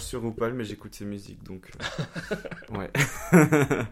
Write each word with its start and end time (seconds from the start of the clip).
sur 0.00 0.22
RuPaul, 0.22 0.54
mais 0.54 0.64
j'écoute 0.64 0.94
ses 0.94 1.04
musiques, 1.04 1.42
donc. 1.44 1.68
euh, 2.30 2.36
ouais. 2.78 2.90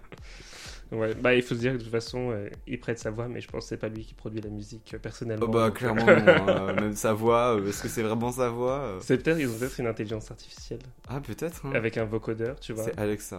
Ouais, 0.92 1.14
bah 1.14 1.36
il 1.36 1.42
faut 1.42 1.54
se 1.54 1.60
dire 1.60 1.70
que 1.74 1.76
de 1.78 1.82
toute 1.84 1.92
façon, 1.92 2.32
euh, 2.32 2.48
il 2.66 2.80
prête 2.80 2.98
sa 2.98 3.12
voix, 3.12 3.28
mais 3.28 3.40
je 3.40 3.46
pense 3.46 3.62
que 3.62 3.68
c'est 3.68 3.76
pas 3.76 3.86
lui 3.88 4.04
qui 4.04 4.12
produit 4.14 4.40
la 4.40 4.50
musique 4.50 4.92
euh, 4.92 4.98
personnellement. 4.98 5.46
Oh 5.48 5.52
bah, 5.52 5.66
donc, 5.68 5.74
clairement, 5.76 6.04
non, 6.46 6.74
même 6.74 6.96
sa 6.96 7.12
voix, 7.12 7.56
est-ce 7.64 7.84
que 7.84 7.88
c'est 7.88 8.02
vraiment 8.02 8.32
sa 8.32 8.48
voix 8.48 8.98
C'est 9.00 9.22
peut-être, 9.22 9.38
ils 9.38 9.48
ont 9.48 9.56
peut-être 9.56 9.78
une 9.78 9.86
intelligence 9.86 10.32
artificielle 10.32 10.80
Ah, 11.08 11.20
peut-être. 11.20 11.64
hein. 11.64 11.70
avec 11.76 11.96
un 11.96 12.06
vocodeur, 12.06 12.58
tu 12.58 12.72
vois. 12.72 12.82
C'est 12.82 12.98
Alexa. 12.98 13.38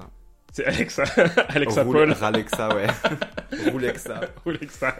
C'est 0.54 0.64
Alexa, 0.66 1.04
Alexa 1.50 1.84
Roule- 1.84 1.94
Paul. 1.98 2.12
Ralexa, 2.14 2.74
ouais. 2.74 2.88
Roulexa. 3.70 4.22
Alexa. 4.46 4.96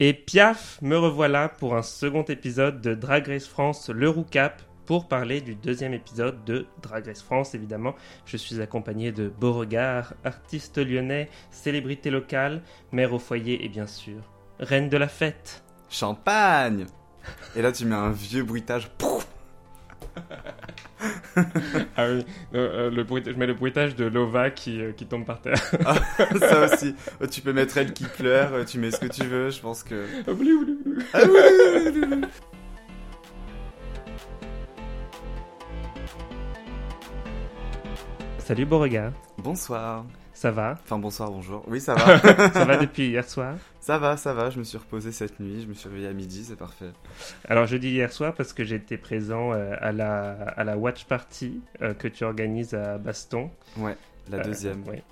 Et 0.00 0.12
piaf, 0.14 0.78
me 0.82 0.96
revoilà 0.96 1.48
pour 1.48 1.76
un 1.76 1.82
second 1.82 2.24
épisode 2.24 2.80
de 2.80 2.94
Drag 2.94 3.26
Race 3.28 3.46
France, 3.46 3.90
le 3.90 4.08
Roucap, 4.08 4.60
pour 4.90 5.06
parler 5.06 5.40
du 5.40 5.54
deuxième 5.54 5.94
épisode 5.94 6.44
de 6.44 6.66
Drag 6.82 7.06
Race 7.06 7.22
France, 7.22 7.54
évidemment. 7.54 7.94
Je 8.26 8.36
suis 8.36 8.60
accompagné 8.60 9.12
de 9.12 9.28
Beauregard, 9.28 10.14
artiste 10.24 10.78
lyonnais, 10.78 11.28
célébrité 11.52 12.10
locale, 12.10 12.60
mère 12.90 13.12
au 13.12 13.20
foyer 13.20 13.64
et 13.64 13.68
bien 13.68 13.86
sûr, 13.86 14.16
reine 14.58 14.88
de 14.88 14.96
la 14.96 15.06
fête. 15.06 15.62
Champagne 15.88 16.86
Et 17.54 17.62
là, 17.62 17.70
tu 17.70 17.84
mets 17.84 17.94
un 17.94 18.10
vieux 18.10 18.42
bruitage. 18.42 18.90
Ah 21.96 22.06
oui, 22.08 22.24
le 22.52 23.06
je 23.24 23.36
mets 23.36 23.46
le 23.46 23.54
bruitage 23.54 23.94
de 23.94 24.04
Lova 24.04 24.50
qui, 24.50 24.80
euh, 24.80 24.92
qui 24.92 25.06
tombe 25.06 25.24
par 25.24 25.40
terre. 25.40 25.56
Ça 26.40 26.64
aussi. 26.64 26.94
Oh, 27.22 27.26
Tu 27.26 27.40
peux 27.40 27.52
mettre 27.52 27.78
elle 27.78 27.92
qui 27.92 28.04
pleure, 28.04 28.52
euh, 28.52 28.64
tu 28.64 28.78
mets 28.78 28.90
ce 28.90 28.98
que 28.98 29.06
tu 29.06 29.22
veux, 29.22 29.50
je 29.50 29.60
pense 29.60 29.84
que. 29.84 30.04
Ah 31.14 31.20
Salut 38.50 38.66
Beauregard, 38.66 39.12
Bonsoir. 39.38 40.04
ça 40.34 40.50
va? 40.50 40.76
Enfin, 40.82 40.98
bonsoir, 40.98 41.30
bonjour. 41.30 41.62
Oui, 41.68 41.80
ça 41.80 41.94
va. 41.94 42.18
Ça 42.50 42.64
va 42.64 42.78
depuis 42.78 43.06
hier 43.06 43.22
soir? 43.28 43.54
Ça 43.78 43.96
va, 43.96 44.16
ça 44.16 44.34
va. 44.34 44.50
Je 44.50 44.58
me 44.58 44.64
suis 44.64 44.76
reposé 44.76 45.12
cette 45.12 45.38
nuit, 45.38 45.62
je 45.62 45.68
me 45.68 45.74
suis 45.74 45.88
réveillé 45.88 46.08
à 46.08 46.12
midi, 46.12 46.42
c'est 46.42 46.56
parfait. 46.56 46.90
Alors 47.48 47.68
je 47.68 47.76
dis 47.76 47.90
hier 47.90 48.12
soir 48.12 48.34
parce 48.34 48.52
que 48.52 48.64
j'étais 48.64 48.96
présent 48.96 49.52
euh, 49.52 49.76
à, 49.80 49.92
la, 49.92 50.32
à 50.32 50.64
la 50.64 50.76
watch 50.76 51.04
party 51.04 51.60
euh, 51.80 51.94
que 51.94 52.08
tu 52.08 52.24
organises 52.24 52.74
à 52.74 52.98
Baston. 52.98 53.52
Ouais, 53.76 53.96
la 54.28 54.38
Euh, 54.38 54.42
deuxième. 54.42 54.82
ouais. 54.88 55.04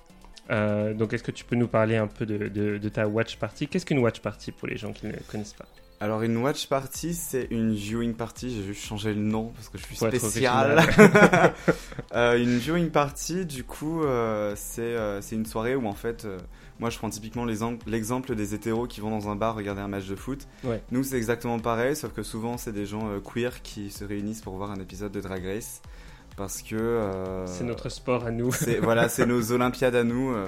Euh, 0.51 0.93
donc 0.93 1.13
est-ce 1.13 1.23
que 1.23 1.31
tu 1.31 1.45
peux 1.45 1.55
nous 1.55 1.69
parler 1.69 1.95
un 1.95 2.07
peu 2.07 2.25
de, 2.25 2.49
de- 2.49 2.77
de 2.77 2.89
ta 2.89 3.07
watch 3.07 3.37
party? 3.37 3.69
Qu'est-ce 3.69 3.85
qu'une 3.85 3.99
watch 3.99 4.19
party 4.19 4.51
pour 4.51 4.67
les 4.67 4.75
gens 4.75 4.91
qui 4.91 5.07
ne 5.07 5.13
connaissent 5.31 5.53
pas? 5.53 5.67
Alors, 6.01 6.21
une 6.21 6.37
watch 6.37 6.67
party, 6.67 7.13
c'est 7.13 7.47
une 7.51 7.73
viewing 7.73 8.13
party. 8.13 8.55
J'ai 8.55 8.63
juste 8.63 8.83
changé 8.85 9.13
le 9.13 9.19
nom 9.19 9.51
parce 9.55 9.67
que 9.67 9.77
je 9.77 9.83
suis 9.83 9.95
Pour 9.97 10.07
spécial. 10.07 10.79
Euh, 12.15 12.37
une 12.41 12.57
viewing 12.57 12.89
party, 12.89 13.45
du 13.45 13.63
coup, 13.63 14.03
euh, 14.03 14.53
c'est 14.57 14.81
euh, 14.81 15.21
c'est 15.21 15.35
une 15.35 15.45
soirée 15.45 15.75
où 15.75 15.85
en 15.87 15.93
fait, 15.93 16.25
euh, 16.25 16.39
moi 16.79 16.89
je 16.89 16.97
prends 16.97 17.09
typiquement 17.11 17.45
l'exemple 17.45 18.33
des 18.35 18.55
hétéros 18.55 18.87
qui 18.87 18.99
vont 18.99 19.11
dans 19.11 19.29
un 19.29 19.35
bar 19.35 19.53
regarder 19.55 19.81
un 19.81 19.87
match 19.87 20.07
de 20.07 20.15
foot. 20.15 20.47
Ouais. 20.63 20.81
Nous, 20.89 21.03
c'est 21.03 21.17
exactement 21.17 21.59
pareil, 21.59 21.95
sauf 21.95 22.11
que 22.13 22.23
souvent, 22.23 22.57
c'est 22.57 22.71
des 22.71 22.87
gens 22.87 23.09
euh, 23.11 23.19
queer 23.19 23.61
qui 23.61 23.91
se 23.91 24.03
réunissent 24.05 24.41
pour 24.41 24.55
voir 24.55 24.71
un 24.71 24.79
épisode 24.79 25.11
de 25.11 25.21
Drag 25.21 25.45
Race. 25.45 25.81
Parce 26.35 26.61
que. 26.63 26.75
euh, 26.75 27.45
C'est 27.45 27.63
notre 27.65 27.89
sport 27.89 28.25
à 28.25 28.31
nous. 28.31 28.49
voilà, 28.81 29.07
c'est 29.09 29.25
nos 29.27 29.51
Olympiades 29.51 29.95
à 29.95 30.03
nous. 30.03 30.31
euh, 30.31 30.47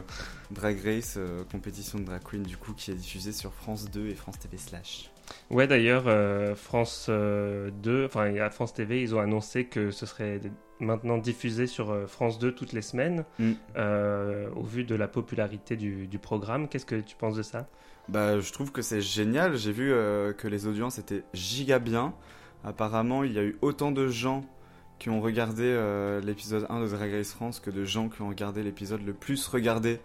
Drag 0.50 0.80
Race, 0.84 1.16
euh, 1.18 1.44
compétition 1.52 2.00
de 2.00 2.06
drag 2.06 2.22
queen, 2.24 2.42
du 2.44 2.58
coup, 2.58 2.74
qui 2.74 2.90
est 2.92 2.96
diffusée 2.96 3.34
sur 3.34 3.54
France 3.54 3.86
2 3.92 4.08
et 4.08 4.16
France 4.16 4.40
TV 4.40 4.58
Slash. 4.58 5.11
Ouais 5.50 5.68
d'ailleurs 5.68 6.04
euh, 6.08 6.56
France 6.56 7.08
euh, 7.10 7.70
2, 7.84 8.06
enfin 8.06 8.36
à 8.38 8.50
France 8.50 8.74
TV 8.74 9.02
ils 9.02 9.16
ont 9.16 9.20
annoncé 9.20 9.66
que 9.66 9.92
ce 9.92 10.06
serait 10.06 10.40
maintenant 10.80 11.18
diffusé 11.18 11.68
sur 11.68 11.92
euh, 11.92 12.08
France 12.08 12.40
2 12.40 12.54
toutes 12.54 12.74
les 12.74 12.82
semaines 12.82 13.24
Mm. 13.40 13.52
euh, 13.78 14.50
au 14.56 14.64
vu 14.64 14.84
de 14.84 14.96
la 14.96 15.08
popularité 15.08 15.76
du, 15.76 16.08
du 16.08 16.20
programme. 16.20 16.68
Qu'est-ce 16.68 16.86
que 16.86 17.00
tu 17.00 17.16
penses 17.16 17.36
de 17.36 17.44
ça? 17.44 17.68
Bah, 18.10 18.40
je 18.40 18.52
trouve 18.52 18.72
que 18.72 18.82
c'est 18.82 19.02
génial. 19.02 19.56
J'ai 19.58 19.72
vu 19.72 19.92
euh, 19.92 20.34
que 20.34 20.48
les 20.48 20.66
audiences 20.68 20.98
étaient 20.98 21.24
giga 21.34 21.78
bien. 21.80 22.14
Apparemment, 22.64 23.24
il 23.24 23.34
y 23.34 23.40
a 23.40 23.44
eu 23.44 23.58
autant 23.62 23.92
de 23.92 24.08
gens 24.08 24.44
qui 25.00 25.10
ont 25.10 25.22
regardé 25.22 25.64
euh, 25.66 26.20
l'épisode 26.22 26.66
1 26.70 26.82
de 26.82 26.88
Drag 26.88 27.12
Race 27.12 27.32
France 27.34 27.60
que 27.60 27.70
de 27.72 27.86
gens 27.86 28.10
qui 28.10 28.22
ont 28.22 28.30
regardé 28.30 28.62
l'épisode 28.64 29.04
le 29.06 29.14
plus 29.14 29.48
regardé 29.48 30.00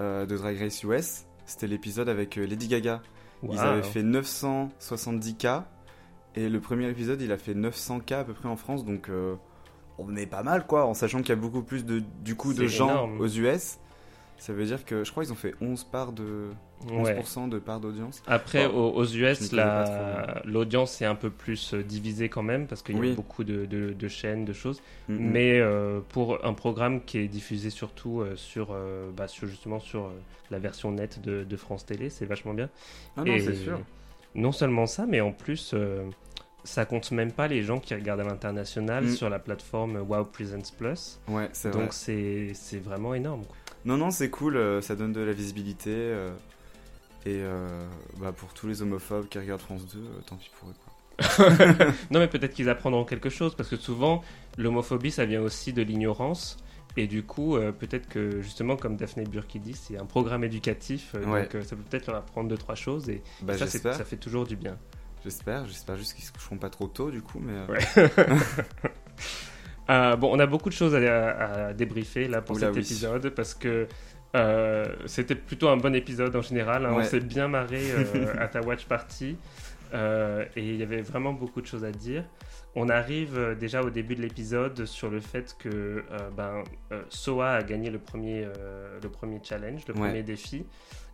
euh, 0.00 0.24
de 0.26 0.36
Drag 0.36 0.58
Race 0.58 0.82
US. 0.84 1.26
C'était 1.46 1.66
l'épisode 1.68 2.08
avec 2.08 2.38
euh, 2.38 2.44
Lady 2.46 2.68
Gaga. 2.68 3.02
Ils 3.50 3.58
avaient 3.58 3.82
fait 3.82 4.02
970K. 4.02 5.64
Et 6.34 6.48
le 6.48 6.60
premier 6.60 6.88
épisode, 6.88 7.20
il 7.20 7.30
a 7.32 7.36
fait 7.36 7.54
900K 7.54 8.14
à 8.14 8.24
peu 8.24 8.32
près 8.32 8.48
en 8.48 8.56
France. 8.56 8.84
Donc, 8.84 9.08
euh, 9.08 9.34
on 9.98 10.16
est 10.16 10.26
pas 10.26 10.42
mal, 10.42 10.66
quoi. 10.66 10.86
En 10.86 10.94
sachant 10.94 11.18
qu'il 11.18 11.28
y 11.30 11.32
a 11.32 11.36
beaucoup 11.36 11.62
plus 11.62 11.84
de, 11.84 12.02
du 12.24 12.36
coup, 12.36 12.54
de 12.54 12.66
gens 12.66 12.88
énorme. 12.88 13.20
aux 13.20 13.28
US. 13.28 13.78
Ça 14.42 14.52
veut 14.52 14.64
dire 14.64 14.84
que 14.84 15.04
je 15.04 15.10
crois 15.12 15.22
qu'ils 15.22 15.32
ont 15.32 15.36
fait 15.36 15.54
11 15.60 15.84
parts 15.84 16.10
de 16.12 16.48
11% 16.88 17.44
Ouais. 17.44 17.48
de 17.48 17.58
part 17.60 17.78
d'audience. 17.78 18.24
Après, 18.26 18.66
Bon, 18.68 18.90
aux, 18.90 19.04
US, 19.04 19.50
pas 19.50 19.56
la- 19.56 20.42
l'audience 20.44 21.00
est 21.00 21.04
un 21.04 21.14
peu 21.14 21.30
plus 21.30 21.74
euh, 21.74 21.82
divisée 21.84 22.28
quand 22.28 22.42
même, 22.42 22.66
parce 22.66 22.82
qu'il 22.82 22.96
y 22.96 23.12
a 23.12 23.14
beaucoup 23.14 23.44
de, 23.44 23.66
de- 23.66 23.92
de 23.92 24.08
chaînes, 24.08 24.44
de 24.44 24.52
choses. 24.52 24.82
Mhm. 25.08 25.16
Mais 25.30 25.60
euh, 25.60 26.00
pour 26.08 26.44
un 26.44 26.54
programme 26.54 27.04
qui 27.04 27.18
est 27.18 27.28
diffusé 27.28 27.70
surtout 27.70 28.20
euh, 28.20 28.34
sur, 28.34 28.70
euh, 28.72 29.10
bah, 29.16 29.28
sur, 29.28 29.46
justement 29.46 29.78
sur 29.78 30.10
la 30.50 30.58
version 30.58 30.90
nette 30.90 31.22
de, 31.22 31.44
de 31.44 31.56
France 31.56 31.86
Télé, 31.86 32.10
c'est 32.10 32.26
vachement 32.26 32.52
bien. 32.52 32.68
Ah 33.16 33.22
non, 33.24 33.36
c'est 33.38 33.54
sûr. 33.54 33.78
Non 34.34 34.50
seulement 34.50 34.86
ça, 34.86 35.06
mais 35.06 35.20
en 35.20 35.30
plus, 35.30 35.72
ça 36.64 36.84
compte 36.84 37.12
même 37.12 37.30
pas 37.30 37.46
les 37.46 37.62
gens 37.62 37.78
qui 37.78 37.94
regardent 37.94 38.20
à 38.22 38.24
l'international 38.24 39.04
Mm. 39.04 39.08
sur 39.10 39.30
la 39.30 39.38
plateforme 39.38 39.98
Wow 39.98 40.24
Presents 40.24 40.72
Plus. 40.76 41.20
Ouais, 41.28 41.48
c'est 41.52 41.70
vrai. 41.70 41.80
Donc 41.80 41.92
c'est 41.92 42.50
c'est 42.54 42.78
vraiment 42.78 43.14
énorme. 43.14 43.42
quoi. 43.46 43.56
Non, 43.84 43.96
non, 43.96 44.10
c'est 44.10 44.30
cool. 44.30 44.56
euh, 44.56 44.80
ça 44.80 44.94
donne 44.96 45.12
de 45.12 45.20
la 45.20 45.32
visibilité. 45.32 45.90
euh, 45.92 46.32
et 47.24 47.38
euh, 47.40 47.68
bah, 48.18 48.32
pour 48.32 48.52
tous 48.52 48.66
les 48.66 48.82
homophobes 48.82 49.28
qui 49.28 49.38
regardent 49.38 49.60
France 49.60 49.86
2, 49.86 49.98
euh, 49.98 50.02
tant 50.26 50.36
pis 50.36 50.50
pour 50.58 50.68
eux. 50.70 50.74
Quoi. 50.84 51.48
Non, 52.10 52.18
mais 52.18 52.26
peut-être 52.28 52.52
qu'ils 52.54 52.68
apprendront 52.68 53.04
quelque 53.04 53.30
chose, 53.30 53.54
parce 53.54 53.68
que 53.68 53.76
souvent, 53.76 54.22
l'homophobie, 54.58 55.10
ça 55.12 55.24
vient 55.24 55.40
aussi 55.40 55.72
de 55.72 55.82
l'ignorance. 55.82 56.56
Et 56.96 57.06
du 57.06 57.22
coup, 57.22 57.56
euh, 57.56 57.70
peut-être 57.72 58.08
que 58.08 58.42
justement, 58.42 58.76
comme 58.76 58.96
Daphné 58.96 59.24
Burki 59.24 59.60
dit, 59.60 59.72
c'est 59.74 59.96
un 59.98 60.04
programme 60.04 60.44
éducatif, 60.44 61.12
euh, 61.14 61.24
Ouais. 61.24 61.42
donc 61.44 61.54
euh, 61.54 61.62
ça 61.62 61.74
peut 61.76 61.82
peut-être 61.88 62.06
leur 62.08 62.16
apprendre 62.16 62.48
deux, 62.50 62.58
trois 62.58 62.74
choses, 62.74 63.08
et 63.08 63.22
Bah, 63.42 63.56
ça, 63.56 63.66
ça 63.68 64.04
fait 64.04 64.16
toujours 64.18 64.44
du 64.44 64.56
bien. 64.56 64.76
J'espère. 65.24 65.66
J'espère 65.66 65.96
juste 65.96 66.14
qu'ils 66.14 66.24
se 66.24 66.32
coucheront 66.32 66.58
pas 66.58 66.70
trop 66.70 66.88
tôt, 66.88 67.10
du 67.12 67.22
coup. 67.22 67.38
Mais 67.40 67.54
Ouais. 67.72 68.08
Euh, 69.90 70.16
bon, 70.16 70.30
on 70.34 70.38
a 70.38 70.46
beaucoup 70.46 70.68
de 70.68 70.74
choses 70.74 70.94
à, 70.94 71.66
à 71.68 71.72
débriefer 71.72 72.28
là 72.28 72.40
pour 72.40 72.56
Oula, 72.56 72.68
cet 72.68 72.76
oui. 72.76 72.80
épisode, 72.82 73.30
parce 73.30 73.54
que 73.54 73.86
euh, 74.34 74.86
c'était 75.06 75.34
plutôt 75.34 75.68
un 75.68 75.76
bon 75.76 75.94
épisode 75.94 76.34
en 76.36 76.42
général. 76.42 76.86
hein. 76.86 76.92
On 76.94 77.02
s'est 77.02 77.20
bien 77.20 77.48
marré 77.48 77.80
euh, 77.90 78.34
à 78.38 78.48
ta 78.48 78.60
watch 78.62 78.86
party, 78.86 79.36
et 79.92 80.46
il 80.56 80.76
y 80.76 80.82
avait 80.82 81.02
vraiment 81.02 81.32
beaucoup 81.32 81.60
de 81.60 81.66
choses 81.66 81.84
à 81.84 81.90
dire. 81.90 82.24
On 82.74 82.88
arrive 82.88 83.54
déjà 83.60 83.82
au 83.82 83.90
début 83.90 84.14
de 84.14 84.22
l'épisode 84.22 84.86
sur 84.86 85.10
le 85.10 85.20
fait 85.20 85.54
que 85.58 86.02
ben, 86.34 86.64
Soa 87.10 87.50
a 87.56 87.62
gagné 87.62 87.90
le 87.90 87.98
premier, 87.98 88.46
le 89.02 89.08
premier 89.10 89.40
challenge, 89.42 89.82
le 89.88 89.92
Ouais. 89.94 90.00
premier 90.00 90.22
défi. 90.22 90.64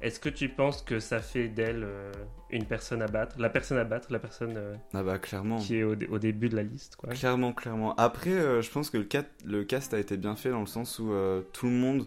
Est-ce 0.01 0.21
que 0.21 0.29
tu 0.29 0.49
penses 0.49 0.83
que 0.83 1.01
ça 1.01 1.19
fait 1.21 1.49
d'elle 1.49 1.83
euh, 1.85 2.13
une 2.51 2.65
personne 2.67 3.03
à 3.03 3.07
battre 3.09 3.37
La 3.39 3.51
personne 3.51 3.79
à 3.79 3.85
battre, 3.85 4.13
la 4.13 4.19
personne 4.21 4.55
euh, 4.57 4.75
ah 4.95 5.03
bah 5.03 5.19
clairement. 5.19 5.57
qui 5.59 5.77
est 5.77 5.83
au, 5.83 5.97
dé- 5.97 6.07
au 6.07 6.19
début 6.21 6.49
de 6.49 6.55
la 6.57 6.63
liste 6.63 6.95
quoi? 6.97 7.11
Clairement, 7.13 7.53
clairement. 7.53 7.95
Après, 7.97 8.31
euh, 8.31 8.63
je 8.63 8.71
pense 8.71 8.91
que 8.91 8.99
le, 8.99 9.05
cat- 9.05 9.25
le 9.45 9.65
cast 9.65 9.93
a 9.95 9.99
été 9.99 10.17
bien 10.17 10.37
fait 10.37 10.51
dans 10.51 10.61
le 10.61 10.67
sens 10.67 10.99
où 11.01 11.11
tout 11.53 11.67
le 11.67 11.73
monde 11.73 12.07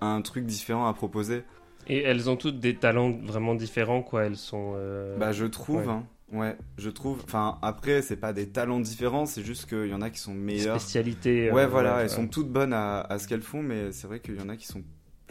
a 0.00 0.06
un 0.06 0.22
truc 0.22 0.46
différent 0.46 0.86
à 0.86 0.94
proposer. 0.94 1.42
Et 1.88 2.02
elles 2.02 2.30
ont 2.30 2.36
toutes 2.36 2.58
des 2.60 2.76
talents 2.76 3.10
vraiment 3.10 3.54
différents, 3.54 4.02
quoi. 4.02 4.24
Elles 4.24 4.36
sont. 4.36 4.74
Bah, 5.18 5.32
je 5.32 5.44
trouve, 5.46 5.78
ouais. 5.86 5.88
hein. 5.88 6.06
Ouais, 6.32 6.56
je 6.78 6.88
trouve. 6.90 7.20
Enfin, 7.24 7.58
après, 7.60 8.02
c'est 8.02 8.16
pas 8.16 8.32
des 8.32 8.48
talents 8.48 8.78
différents, 8.80 9.26
c'est 9.26 9.42
juste 9.42 9.66
qu'il 9.68 9.88
y 9.88 9.94
en 9.94 10.00
a 10.00 10.10
qui 10.10 10.20
sont 10.20 10.32
meilleurs. 10.32 10.80
spécialités. 10.80 11.50
euh, 11.50 11.52
Ouais, 11.54 11.66
voilà, 11.66 11.96
ouais, 11.96 12.02
elles 12.04 12.10
sont 12.10 12.28
toutes 12.28 12.48
bonnes 12.50 12.72
à, 12.72 13.00
à 13.00 13.18
ce 13.18 13.26
qu'elles 13.26 13.42
font, 13.42 13.62
mais 13.62 13.90
c'est 13.92 14.06
vrai 14.06 14.20
qu'il 14.20 14.36
y 14.36 14.40
en 14.40 14.48
a 14.48 14.56
qui 14.56 14.66
sont 14.66 14.82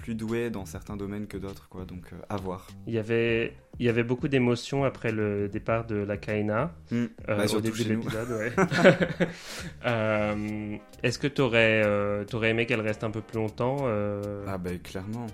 plus 0.09 0.15
douées 0.15 0.49
dans 0.49 0.65
certains 0.65 0.97
domaines 0.97 1.27
que 1.27 1.37
d'autres, 1.37 1.67
quoi. 1.69 1.85
Donc, 1.85 2.01
euh, 2.13 2.15
à 2.29 2.35
voir. 2.37 2.67
Il 2.87 2.93
y 2.95 2.97
avait, 2.97 3.53
il 3.79 3.85
y 3.85 3.89
avait 3.89 4.01
beaucoup 4.03 4.27
d'émotions 4.27 4.83
après 4.83 5.11
le 5.11 5.47
départ 5.49 5.85
de 5.85 5.97
la 5.97 6.17
Kaina. 6.17 6.71
Hmm. 6.89 7.05
euh, 7.29 7.37
Bah, 7.37 7.43
au 7.55 7.61
début 7.61 7.83
de 7.83 7.89
l'épisode, 7.89 8.29
ouais. 8.31 8.51
Euh, 9.85 10.77
Est-ce 11.03 11.19
que 11.19 11.27
t'aurais, 11.27 11.83
euh, 11.85 12.23
t'aurais 12.25 12.49
aimé 12.49 12.65
qu'elle 12.65 12.81
reste 12.81 13.03
un 13.03 13.11
peu 13.11 13.21
plus 13.21 13.37
longtemps 13.37 13.77
Ah, 14.47 14.57
bah, 14.57 14.71
clairement. 14.83 15.27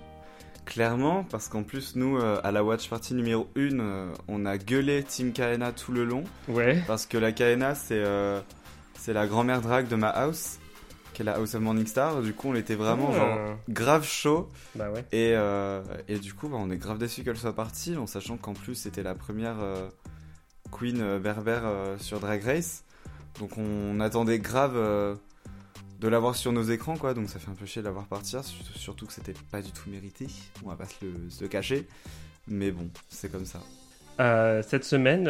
Clairement, 0.66 1.24
parce 1.30 1.48
qu'en 1.48 1.62
plus, 1.62 1.96
nous, 1.96 2.18
euh, 2.18 2.38
à 2.44 2.50
la 2.52 2.62
Watch 2.62 2.90
Party 2.90 3.14
numéro 3.14 3.48
1, 3.56 3.78
euh, 3.80 4.12
on 4.28 4.44
a 4.44 4.58
gueulé 4.58 5.04
Team 5.04 5.32
Kaena 5.32 5.72
tout 5.72 5.92
le 5.92 6.04
long. 6.04 6.24
Ouais. 6.48 6.82
Parce 6.86 7.06
que 7.06 7.16
la 7.16 7.32
Kaena, 7.32 7.74
c'est 7.74 7.94
euh, 8.04 8.40
c'est 8.98 9.12
la 9.14 9.26
grand-mère 9.26 9.60
drag 9.62 9.86
de 9.88 9.94
ma 9.96 10.08
house, 10.08 10.58
qui 11.16 11.22
est 11.22 11.24
la 11.24 11.36
House 11.36 11.54
of 11.54 11.62
Morning 11.62 11.86
Star. 11.86 12.20
Du 12.20 12.34
coup, 12.34 12.50
on 12.50 12.54
était 12.54 12.74
vraiment 12.74 13.08
Ah. 13.10 13.16
genre 13.16 13.38
grave 13.70 14.04
chaud. 14.06 14.50
Bah 14.74 14.90
ouais. 14.90 15.00
Et, 15.12 15.32
euh, 15.34 15.82
et 16.08 16.18
du 16.18 16.34
coup, 16.34 16.46
bah, 16.48 16.58
on 16.60 16.70
est 16.70 16.76
grave 16.76 16.98
déçus 16.98 17.24
qu'elle 17.24 17.38
soit 17.38 17.54
partie, 17.54 17.96
en 17.96 18.06
sachant 18.06 18.36
qu'en 18.36 18.52
plus, 18.52 18.74
c'était 18.74 19.02
la 19.02 19.14
première 19.14 19.56
euh, 19.60 19.88
queen 20.70 21.00
euh, 21.00 21.18
berbère 21.18 21.62
euh, 21.64 21.96
sur 21.98 22.20
Drag 22.20 22.42
Race. 22.44 22.84
Donc 23.40 23.56
on 23.56 23.98
attendait 24.00 24.38
grave 24.38 24.74
de 24.74 26.08
l'avoir 26.08 26.36
sur 26.36 26.52
nos 26.52 26.64
écrans, 26.64 26.98
quoi. 26.98 27.14
Donc 27.14 27.30
ça 27.30 27.38
fait 27.38 27.50
un 27.50 27.54
peu 27.54 27.64
chier 27.64 27.80
de 27.80 27.86
l'avoir 27.86 28.04
partir, 28.06 28.42
surtout 28.74 29.06
que 29.06 29.12
c'était 29.14 29.34
pas 29.50 29.62
du 29.62 29.72
tout 29.72 29.88
mérité. 29.88 30.26
On 30.64 30.68
va 30.68 30.76
pas 30.76 30.84
se 30.86 30.96
le, 31.02 31.30
se 31.30 31.42
le 31.42 31.48
cacher. 31.48 31.86
Mais 32.46 32.70
bon, 32.70 32.90
c'est 33.08 33.30
comme 33.32 33.46
ça. 33.46 33.60
Cette 34.62 34.84
semaine, 34.84 35.26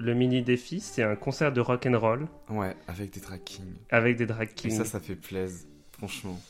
le 0.00 0.14
mini 0.14 0.42
défi, 0.42 0.80
c'est 0.80 1.02
un 1.02 1.16
concert 1.16 1.52
de 1.52 1.60
rock 1.60 1.86
and 1.86 1.98
roll 1.98 2.26
Ouais, 2.48 2.74
avec 2.88 3.12
des 3.12 3.20
drag 3.20 3.40
kings. 3.44 3.74
avec 3.90 4.16
des 4.16 4.26
drag 4.26 4.48
Et 4.50 4.54
kings. 4.54 4.70
ça, 4.76 4.84
ça 4.84 5.00
fait 5.00 5.14
plaisir, 5.16 5.66
franchement. 5.92 6.40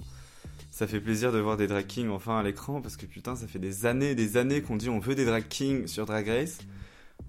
Ça 0.70 0.86
fait 0.86 1.00
plaisir 1.00 1.32
de 1.32 1.38
voir 1.38 1.56
des 1.56 1.66
drag 1.66 1.86
kings 1.86 2.08
enfin 2.08 2.38
à 2.38 2.42
l'écran 2.42 2.80
parce 2.80 2.96
que 2.96 3.04
putain, 3.06 3.34
ça 3.36 3.46
fait 3.46 3.58
des 3.58 3.86
années 3.86 4.14
des 4.14 4.36
années 4.36 4.62
qu'on 4.62 4.76
dit 4.76 4.88
on 4.88 5.00
veut 5.00 5.14
des 5.14 5.24
drag 5.24 5.44
kings 5.48 5.86
sur 5.86 6.06
Drag 6.06 6.26
Race. 6.28 6.58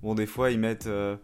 Bon, 0.03 0.15
des 0.15 0.25
fois, 0.27 0.51
ils 0.51 0.59
mettent 0.59 0.87
euh, 0.87 1.15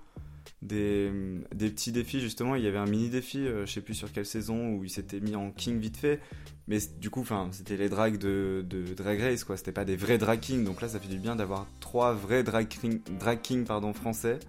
des, 0.62 1.12
des 1.56 1.70
petits 1.70 1.92
défis, 1.92 2.20
justement. 2.20 2.56
Il 2.56 2.64
y 2.64 2.68
avait 2.68 2.78
un 2.78 2.86
mini 2.86 3.10
défi, 3.10 3.40
euh, 3.40 3.66
je 3.66 3.72
sais 3.72 3.82
plus 3.82 3.94
sur 3.94 4.12
quelle 4.12 4.26
saison, 4.26 4.72
où 4.74 4.84
il 4.84 4.90
s'était 4.90 5.20
mis 5.20 5.36
en 5.36 5.52
king 5.52 5.80
vite 5.80 5.98
fait. 5.98 6.20
Mais 6.68 6.80
du 7.00 7.10
coup, 7.10 7.24
c'était 7.52 7.78
les 7.78 7.88
drags 7.90 8.18
de, 8.18 8.66
de 8.68 8.94
Drag 8.94 9.20
Race, 9.22 9.44
quoi. 9.46 9.56
C'était 9.56 9.72
pas 9.72 9.86
des 9.86 9.96
vrais 9.96 10.18
drag 10.18 10.40
kings. 10.40 10.64
Donc 10.66 10.82
là, 10.82 10.90
ça 10.90 11.00
fait 11.00 11.08
du 11.08 11.18
bien 11.18 11.36
d'avoir 11.36 11.66
trois 11.80 12.14
vrais 12.14 12.44
drag, 12.44 12.68
king, 12.68 13.00
drag 13.20 13.42
kings 13.42 13.64
pardon, 13.64 13.94
français. 13.94 14.40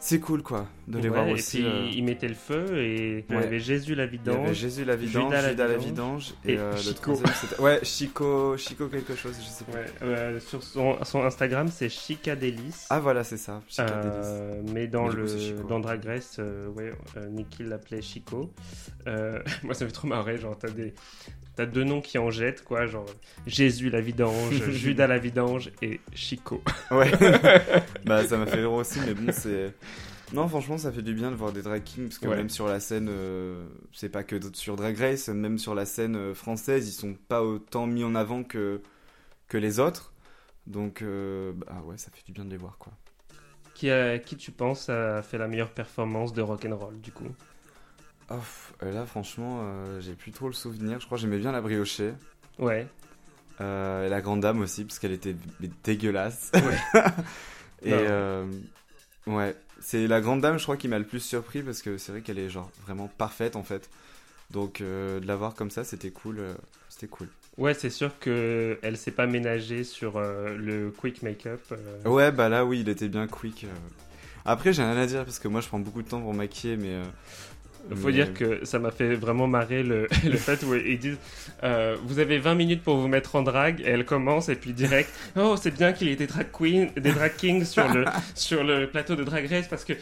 C'est 0.00 0.20
cool, 0.20 0.42
quoi, 0.44 0.68
de 0.86 0.98
les 0.98 1.08
Ouais, 1.08 1.14
voir 1.16 1.26
et 1.26 1.32
aussi. 1.32 1.58
puis 1.58 1.66
euh, 1.66 1.90
ils 1.92 2.04
mettaient 2.04 2.28
le 2.28 2.34
feu 2.34 2.78
et 2.78 3.24
il 3.28 3.34
y 3.34 3.38
avait 3.38 3.58
Jésus 3.58 3.96
la 3.96 4.04
Il 4.04 4.06
y 4.14 4.18
avait 4.30 4.52
vidange. 4.52 4.52
Jésus 4.56 4.84
la 4.84 4.94
vidange, 4.94 5.24
Judas 5.24 5.42
la 5.42 5.50
Judas 5.50 5.66
la 5.66 5.76
vidange 5.76 5.86
vidange 6.28 6.34
et, 6.44 6.52
et 6.52 6.58
euh, 6.58 6.70
le 6.72 6.78
Chico. 6.78 6.94
troisième 6.94 7.34
c'était 7.34 7.60
ouais 7.60 7.80
Chico 7.82 8.56
Chico 8.56 8.86
quelque 8.86 9.16
chose 9.16 9.34
je 9.42 9.46
sais 9.48 9.64
plus. 9.64 9.74
Ouais, 9.74 9.86
euh, 10.02 10.38
sur 10.38 10.62
son, 10.62 11.02
son 11.04 11.24
Instagram, 11.24 11.66
c'est 11.68 11.88
Chicadelis. 11.88 12.86
Ah 12.90 13.00
voilà 13.00 13.24
c'est 13.24 13.36
ça. 13.38 13.60
Euh, 13.80 14.62
mais 14.72 14.86
dans 14.86 15.08
Mais 15.08 15.14
le 15.14 15.62
dans 15.68 15.80
Drag 15.80 16.04
Race, 16.04 16.36
euh, 16.38 16.68
ouais, 16.68 16.92
Nikki 17.30 17.64
l'appelait 17.64 18.00
Chico. 18.00 18.52
Moi, 19.06 19.74
ça 19.74 19.84
me 19.84 19.88
fait 19.88 19.94
trop 19.94 20.06
marrer. 20.06 20.38
Genre, 20.38 20.56
t'as 20.56 20.70
des 20.70 20.94
t'as 21.58 21.66
deux 21.66 21.82
noms 21.82 22.00
qui 22.00 22.18
en 22.18 22.30
jettent 22.30 22.62
quoi, 22.62 22.86
genre 22.86 23.04
Jésus 23.44 23.90
la 23.90 24.00
vidange, 24.00 24.62
Judas 24.70 25.08
la 25.08 25.18
vidange 25.18 25.72
et 25.82 26.00
Chico. 26.14 26.62
Ouais. 26.92 27.10
bah 28.06 28.24
ça 28.24 28.36
m'a 28.38 28.46
fait 28.46 28.60
rire 28.60 28.72
aussi 28.72 29.00
mais 29.04 29.12
bon 29.12 29.32
c'est 29.32 29.74
non 30.32 30.46
franchement 30.46 30.78
ça 30.78 30.92
fait 30.92 31.02
du 31.02 31.14
bien 31.14 31.30
de 31.32 31.36
voir 31.36 31.50
des 31.52 31.62
drag 31.62 31.82
kings 31.82 32.04
parce 32.06 32.18
que 32.20 32.28
Ouais. 32.28 32.36
même 32.36 32.48
sur 32.48 32.68
la 32.68 32.78
scène 32.78 33.08
euh, 33.10 33.66
c'est 33.92 34.08
pas 34.08 34.22
que 34.22 34.36
sur 34.54 34.76
Drag 34.76 34.96
Race 34.96 35.28
même 35.30 35.58
sur 35.58 35.74
la 35.74 35.84
scène 35.84 36.14
euh, 36.14 36.32
française 36.34 36.86
ils 36.88 36.92
sont 36.92 37.14
pas 37.14 37.42
autant 37.42 37.86
mis 37.88 38.04
en 38.04 38.14
avant 38.14 38.44
que 38.44 38.80
que 39.48 39.58
les 39.58 39.80
autres 39.80 40.12
donc 40.68 41.02
euh, 41.02 41.52
bah 41.56 41.82
ouais 41.86 41.96
ça 41.98 42.10
fait 42.12 42.22
du 42.24 42.32
bien 42.32 42.44
de 42.44 42.50
les 42.50 42.56
voir 42.56 42.78
quoi. 42.78 42.92
Qui 43.74 43.90
a, 43.90 44.18
qui 44.18 44.36
tu 44.36 44.50
penses 44.52 44.88
a 44.90 45.22
fait 45.22 45.38
la 45.38 45.48
meilleure 45.48 45.70
performance 45.72 46.32
de 46.32 46.42
rock 46.42 46.64
and 46.66 46.76
roll 46.76 47.00
du 47.00 47.10
coup? 47.12 47.28
Oh, 48.30 48.34
là 48.84 49.06
franchement 49.06 49.60
euh, 49.62 50.00
j'ai 50.00 50.12
plus 50.12 50.32
trop 50.32 50.48
le 50.48 50.52
souvenir 50.52 51.00
je 51.00 51.06
crois 51.06 51.16
que 51.16 51.22
j'aimais 51.22 51.38
bien 51.38 51.52
la 51.52 51.60
briochée. 51.62 52.12
Ouais. 52.58 52.86
Euh, 53.60 54.06
et 54.06 54.08
la 54.08 54.20
grande 54.20 54.40
dame 54.40 54.60
aussi, 54.60 54.84
parce 54.84 54.98
qu'elle 55.00 55.12
était 55.12 55.34
dégueulasse. 55.82 56.52
et 57.82 57.90
Non. 57.90 57.96
euh, 57.98 58.46
ouais, 59.26 59.56
c'est 59.80 60.06
la 60.06 60.20
grande 60.20 60.40
dame, 60.40 60.58
je 60.58 60.62
crois, 60.62 60.76
qui 60.76 60.86
m'a 60.88 60.98
le 60.98 61.04
plus 61.04 61.20
surpris 61.20 61.62
parce 61.62 61.82
que 61.82 61.98
c'est 61.98 62.12
vrai 62.12 62.20
qu'elle 62.20 62.38
est 62.38 62.50
genre 62.50 62.70
vraiment 62.84 63.08
parfaite 63.18 63.56
en 63.56 63.64
fait. 63.64 63.88
Donc 64.50 64.80
de 64.80 65.20
la 65.24 65.36
voir 65.36 65.54
comme 65.54 65.70
ça, 65.70 65.84
c'était 65.84 66.10
cool. 66.10 66.40
c'était 66.88 67.08
cool. 67.08 67.28
Ouais, 67.56 67.74
c'est 67.74 67.90
sûr 67.90 68.16
que 68.20 68.78
elle 68.82 68.96
s'est 68.96 69.10
pas 69.10 69.26
ménagée 69.26 69.82
sur 69.82 70.20
le 70.20 70.90
quick 70.90 71.22
make-up. 71.22 71.60
Ouais, 72.04 72.30
bah 72.30 72.48
là, 72.48 72.64
oui, 72.64 72.80
il 72.80 72.88
était 72.88 73.08
bien 73.08 73.26
quick. 73.26 73.66
Après, 74.44 74.72
j'ai 74.72 74.82
rien 74.82 74.96
à 74.96 75.06
dire 75.06 75.24
parce 75.24 75.38
que 75.38 75.48
moi, 75.48 75.60
je 75.60 75.68
prends 75.68 75.80
beaucoup 75.80 76.02
de 76.02 76.08
temps 76.08 76.20
pour 76.20 76.32
maquiller, 76.34 76.76
mais. 76.76 77.02
Faut 77.94 78.08
mais- 78.08 78.12
dire 78.12 78.34
que 78.34 78.64
ça 78.64 78.78
m'a 78.78 78.90
fait 78.90 79.14
vraiment 79.14 79.46
marrer 79.46 79.82
le, 79.82 80.06
le 80.24 80.36
fait 80.36 80.62
où 80.64 80.74
ils 80.74 80.98
disent 80.98 81.18
euh, 81.64 81.96
Vous 82.04 82.18
avez 82.18 82.38
20 82.38 82.54
minutes 82.54 82.82
pour 82.82 82.96
vous 82.96 83.08
mettre 83.08 83.34
en 83.36 83.42
drague, 83.42 83.80
et 83.80 83.88
elle 83.88 84.04
commence, 84.04 84.48
et 84.48 84.54
puis 84.56 84.72
direct 84.72 85.10
Oh, 85.36 85.54
c'est 85.60 85.70
bien 85.74 85.92
qu'il 85.92 86.08
y 86.08 86.12
ait 86.12 86.16
des 86.16 86.26
drag 86.26 86.46
queens, 86.52 86.88
des 86.96 87.12
drag 87.12 87.34
kings 87.36 87.64
sur 87.64 87.88
le, 87.92 88.04
sur 88.34 88.64
le 88.64 88.86
plateau 88.88 89.14
de 89.16 89.24
Drag 89.24 89.46
Race 89.50 89.68
parce 89.68 89.84
que. 89.84 89.92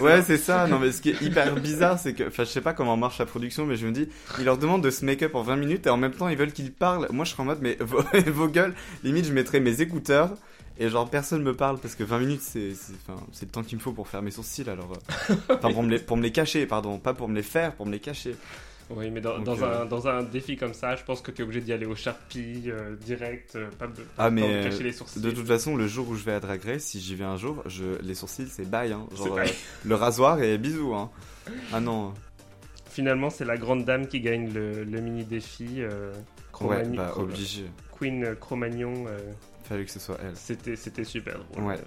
Ouais, 0.00 0.22
c'est 0.22 0.36
ça. 0.36 0.66
Non, 0.66 0.78
mais 0.78 0.92
ce 0.92 1.00
qui 1.00 1.10
est 1.10 1.20
hyper 1.22 1.54
bizarre, 1.56 1.98
c'est 1.98 2.12
que, 2.14 2.24
enfin, 2.28 2.44
je 2.44 2.50
sais 2.50 2.60
pas 2.60 2.72
comment 2.72 2.96
marche 2.96 3.18
la 3.18 3.26
production, 3.26 3.66
mais 3.66 3.76
je 3.76 3.86
me 3.86 3.92
dis, 3.92 4.08
ils 4.38 4.44
leur 4.44 4.58
demandent 4.58 4.82
de 4.84 4.90
se 4.90 5.04
make-up 5.04 5.34
en 5.34 5.42
20 5.42 5.56
minutes 5.56 5.86
et 5.86 5.90
en 5.90 5.96
même 5.96 6.12
temps, 6.12 6.28
ils 6.28 6.36
veulent 6.36 6.52
qu'ils 6.52 6.72
parlent. 6.72 7.06
Moi, 7.10 7.24
je 7.24 7.30
serais 7.32 7.42
en 7.42 7.46
mode, 7.46 7.58
mais 7.62 7.76
vos, 7.80 8.02
vos 8.26 8.48
gueules, 8.48 8.74
limite, 9.04 9.26
je 9.26 9.32
mettrais 9.32 9.60
mes 9.60 9.80
écouteurs 9.80 10.30
et 10.78 10.88
genre, 10.88 11.08
personne 11.08 11.42
me 11.42 11.54
parle 11.54 11.78
parce 11.78 11.94
que 11.94 12.04
20 12.04 12.18
minutes, 12.18 12.40
c'est, 12.42 12.72
le 13.42 13.48
temps 13.48 13.62
qu'il 13.62 13.78
me 13.78 13.82
faut 13.82 13.92
pour 13.92 14.08
faire 14.08 14.22
mes 14.22 14.30
sourcils, 14.30 14.68
alors. 14.68 14.92
euh, 14.92 15.34
Enfin, 15.54 15.72
pour 15.72 15.82
me 15.82 15.90
les, 15.90 15.98
pour 15.98 16.16
me 16.16 16.22
les 16.22 16.32
cacher, 16.32 16.66
pardon. 16.66 16.98
Pas 16.98 17.14
pour 17.14 17.28
me 17.28 17.34
les 17.34 17.42
faire, 17.42 17.74
pour 17.74 17.86
me 17.86 17.92
les 17.92 18.00
cacher. 18.00 18.36
Oui, 18.88 19.10
mais 19.10 19.20
dans, 19.20 19.36
Donc, 19.40 19.58
dans 19.58 19.62
euh, 19.66 19.82
un, 19.82 19.84
dans 19.86 20.06
un 20.06 20.22
défi 20.22 20.56
comme 20.56 20.72
ça, 20.72 20.94
je 20.94 21.02
pense 21.02 21.20
que 21.20 21.32
tu 21.32 21.42
es 21.42 21.44
obligé 21.44 21.60
d'y 21.60 21.72
aller 21.72 21.86
au 21.86 21.96
Sharpie 21.96 22.64
euh, 22.68 22.94
direct, 22.94 23.56
euh, 23.56 23.68
pas, 23.78 23.88
pas 23.88 23.92
Ah, 24.16 24.30
mais, 24.30 24.42
de 24.42 24.62
cacher 24.68 24.82
euh, 24.82 24.84
les 24.84 24.92
sourcils. 24.92 25.20
De 25.20 25.30
toute 25.32 25.46
façon, 25.48 25.74
le 25.74 25.88
jour 25.88 26.08
où 26.08 26.14
je 26.14 26.22
vais 26.22 26.34
à 26.34 26.38
Drag 26.38 26.62
Race, 26.62 26.84
si 26.84 27.00
j'y 27.00 27.16
vais 27.16 27.24
un 27.24 27.36
jour, 27.36 27.64
je, 27.66 28.00
les 28.02 28.14
sourcils, 28.14 28.46
c'est 28.48 28.70
bye, 28.70 28.92
hein. 28.92 29.06
Genre, 29.16 29.38
euh, 29.38 29.44
le 29.84 29.94
rasoir 29.96 30.40
et 30.40 30.56
bisous, 30.56 30.94
hein. 30.94 31.10
Ah 31.72 31.80
non. 31.80 32.14
Finalement, 32.88 33.28
c'est 33.28 33.44
la 33.44 33.56
grande 33.56 33.84
dame 33.84 34.06
qui 34.06 34.20
gagne 34.20 34.52
le, 34.52 34.84
le 34.84 35.00
mini 35.00 35.24
défi. 35.24 35.66
euh, 35.78 36.12
Ouais, 36.60 36.84
bah, 36.88 37.12
obligé. 37.16 37.64
Queen 37.98 38.36
Cro-Magnon. 38.40 39.04
Fallait 39.68 39.84
que 39.84 39.90
ce 39.90 39.98
soit 40.00 40.18
elle. 40.22 40.36
C'était, 40.36 40.76
c'était 40.76 41.04
super 41.04 41.38
drôle. 41.50 41.64
Ouais. 41.64 41.78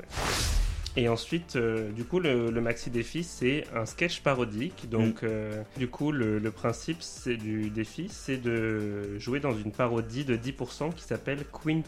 Et 0.98 1.08
ensuite, 1.08 1.56
euh, 1.56 1.92
du 1.92 2.04
coup, 2.04 2.20
le, 2.20 2.50
le 2.50 2.62
maxi 2.62 2.90
défi, 2.90 3.24
c'est 3.24 3.64
un 3.76 3.86
sketch 3.86 4.22
parodique. 4.22 4.90
Donc, 4.90 5.22
Mm. 5.22 5.28
euh, 5.30 5.62
du 5.78 5.88
coup, 5.88 6.12
le, 6.12 6.40
le 6.40 6.52
principe 6.52 6.98
c'est 7.02 7.38
du 7.38 7.70
défi, 7.70 8.08
c'est 8.10 8.38
de 8.38 9.18
jouer 9.20 9.40
dans 9.40 9.54
une 9.56 9.72
parodie 9.72 10.26
de 10.26 10.36
10% 10.36 10.94
qui 10.94 11.04
s'appelle 11.04 11.40
Queen 11.54 11.84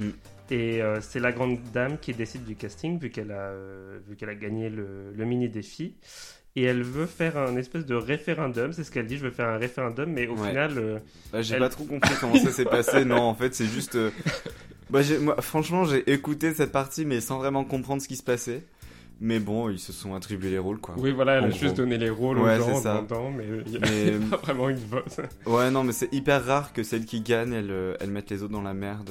Mm. 0.00 0.08
Et 0.50 0.82
euh, 0.82 1.00
c'est 1.00 1.20
la 1.20 1.32
grande 1.32 1.58
dame 1.72 1.96
qui 1.98 2.12
décide 2.12 2.44
du 2.44 2.54
casting, 2.56 2.98
vu 2.98 3.10
qu'elle 3.10 3.30
a, 3.32 3.52
vu 4.08 4.16
qu'elle 4.16 4.28
a 4.28 4.34
gagné 4.34 4.68
le, 4.68 5.12
le 5.16 5.24
mini 5.24 5.48
défi. 5.48 5.94
Et 6.54 6.64
elle 6.64 6.82
veut 6.82 7.06
faire 7.06 7.38
un 7.38 7.56
espèce 7.56 7.86
de 7.86 7.94
référendum, 7.94 8.74
c'est 8.74 8.84
ce 8.84 8.90
qu'elle 8.90 9.06
dit, 9.06 9.16
je 9.16 9.24
veux 9.24 9.30
faire 9.30 9.48
un 9.48 9.56
référendum, 9.56 10.10
mais 10.12 10.26
au 10.26 10.36
Ouais. 10.36 10.48
final, 10.48 10.76
euh, 10.76 10.98
Bah, 11.32 11.40
j'ai 11.40 11.54
Elle- 11.54 11.60
pas 11.60 11.70
trop 11.70 11.84
compris 11.84 12.14
comment 12.20 12.36
ça 12.36 12.50
s'est 12.50 12.66
passé. 12.66 13.06
Non, 13.06 13.22
en 13.22 13.34
fait, 13.34 13.54
c'est 13.54 13.66
juste. 13.66 13.94
euh, 13.96 14.10
Bah, 14.92 15.00
moi, 15.20 15.40
franchement, 15.40 15.84
j'ai 15.84 16.10
écouté 16.12 16.52
cette 16.54 16.70
partie, 16.72 17.04
mais 17.04 17.20
sans 17.20 17.38
vraiment 17.38 17.64
comprendre 17.64 18.02
ce 18.02 18.08
qui 18.08 18.16
se 18.16 18.22
passait. 18.22 18.64
Mais 19.20 19.38
bon, 19.38 19.68
ils 19.70 19.78
se 19.78 19.92
sont 19.92 20.14
attribués 20.14 20.50
les 20.50 20.58
rôles, 20.58 20.80
quoi. 20.80 20.96
oui, 20.98 21.12
voilà, 21.12 21.34
elle 21.34 21.44
En 21.44 21.46
a 21.46 21.50
gros. 21.50 21.58
juste 21.58 21.76
donné 21.76 21.96
les 21.96 22.10
rôles 22.10 22.38
Ouais, 22.38 22.56
aux 22.58 22.60
gens 22.60 22.80
ça. 22.80 23.06
mais 23.36 23.44
il 23.66 23.70
n'y 23.70 23.76
a 23.76 23.80
Mais 23.80 24.26
pas 24.30 24.36
vraiment 24.38 24.68
une 24.68 24.76
vote. 24.78 25.20
ouais, 25.46 25.70
non, 25.70 25.84
mais 25.84 25.92
c'est 25.92 26.12
hyper 26.12 26.44
rare 26.44 26.72
que 26.72 26.82
celle 26.82 27.04
qui 27.04 27.20
gagne, 27.20 27.52
elle, 27.52 27.70
euh, 27.70 27.94
elle 28.00 28.10
mette 28.10 28.30
les 28.30 28.42
autres 28.42 28.52
dans 28.52 28.62
la 28.62 28.74
merde. 28.74 29.10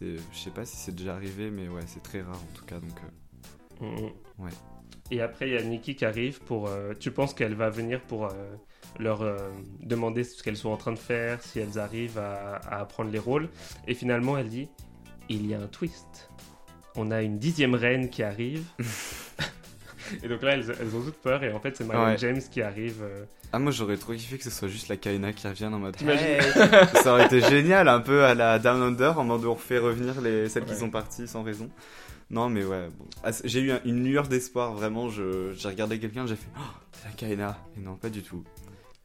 Je 0.00 0.16
sais 0.38 0.50
pas 0.50 0.64
si 0.66 0.76
c'est 0.76 0.94
déjà 0.94 1.14
arrivé, 1.14 1.50
mais 1.50 1.68
ouais, 1.68 1.82
c'est 1.86 2.02
très 2.02 2.20
rare 2.20 2.36
en 2.36 2.54
tout 2.56 2.64
cas. 2.66 2.76
Donc, 2.80 2.90
euh, 3.82 3.86
Mhm. 3.86 4.10
Ouais. 4.38 4.50
Et 5.10 5.20
après, 5.20 5.48
il 5.48 5.54
y 5.54 5.56
a 5.56 5.62
Nikki 5.62 5.96
qui 5.96 6.04
arrive 6.04 6.40
pour. 6.42 6.68
euh, 6.68 6.92
tu 6.98 7.10
penses 7.10 7.34
qu'elle 7.34 7.54
va 7.54 7.68
venir 7.70 8.00
pour 8.02 8.26
euh, 8.26 8.30
leur 8.98 9.22
euh, 9.22 9.36
demander 9.80 10.22
ce 10.24 10.42
qu'elles 10.42 10.56
sont 10.56 10.70
en 10.70 10.76
train 10.76 10.92
de 10.92 10.98
faire, 10.98 11.40
si 11.42 11.58
elles 11.58 11.78
arrivent 11.78 12.18
à, 12.18 12.56
à 12.56 12.80
apprendre 12.80 13.10
les 13.10 13.18
rôles. 13.18 13.48
Et 13.88 13.94
finalement, 13.94 14.36
elle 14.38 14.48
dit 14.48 14.68
il 15.28 15.46
y 15.46 15.54
a 15.54 15.60
un 15.60 15.66
twist. 15.66 16.30
On 16.96 17.10
a 17.10 17.22
une 17.22 17.38
dixième 17.38 17.74
reine 17.74 18.08
qui 18.10 18.22
arrive. 18.22 18.64
et 20.22 20.28
donc 20.28 20.42
là, 20.42 20.52
elles, 20.52 20.74
elles 20.80 20.94
ont 20.96 21.02
toutes 21.02 21.16
peur. 21.20 21.42
Et 21.44 21.52
en 21.52 21.60
fait, 21.60 21.76
c'est 21.76 21.84
Ouais. 21.84 22.16
James 22.18 22.40
qui 22.50 22.62
arrive. 22.62 23.02
euh, 23.02 23.24
ah, 23.52 23.58
moi, 23.58 23.70
j'aurais 23.72 23.96
trop 23.96 24.12
kiffé 24.12 24.36
que 24.38 24.44
ce 24.44 24.50
soit 24.50 24.68
juste 24.68 24.88
la 24.88 24.96
Kaina 24.96 25.32
qui 25.32 25.46
revienne 25.46 25.74
en 25.74 25.78
mode. 25.78 25.96
Hey 26.02 26.40
ça 27.02 27.12
aurait 27.12 27.26
été 27.26 27.40
génial, 27.40 27.88
un 27.88 28.00
peu 28.00 28.24
à 28.24 28.34
la 28.34 28.58
Down 28.58 28.82
Under, 28.82 29.18
en 29.18 29.24
mode 29.24 29.44
on 29.44 29.54
refait 29.54 29.78
revenir 29.78 30.20
les 30.20 30.48
celles 30.48 30.64
qui 30.64 30.74
sont 30.74 30.90
parties 30.90 31.26
sans 31.28 31.42
raison. 31.42 31.68
Non, 32.30 32.48
mais 32.48 32.64
ouais, 32.64 32.88
bon. 32.98 33.06
Ah, 33.22 33.30
j'ai 33.44 33.60
eu 33.60 33.70
un- 33.72 33.80
une 33.84 34.02
lueur 34.04 34.26
d'espoir, 34.28 34.72
vraiment. 34.72 35.08
Je, 35.08 35.52
j'ai 35.56 35.68
regardé 35.68 35.98
quelqu'un, 36.00 36.26
j'ai 36.26 36.36
fait 36.36 36.48
Oh, 36.56 36.62
c'est 36.92 37.04
la 37.08 37.14
Kaina. 37.14 37.58
Et 37.76 37.80
non, 37.80 37.94
pas 37.96 38.08
du 38.08 38.22
tout. 38.22 38.42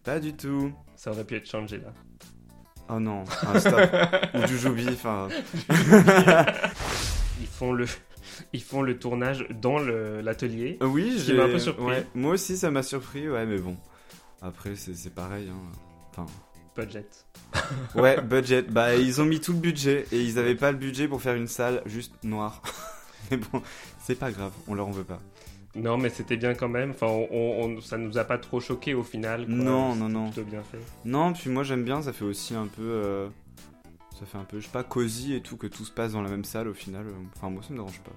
Pas 0.04 0.20
du 0.20 0.34
tout. 0.34 0.72
Ça 0.96 1.12
aurait 1.12 1.26
pu 1.26 1.36
être 1.36 1.48
changé 1.50 1.78
là. 1.78 1.94
Oh 2.90 3.00
non, 3.00 3.24
un 3.48 3.60
stop. 3.60 3.80
Ou 4.34 4.48
Jujubi, 4.48 4.88
enfin. 4.90 5.28
Ils 7.40 7.48
font 7.48 7.72
le, 7.72 7.86
ils 8.54 8.64
font 8.64 8.82
le 8.82 8.98
tournage 8.98 9.46
dans 9.50 9.78
l'atelier. 9.78 10.78
Euh, 10.82 10.88
Oui, 10.88 11.16
j'ai. 11.20 11.34
m'a 11.34 11.44
un 11.44 11.50
peu 11.50 11.60
surpris. 11.60 11.84
ouais, 11.86 12.08
moi 12.16 12.34
aussi, 12.34 12.58
ça 12.58 12.72
m'a 12.72 12.84
surpris, 12.84 13.30
ouais, 13.30 13.46
mais 13.46 13.60
bon. 13.60 13.78
Après, 14.42 14.76
c'est, 14.76 15.14
pareil, 15.14 15.50
hein. 15.52 15.78
Enfin. 16.12 16.26
Budget. 16.76 17.06
Ouais, 17.96 18.22
budget. 18.24 18.62
Bah, 18.64 18.96
ils 18.96 19.22
ont 19.22 19.26
mis 19.26 19.40
tout 19.42 19.54
le 19.54 19.60
budget 19.60 20.06
et 20.12 20.22
ils 20.22 20.40
avaient 20.40 20.56
pas 20.56 20.72
le 20.72 20.78
budget 20.78 21.08
pour 21.08 21.22
faire 21.22 21.36
une 21.36 21.48
salle 21.48 21.82
juste 21.86 22.14
noire. 22.24 22.62
mais 23.32 23.38
bon, 23.38 23.62
c'est 24.02 24.16
pas 24.18 24.32
grave, 24.32 24.52
on 24.68 24.74
leur 24.74 24.88
en 24.88 24.92
veut 24.92 25.04
pas. 25.04 25.20
Non, 25.76 25.98
mais 25.98 26.10
c'était 26.10 26.38
bien 26.38 26.54
quand 26.56 26.68
même. 26.70 26.92
Enfin, 26.92 27.08
on, 27.08 27.28
on- 27.32 27.82
ça 27.82 27.98
nous 27.98 28.18
a 28.18 28.24
pas 28.24 28.38
trop 28.38 28.60
choqué 28.60 28.94
au 28.94 29.04
final. 29.04 29.46
quoi. 29.46 29.56
Non, 29.56 29.96
non, 29.96 30.10
non. 30.10 30.32
Plutôt 30.32 30.50
bien 30.50 30.64
fait. 30.64 30.80
Non, 31.06 31.34
puis 31.34 31.50
moi 31.50 31.64
j'aime 31.64 31.84
bien, 31.84 32.02
ça 32.02 32.12
fait 32.14 32.26
aussi 32.26 32.56
un 32.56 32.68
peu. 32.68 32.82
euh, 32.82 33.28
Ça 34.20 34.26
fait 34.26 34.38
un 34.38 34.44
peu, 34.44 34.60
je 34.60 34.66
sais 34.66 34.72
pas, 34.72 34.84
cosy 34.84 35.34
et 35.36 35.42
tout, 35.42 35.56
que 35.58 35.68
tout 35.68 35.86
se 35.86 35.92
passe 35.92 36.14
dans 36.14 36.22
la 36.22 36.30
même 36.30 36.44
salle 36.44 36.68
au 36.68 36.74
final. 36.74 37.06
euh, 37.08 37.12
Enfin, 37.38 37.50
moi 37.50 37.62
ça 37.64 37.70
me 37.72 37.78
dérange 37.78 38.02
pas. 38.02 38.12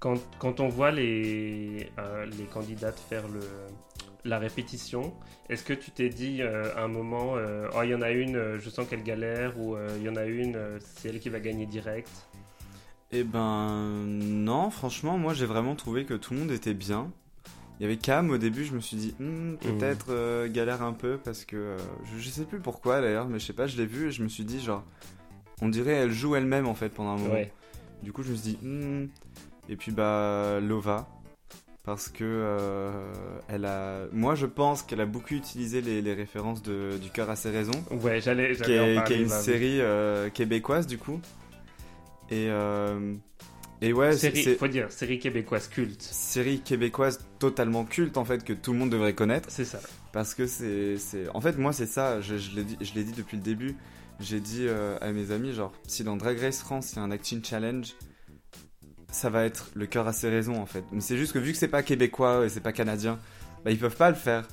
Quand, 0.00 0.14
quand 0.38 0.60
on 0.60 0.68
voit 0.68 0.90
les, 0.90 1.90
euh, 1.98 2.24
les 2.26 2.44
candidates 2.44 2.98
faire 3.08 3.28
le, 3.28 3.40
la 4.24 4.38
répétition, 4.38 5.12
est-ce 5.48 5.64
que 5.64 5.72
tu 5.74 5.90
t'es 5.90 6.08
dit 6.08 6.40
euh, 6.40 6.74
à 6.76 6.82
un 6.84 6.88
moment, 6.88 7.34
euh, 7.36 7.68
oh, 7.76 7.80
il 7.82 7.90
y 7.90 7.94
en 7.94 8.02
a 8.02 8.10
une, 8.10 8.36
euh, 8.36 8.58
je 8.60 8.70
sens 8.70 8.86
qu'elle 8.88 9.02
galère, 9.02 9.58
ou 9.60 9.74
euh, 9.76 9.88
il 9.98 10.04
y 10.04 10.08
en 10.08 10.16
a 10.16 10.24
une, 10.24 10.56
euh, 10.56 10.78
c'est 10.80 11.08
elle 11.10 11.18
qui 11.20 11.28
va 11.30 11.40
gagner 11.40 11.66
direct 11.66 12.10
Eh 13.10 13.24
ben 13.24 14.04
non, 14.04 14.70
franchement, 14.70 15.16
moi 15.16 15.32
j'ai 15.34 15.46
vraiment 15.46 15.74
trouvé 15.74 16.04
que 16.04 16.14
tout 16.14 16.34
le 16.34 16.40
monde 16.40 16.50
était 16.50 16.74
bien. 16.74 17.10
Il 17.80 17.84
y 17.84 17.86
avait 17.86 17.96
Cam 17.96 18.28
au 18.30 18.38
début, 18.38 18.64
je 18.64 18.72
me 18.74 18.80
suis 18.80 18.96
dit 18.96 19.14
Hmm, 19.18 19.54
peut-être 19.56 20.06
euh, 20.10 20.48
galère 20.48 20.82
un 20.82 20.92
peu 20.92 21.16
parce 21.22 21.44
que 21.44 21.56
euh, 21.56 21.78
je, 22.12 22.18
je 22.18 22.28
sais 22.28 22.44
plus 22.44 22.58
pourquoi 22.58 23.00
d'ailleurs, 23.00 23.26
mais 23.28 23.38
je 23.38 23.46
sais 23.46 23.52
pas, 23.52 23.66
je 23.66 23.76
l'ai 23.76 23.86
vu 23.86 24.08
et 24.08 24.10
je 24.10 24.22
me 24.22 24.28
suis 24.28 24.44
dit 24.44 24.60
genre 24.60 24.84
on 25.62 25.68
dirait 25.68 25.92
elle 25.92 26.10
joue 26.12 26.36
elle-même 26.36 26.66
en 26.66 26.74
fait 26.74 26.90
pendant 26.90 27.10
un 27.10 27.16
moment. 27.18 27.32
Ouais. 27.34 27.52
Du 28.02 28.12
coup, 28.12 28.22
je 28.22 28.30
me 28.32 28.36
suis 28.36 28.56
dit 28.56 28.58
Hmm. 28.66 29.06
et 29.68 29.76
puis 29.76 29.90
bah 29.92 30.60
Lova 30.60 31.08
parce 31.84 32.10
que 32.10 32.24
euh, 32.24 32.90
elle 33.48 33.64
a 33.64 34.00
moi 34.12 34.34
je 34.34 34.44
pense 34.44 34.82
qu'elle 34.82 35.00
a 35.00 35.06
beaucoup 35.06 35.32
utilisé 35.32 35.80
les, 35.80 36.02
les 36.02 36.12
références 36.12 36.62
de, 36.62 36.98
du 37.00 37.08
cœur 37.08 37.30
à 37.30 37.36
ses 37.36 37.48
raisons 37.50 37.82
Ouais, 37.90 38.20
j'allais 38.20 38.54
qui 38.54 38.72
est, 38.72 38.94
une 39.22 39.28
bah 39.28 39.40
série 39.40 39.80
québécoise 40.34 40.86
du 40.86 40.98
coup. 40.98 41.18
Et, 42.30 42.46
euh, 42.50 43.14
et 43.80 43.92
ouais, 43.92 44.12
c'est 44.12 44.34
Série, 44.34 44.56
faut 44.56 44.68
dire, 44.68 44.90
série 44.92 45.18
québécoise 45.18 45.68
culte. 45.68 46.02
série 46.02 46.60
québécoise 46.60 47.20
totalement 47.38 47.84
culte 47.84 48.16
en 48.16 48.24
fait 48.24 48.44
que 48.44 48.52
tout 48.52 48.72
le 48.72 48.78
monde 48.78 48.90
devrait 48.90 49.14
connaître 49.14 49.48
C'est 49.50 49.64
ça. 49.64 49.80
parce 50.12 50.34
que 50.34 50.46
c'est 50.46 50.96
en 51.32 51.40
fait 51.40 51.56
moi 51.58 51.72
c'est 51.72 51.86
ça 51.86 52.20
je, 52.20 52.36
je 52.36 52.54
l'ai 52.56 52.64
dit 52.64 52.76
je 52.80 52.92
l'ai 52.94 53.04
dit 53.04 53.12
depuis 53.12 53.36
le 53.36 53.42
début 53.42 53.76
j'ai 54.20 54.40
dit 54.40 54.66
euh, 54.66 54.98
à 55.00 55.12
mes 55.12 55.30
amis 55.30 55.52
genre 55.52 55.72
si 55.86 56.02
dans 56.04 56.16
Drag 56.16 56.38
Race 56.38 56.58
France 56.60 56.92
il 56.92 56.96
y 56.96 56.98
a 56.98 57.02
un 57.02 57.10
acting 57.12 57.42
challenge 57.44 57.94
ça 59.10 59.30
va 59.30 59.44
être 59.44 59.70
le 59.74 59.86
cœur 59.86 60.06
à 60.08 60.12
ses 60.12 60.28
raisons 60.28 60.60
en 60.60 60.66
fait 60.66 60.84
mais 60.92 61.00
c'est 61.00 61.16
juste 61.16 61.32
que 61.32 61.38
vu 61.38 61.52
que 61.52 61.58
c'est 61.58 61.68
pas 61.68 61.82
québécois 61.82 62.44
et 62.44 62.48
c'est 62.48 62.60
pas 62.60 62.72
canadien 62.72 63.18
bah 63.64 63.70
ils 63.70 63.78
peuvent 63.78 63.96
pas 63.96 64.10
le 64.10 64.16
faire 64.16 64.46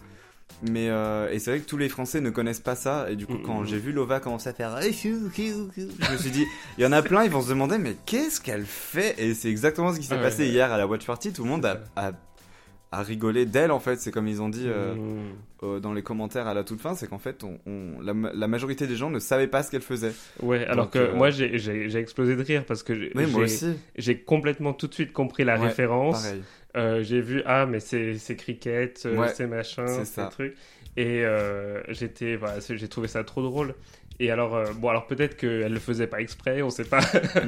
mais 0.72 0.90
euh, 0.90 1.30
et 1.32 1.40
c'est 1.40 1.52
vrai 1.52 1.60
que 1.60 1.66
tous 1.66 1.78
les 1.78 1.90
Français 1.90 2.22
ne 2.22 2.30
connaissent 2.30 2.60
pas 2.62 2.76
ça. 2.76 3.08
Et 3.10 3.16
du 3.16 3.26
coup 3.28 3.38
quand 3.46 3.66
j'ai 3.66 3.78
vu 3.78 3.92
Lova 3.92 4.20
commencer 4.20 4.50
à 4.50 4.54
faire 4.54 4.80
je 4.82 6.12
me 6.14 6.18
suis 6.18 6.32
dit 6.32 6.46
il 6.78 6.84
y 6.84 6.88
en 6.88 6.92
a 6.94 7.02
plein 7.02 7.24
ils 7.24 7.30
vont 7.32 7.42
se 7.42 7.50
demander 7.50 7.78
mais 7.78 7.96
qu'est-ce 8.06 8.40
qu'elle 8.40 8.66
fait? 8.66 9.16
Et 9.18 9.34
c'est 9.34 9.50
exactement 9.50 9.94
ce 9.94 10.00
qui 10.00 10.06
s'est 10.06 10.16
Ah 10.18 10.22
passé 10.24 10.44
ouais. 10.44 10.50
hier 10.50 10.72
à 10.72 10.78
la 10.78 10.88
watch 10.88 11.06
party. 11.06 11.34
Tout 11.34 11.44
le 11.44 11.50
monde 11.50 11.66
a, 11.66 11.84
a, 11.98 12.12
a 12.92 13.02
rigolé 13.04 13.46
d'elle 13.46 13.72
en 13.72 13.80
fait. 13.82 14.00
C'est 14.00 14.12
comme 14.12 14.28
ils 14.28 14.42
ont 14.42 14.50
dit 14.50 14.66
euh, 14.68 14.96
Mmh. 14.96 15.20
euh, 15.64 15.80
dans 15.82 15.92
les 15.94 16.04
commentaires 16.04 16.48
à 16.48 16.54
la 16.54 16.64
toute 16.64 16.80
fin 16.80 16.96
c'est 16.96 17.08
qu'en 17.08 17.20
fait 17.20 17.44
on, 17.44 17.60
on- 17.66 18.00
la, 18.02 18.14
ma- 18.14 18.32
la 18.34 18.48
majorité 18.48 18.88
des 18.88 18.96
gens 18.96 19.10
ne 19.10 19.20
savaient 19.20 19.48
pas 19.48 19.62
ce 19.62 19.72
qu'elle 19.72 19.82
faisait. 19.82 20.14
Ouais, 20.42 20.66
alors 20.68 20.90
que 20.90 21.12
moi 21.14 21.32
j'ai- 21.32 21.58
explosé 21.98 22.36
de 22.36 22.42
rire 22.44 22.64
parce 22.66 22.82
que 22.84 22.94
j'ai- 22.96 23.12
oui 23.16 23.26
complètement 24.24 24.72
tout 24.74 24.88
de 24.88 24.94
suite 24.94 25.12
compris 25.12 25.44
la 25.44 25.60
Ouais, 25.60 25.68
référence. 25.68 26.24
pareil 26.24 26.44
Euh, 26.76 27.04
j'ai 27.04 27.22
vu 27.22 27.42
ah 27.46 27.66
mais 27.66 27.80
c'est 27.80 28.18
c'est 28.18 28.36
cricket, 28.36 29.04
euh, 29.06 29.18
Ouais, 29.18 29.30
c'est 29.30 29.48
machin, 29.48 30.04
c'est 30.04 30.30
truc. 30.30 30.56
Et 30.98 31.26
euh, 31.26 31.82
j'étais 31.90 32.36
voilà, 32.36 32.60
j'ai 32.60 32.88
trouvé 32.88 33.08
ça 33.08 33.24
trop 33.24 33.42
drôle. 33.42 33.76
Et 34.20 34.32
alors 34.32 34.56
euh, 34.56 34.72
bon 34.74 34.90
alors 34.90 35.08
peut-être 35.08 35.36
qu'elle 35.36 35.74
le 35.74 35.80
faisait 35.80 36.08
pas 36.08 36.22
exprès, 36.22 36.62
on 36.62 36.70
sait 36.70 36.86
pas. 36.86 37.02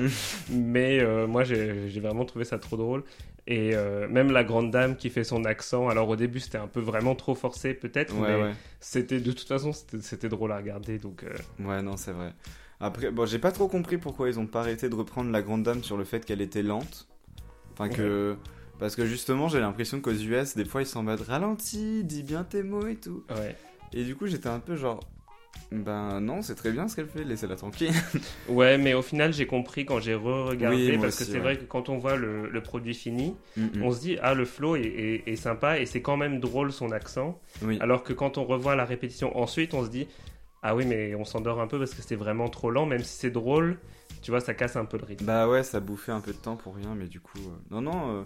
mais 0.51 0.99
euh, 0.99 1.27
moi 1.27 1.43
j'ai 1.43 1.87
vraiment 1.99 2.25
trouvé 2.25 2.45
ça 2.45 2.57
trop 2.57 2.77
drôle. 2.77 3.03
Et 3.49 3.73
même 4.09 4.31
la 4.31 4.43
grande 4.43 4.71
dame 4.71 4.97
qui 4.97 5.09
fait 5.09 5.23
son 5.23 5.45
accent. 5.45 5.87
Alors 5.87 6.09
au 6.09 6.15
début 6.15 6.39
c'était 6.39 6.57
un 6.57 6.67
peu 6.67 6.81
vraiment 6.81 7.15
trop 7.15 7.35
forcé 7.35 7.73
peut-être, 7.73 8.13
ouais 8.15 8.27
mais 8.27 8.43
ouais 8.43 8.51
c'était 8.79 9.19
de 9.19 9.31
toute 9.31 9.47
façon 9.47 9.71
c'était 9.73 10.29
drôle 10.29 10.51
à 10.51 10.57
regarder 10.57 10.99
donc. 10.99 11.23
ouais 11.59 11.81
non 11.81 11.95
c'est 11.97 12.11
vrai 12.11 12.33
après 12.79 13.09
bon 13.09 13.25
j'ai 13.25 13.39
pas 13.39 13.51
trop 13.51 13.67
compris 13.67 13.97
pourquoi 13.97 14.27
ils 14.29 14.37
ont 14.37 14.45
pas 14.45 14.59
arrêté 14.59 14.87
de 14.89 14.95
reprendre 14.95 15.31
la 15.31 15.41
grande 15.41 15.63
dame 15.63 15.83
sur 15.83 15.97
le 15.97 16.03
fait 16.03 16.23
qu'elle 16.25 16.41
était 16.41 16.61
lente 16.61 17.07
enfin 17.73 17.89
que 17.89 18.35
parce 18.79 18.95
que 18.95 19.05
justement 19.05 19.47
j'ai 19.47 19.59
l'impression 19.59 19.99
qu'aux 20.01 20.11
US 20.13 20.55
des 20.55 20.65
fois 20.65 20.81
ils 20.81 20.85
sont 20.87 20.99
en 20.99 21.03
mode 21.03 21.21
ralenti 21.21 22.03
dis 22.03 22.23
bien 22.23 22.43
tes 22.43 22.63
mots 22.63 22.87
et 22.87 22.95
tout 22.95 23.23
ouais. 23.31 23.55
et 23.93 24.03
du 24.03 24.15
coup 24.15 24.27
j'étais 24.27 24.49
un 24.49 24.59
peu 24.59 24.75
genre 24.75 24.99
ben 25.71 26.21
non 26.21 26.41
c'est 26.41 26.55
très 26.55 26.71
bien 26.71 26.87
ce 26.87 26.95
qu'elle 26.95 27.07
fait 27.07 27.23
laissez-la 27.23 27.55
tranquille 27.55 27.91
Ouais, 28.49 28.77
mais 28.77 28.93
au 28.93 29.01
final, 29.01 29.33
j'ai 29.33 29.45
compris 29.45 29.85
quand 29.85 29.99
j'ai 29.99 30.13
re-regardé, 30.15 30.91
Oui, 30.91 30.97
parce 31.01 31.17
que 31.17 31.25
c'est 31.25 31.33
ouais. 31.33 31.39
vrai 31.39 31.57
que 31.57 31.65
quand 31.65 31.89
on 31.89 31.97
voit 31.97 32.15
le, 32.15 32.47
le 32.49 32.61
produit 32.63 32.93
fini, 32.93 33.35
Mm, 33.57 33.83
on 33.83 33.91
se 33.91 33.99
dit, 33.99 34.17
ah, 34.21 34.33
le 34.33 34.45
flow 34.45 34.77
est, 34.77 34.83
est- 34.83 35.27
est 35.27 35.35
sympa 35.35 35.79
et 35.79 35.85
c'est 35.85 36.01
quand 36.01 36.15
même 36.15 36.39
drôle 36.39 36.71
son 36.71 36.91
accent. 36.91 37.41
oui 37.63 37.77
Alors 37.81 38.03
que 38.03 38.13
quand 38.13 38.37
on 38.37 38.45
revoit 38.45 38.75
la 38.77 38.85
répétition 38.85 39.37
ensuite, 39.37 39.73
on 39.73 39.83
se 39.83 39.89
dit, 39.89 40.07
ah 40.63 40.75
oui, 40.77 40.85
mais 40.85 41.13
on 41.15 41.25
s'endort 41.25 41.59
un 41.59 41.67
peu 41.67 41.77
parce 41.77 41.93
que 41.93 42.01
c'était 42.01 42.15
vraiment 42.15 42.47
trop 42.49 42.71
lent, 42.71 42.85
même 42.85 43.03
si 43.03 43.17
c'est 43.17 43.31
drôle, 43.31 43.77
tu 44.21 44.31
vois, 44.31 44.39
ça 44.39 44.53
casse 44.53 44.77
un 44.77 44.85
peu 44.85 44.97
le 44.97 45.03
rythme. 45.05 45.25
Bah 45.25 45.49
ouais, 45.49 45.63
ça 45.63 45.81
bouffait 45.81 46.13
un 46.13 46.21
peu 46.21 46.31
de 46.31 46.37
temps 46.37 46.55
pour 46.55 46.75
rien, 46.75 46.95
mais 46.95 47.07
du 47.07 47.19
coup, 47.19 47.39
euh, 47.39 47.57
non, 47.71 47.81
non, 47.81 48.21
euh, 48.21 48.23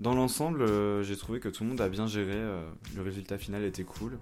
dans 0.00 0.14
l'ensemble, 0.14 0.62
euh, 0.62 1.02
j'ai 1.02 1.16
trouvé 1.16 1.38
que 1.40 1.48
tout 1.48 1.62
le 1.62 1.68
monde 1.70 1.80
a 1.80 1.88
bien 1.88 2.06
géré, 2.06 2.32
euh, 2.34 2.68
le 2.96 3.02
résultat 3.02 3.38
final 3.38 3.64
était 3.64 3.84
cool. 3.84 4.18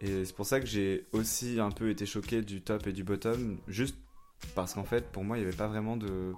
Et 0.00 0.24
c'est 0.24 0.34
pour 0.34 0.46
ça 0.46 0.60
que 0.60 0.66
j'ai 0.66 1.06
aussi 1.12 1.60
un 1.60 1.70
peu 1.70 1.90
été 1.90 2.06
choqué 2.06 2.42
du 2.42 2.60
top 2.60 2.86
et 2.86 2.92
du 2.92 3.04
bottom, 3.04 3.58
juste 3.68 3.96
parce 4.54 4.74
qu'en 4.74 4.84
fait, 4.84 5.10
pour 5.12 5.24
moi, 5.24 5.36
il 5.36 5.40
n'y 5.40 5.46
avait 5.46 5.56
pas 5.56 5.68
vraiment 5.68 5.96
de 5.96 6.32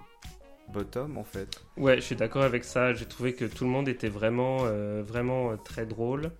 bottom 0.73 1.17
en 1.17 1.23
fait. 1.23 1.61
Ouais, 1.77 1.95
je 1.97 2.01
suis 2.01 2.15
d'accord 2.15 2.43
avec 2.43 2.63
ça. 2.63 2.93
J'ai 2.93 3.05
trouvé 3.05 3.33
que 3.33 3.45
tout 3.45 3.63
le 3.65 3.69
monde 3.69 3.87
était 3.87 4.09
vraiment, 4.09 4.59
euh, 4.63 5.03
vraiment 5.03 5.51
euh, 5.51 5.55
très 5.57 5.85
drôle 5.85 6.31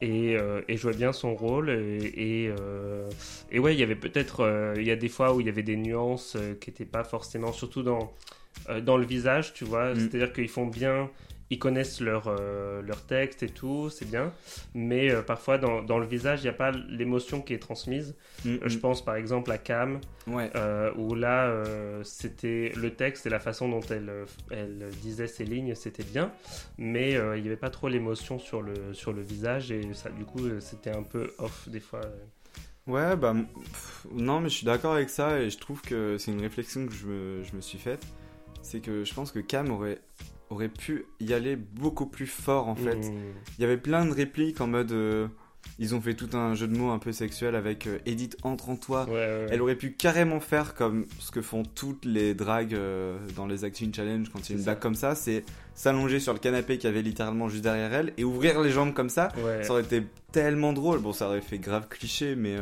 et, 0.00 0.36
euh, 0.36 0.62
et 0.68 0.76
jouait 0.76 0.94
bien 0.94 1.12
son 1.12 1.34
rôle. 1.34 1.70
Et, 1.70 2.12
et, 2.16 2.54
euh, 2.58 3.08
et 3.50 3.58
ouais, 3.58 3.74
il 3.74 3.80
y 3.80 3.82
avait 3.82 3.96
peut-être, 3.96 4.40
euh, 4.40 4.74
il 4.76 4.84
y 4.84 4.90
a 4.90 4.96
des 4.96 5.08
fois 5.08 5.34
où 5.34 5.40
il 5.40 5.46
y 5.46 5.50
avait 5.50 5.62
des 5.62 5.76
nuances 5.76 6.36
euh, 6.36 6.54
qui 6.54 6.70
n'étaient 6.70 6.84
pas 6.84 7.04
forcément, 7.04 7.52
surtout 7.52 7.82
dans, 7.82 8.12
euh, 8.68 8.80
dans 8.80 8.96
le 8.96 9.06
visage, 9.06 9.54
tu 9.54 9.64
vois. 9.64 9.94
Mm. 9.94 9.98
C'est-à-dire 9.98 10.32
qu'ils 10.32 10.48
font 10.48 10.66
bien, 10.66 11.10
ils 11.50 11.58
connaissent 11.58 12.00
leur, 12.00 12.28
euh, 12.28 12.80
leur 12.82 13.02
texte 13.04 13.42
et 13.42 13.48
tout, 13.48 13.90
c'est 13.90 14.08
bien. 14.08 14.32
Mais 14.74 15.10
euh, 15.10 15.20
parfois, 15.22 15.58
dans, 15.58 15.82
dans 15.82 15.98
le 15.98 16.06
visage, 16.06 16.40
il 16.40 16.44
n'y 16.44 16.48
a 16.50 16.52
pas 16.54 16.70
l'émotion 16.70 17.42
qui 17.42 17.54
est 17.54 17.58
transmise. 17.58 18.14
Euh, 18.46 18.58
Je 18.64 18.78
pense 18.78 19.04
par 19.04 19.16
exemple 19.16 19.50
à 19.50 19.58
Cam. 19.58 20.00
Ouais, 20.26 20.50
Euh, 20.54 20.92
où 20.96 21.14
là, 21.14 21.52
c'était 22.04 22.72
le 22.76 22.94
texte 22.94 23.26
et 23.26 23.30
la 23.30 23.40
façon 23.40 23.68
dont 23.68 23.80
elle, 23.90 24.10
elle 24.50 24.88
disait 25.02 25.26
ses 25.26 25.44
lignes, 25.44 25.74
c'était 25.74 26.04
bien, 26.04 26.30
mais 26.78 27.12
il 27.12 27.42
n'y 27.42 27.48
avait 27.48 27.56
pas 27.56 27.70
trop 27.70 27.88
l'émotion 27.88 28.38
sur 28.38 28.62
le, 28.62 28.94
sur 28.94 29.12
le 29.12 29.22
visage 29.22 29.72
et 29.72 29.82
ça, 29.94 30.10
du 30.10 30.24
coup, 30.24 30.40
c'était 30.60 30.90
un 30.90 31.02
peu 31.02 31.32
off 31.38 31.68
des 31.68 31.80
fois. 31.80 32.02
ouais, 32.86 33.16
bah 33.16 33.34
pff, 33.34 34.06
non, 34.12 34.40
mais 34.40 34.48
je 34.48 34.54
suis 34.56 34.66
d'accord 34.66 34.92
avec 34.94 35.10
ça 35.10 35.40
et 35.40 35.50
je 35.50 35.58
trouve 35.58 35.80
que 35.82 36.16
c'est 36.18 36.30
une 36.30 36.40
réflexion 36.42 36.86
que 36.86 36.92
je 36.92 37.06
me, 37.06 37.42
je 37.42 37.56
me 37.56 37.60
suis 37.60 37.78
faite. 37.78 38.04
C'est 38.62 38.80
que 38.80 39.04
je 39.04 39.14
pense 39.14 39.32
que 39.32 39.38
Cam 39.40 39.70
aurait, 39.70 39.98
aurait 40.50 40.68
pu 40.68 41.06
y 41.20 41.32
aller 41.32 41.56
beaucoup 41.56 42.06
plus 42.06 42.26
fort 42.26 42.68
en 42.68 42.74
fait. 42.74 42.96
Mm. 42.96 43.12
Il 43.58 43.62
y 43.62 43.64
avait 43.64 43.76
plein 43.76 44.04
de 44.04 44.12
répliques 44.12 44.60
en 44.60 44.66
mode. 44.66 44.92
euh, 44.92 45.28
ils 45.78 45.94
ont 45.94 46.00
fait 46.00 46.14
tout 46.14 46.28
un 46.36 46.54
jeu 46.54 46.66
de 46.66 46.76
mots 46.76 46.90
un 46.90 46.98
peu 46.98 47.12
sexuel 47.12 47.54
avec 47.54 47.86
euh, 47.86 47.98
Edith 48.06 48.36
entre 48.42 48.68
en 48.70 48.76
toi. 48.76 49.04
Ouais, 49.04 49.12
ouais, 49.12 49.18
ouais. 49.18 49.46
Elle 49.50 49.62
aurait 49.62 49.76
pu 49.76 49.92
carrément 49.92 50.40
faire 50.40 50.74
comme 50.74 51.06
ce 51.18 51.30
que 51.30 51.40
font 51.40 51.62
toutes 51.62 52.04
les 52.04 52.34
dragues 52.34 52.74
euh, 52.74 53.18
dans 53.36 53.46
les 53.46 53.64
Acting 53.64 53.92
Challenge 53.94 54.28
quand 54.30 54.48
il 54.48 54.52
y 54.52 54.54
a 54.54 54.58
une 54.58 54.64
blague 54.64 54.78
comme 54.78 54.94
ça, 54.94 55.14
c'est 55.14 55.44
s'allonger 55.74 56.20
sur 56.20 56.32
le 56.32 56.38
canapé 56.38 56.76
qui 56.78 56.86
avait 56.86 57.02
littéralement 57.02 57.48
juste 57.48 57.62
derrière 57.62 57.92
elle 57.94 58.12
et 58.18 58.24
ouvrir 58.24 58.60
les 58.60 58.70
jambes 58.70 58.92
comme 58.92 59.08
ça. 59.08 59.28
Ouais. 59.38 59.62
Ça 59.64 59.72
aurait 59.72 59.82
été 59.82 60.02
tellement 60.32 60.72
drôle. 60.72 60.98
Bon, 61.00 61.12
ça 61.12 61.28
aurait 61.28 61.40
fait 61.40 61.58
grave 61.58 61.88
cliché, 61.88 62.36
mais 62.36 62.56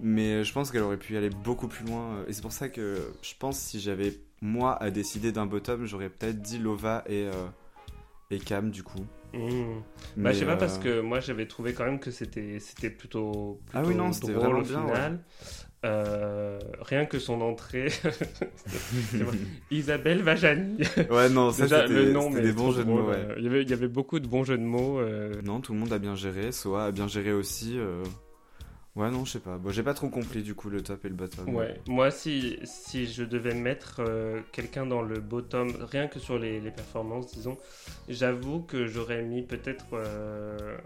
mais 0.00 0.44
je 0.44 0.52
pense 0.52 0.70
qu'elle 0.70 0.82
aurait 0.82 0.96
pu 0.98 1.16
aller 1.16 1.30
beaucoup 1.30 1.68
plus 1.68 1.84
loin. 1.86 2.16
euh, 2.18 2.24
Et 2.28 2.32
c'est 2.32 2.42
pour 2.42 2.52
ça 2.52 2.68
que 2.68 2.96
je 3.22 3.32
pense 3.38 3.58
si 3.58 3.80
j'avais 3.80 4.14
moi 4.40 4.80
à 4.82 4.90
décider 4.90 5.32
d'un 5.32 5.46
bottom, 5.46 5.86
j'aurais 5.86 6.08
peut-être 6.10 6.40
dit 6.40 6.58
Lova 6.58 7.04
et 7.06 7.26
euh, 7.26 7.32
et 8.30 8.38
Cam 8.38 8.70
du 8.70 8.82
coup. 8.82 9.04
Mm. 9.34 9.38
Mais, 10.16 10.22
Bah, 10.24 10.32
je 10.32 10.38
sais 10.38 10.44
pas 10.46 10.52
euh, 10.52 10.56
parce 10.56 10.78
que 10.78 11.00
moi 11.00 11.20
j'avais 11.20 11.46
trouvé 11.46 11.72
quand 11.74 11.84
même 11.84 11.98
que 12.00 12.10
c'était 12.10 12.58
c'était 12.60 12.90
plutôt, 12.90 13.60
Ah 13.74 13.80
plutôt 13.80 13.88
oui, 13.88 13.94
non, 13.96 14.12
c'était 14.12 14.32
drôle 14.32 14.46
vraiment 14.46 14.60
au 14.60 14.62
bien, 14.62 14.80
final. 14.86 15.24
Euh, 15.84 16.58
rien 16.80 17.06
que 17.06 17.18
son 17.18 17.40
entrée. 17.40 17.88
Isabelle 19.70 20.22
Vajani. 20.22 20.78
Ouais, 21.10 21.28
non, 21.28 21.52
ça 21.52 21.62
Déjà, 21.64 21.82
c'était 21.82 21.94
le 21.94 22.12
nom, 22.12 22.30
mais 22.30 22.40
des 22.40 22.52
bons 22.52 22.72
jeux 22.72 22.84
de 22.84 22.90
mots, 22.90 23.08
ouais. 23.08 23.16
euh, 23.16 23.34
Il 23.38 23.44
y, 23.44 23.46
avait, 23.46 23.62
il 23.62 23.70
y 23.70 23.72
avait 23.72 23.88
beaucoup 23.88 24.18
de 24.18 24.26
bons 24.26 24.44
jeux 24.44 24.58
de 24.58 24.62
mots. 24.62 24.98
euh, 24.98 25.40
Non, 25.44 25.60
tout 25.60 25.72
le 25.72 25.78
monde 25.78 25.92
a 25.92 25.98
bien 25.98 26.14
géré. 26.16 26.50
Soa 26.52 26.86
a 26.86 26.90
bien 26.92 27.06
géré 27.06 27.32
aussi. 27.32 27.78
Ouais, 28.98 29.10
non, 29.12 29.24
je 29.24 29.30
sais 29.32 29.38
pas. 29.38 29.58
Bon, 29.58 29.70
j'ai 29.70 29.84
pas 29.84 29.94
trop 29.94 30.08
compris 30.08 30.42
du 30.42 30.54
coup 30.56 30.70
le 30.70 30.82
top 30.82 31.04
et 31.04 31.08
le 31.08 31.14
bottom. 31.14 31.54
Ouais, 31.54 31.80
moi 31.86 32.10
si, 32.10 32.58
si 32.64 33.06
je 33.06 33.22
devais 33.22 33.54
mettre 33.54 34.00
euh, 34.00 34.40
quelqu'un 34.50 34.86
dans 34.86 35.02
le 35.02 35.20
bottom, 35.20 35.70
rien 35.88 36.08
que 36.08 36.18
sur 36.18 36.36
les, 36.36 36.60
les 36.60 36.72
performances, 36.72 37.32
disons, 37.32 37.56
j'avoue 38.08 38.62
que 38.62 38.86
j'aurais 38.86 39.22
mis 39.22 39.42
peut-être 39.42 39.86
euh, 39.92 40.76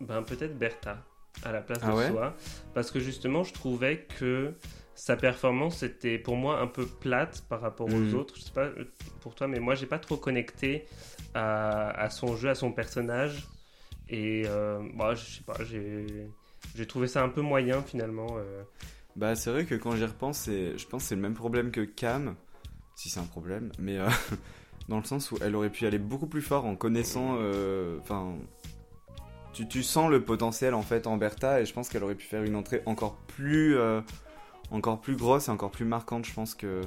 ben, 0.00 0.22
peut-être 0.22 0.56
Bertha 0.56 1.02
à 1.44 1.50
la 1.50 1.60
place 1.60 1.80
Ah 1.82 1.90
de 1.90 1.96
ouais 1.96 2.06
Soi, 2.06 2.36
parce 2.72 2.92
que 2.92 3.00
justement 3.00 3.42
je 3.42 3.52
trouvais 3.52 4.06
que 4.18 4.54
sa 4.94 5.16
performance 5.16 5.82
était 5.82 6.18
pour 6.18 6.36
moi 6.36 6.60
un 6.60 6.68
peu 6.68 6.86
plate 6.86 7.44
par 7.48 7.60
rapport 7.60 7.88
aux 7.88 8.14
autres. 8.14 8.36
Je 8.36 8.42
sais 8.42 8.52
pas 8.52 8.66
euh, 8.66 8.84
pour 9.20 9.34
toi, 9.34 9.48
mais 9.48 9.58
moi 9.58 9.74
j'ai 9.74 9.86
pas 9.86 9.98
trop 9.98 10.16
connecté 10.16 10.84
à, 11.34 11.90
à 11.90 12.10
son 12.10 12.36
jeu, 12.36 12.48
à 12.50 12.54
son 12.54 12.70
personnage, 12.70 13.48
et 14.08 14.44
euh, 14.46 14.80
bah, 14.94 15.14
je 15.16 15.24
sais 15.24 15.42
pas, 15.42 15.56
j'ai 15.64 16.30
j'ai 16.74 16.86
trouvé 16.86 17.06
ça 17.06 17.22
un 17.22 17.28
peu 17.28 17.40
moyen 17.42 17.82
finalement. 17.82 18.28
euh. 18.36 18.62
Bah, 19.16 19.34
c'est 19.34 19.50
vrai 19.50 19.64
que 19.66 19.74
quand 19.74 19.94
j'y 19.96 20.04
repense, 20.04 20.46
je 20.46 20.86
pense 20.86 21.02
que 21.02 21.08
c'est 21.08 21.14
le 21.14 21.20
même 21.20 21.34
problème 21.34 21.70
que 21.70 21.82
Cam. 21.82 22.34
Si 22.94 23.08
c'est 23.10 23.20
un 23.20 23.24
problème. 23.24 23.70
Mais, 23.78 23.98
euh, 23.98 24.08
dans 24.88 24.98
le 24.98 25.04
sens 25.04 25.30
où 25.32 25.38
elle 25.42 25.54
aurait 25.54 25.70
pu 25.70 25.86
aller 25.86 25.98
beaucoup 25.98 26.26
plus 26.26 26.42
fort 26.42 26.64
en 26.64 26.76
connaissant. 26.76 27.36
euh, 27.40 27.98
Enfin. 28.00 28.34
tu, 29.52 29.82
sens 29.82 30.10
le 30.10 30.24
potentiel 30.24 30.74
en 30.74 30.82
fait 30.82 31.06
en 31.06 31.16
Bertha 31.16 31.60
et 31.60 31.66
je 31.66 31.72
pense 31.74 31.88
qu'elle 31.88 32.04
aurait 32.04 32.14
pu 32.14 32.26
faire 32.26 32.42
une 32.42 32.56
entrée 32.56 32.82
encore 32.86 33.16
plus. 33.26 33.76
encore 34.70 35.00
plus 35.00 35.16
grosse 35.16 35.48
et 35.48 35.50
encore 35.50 35.70
plus 35.70 35.84
marquante, 35.84 36.24
je 36.24 36.32
pense, 36.32 36.54
que, 36.54 36.80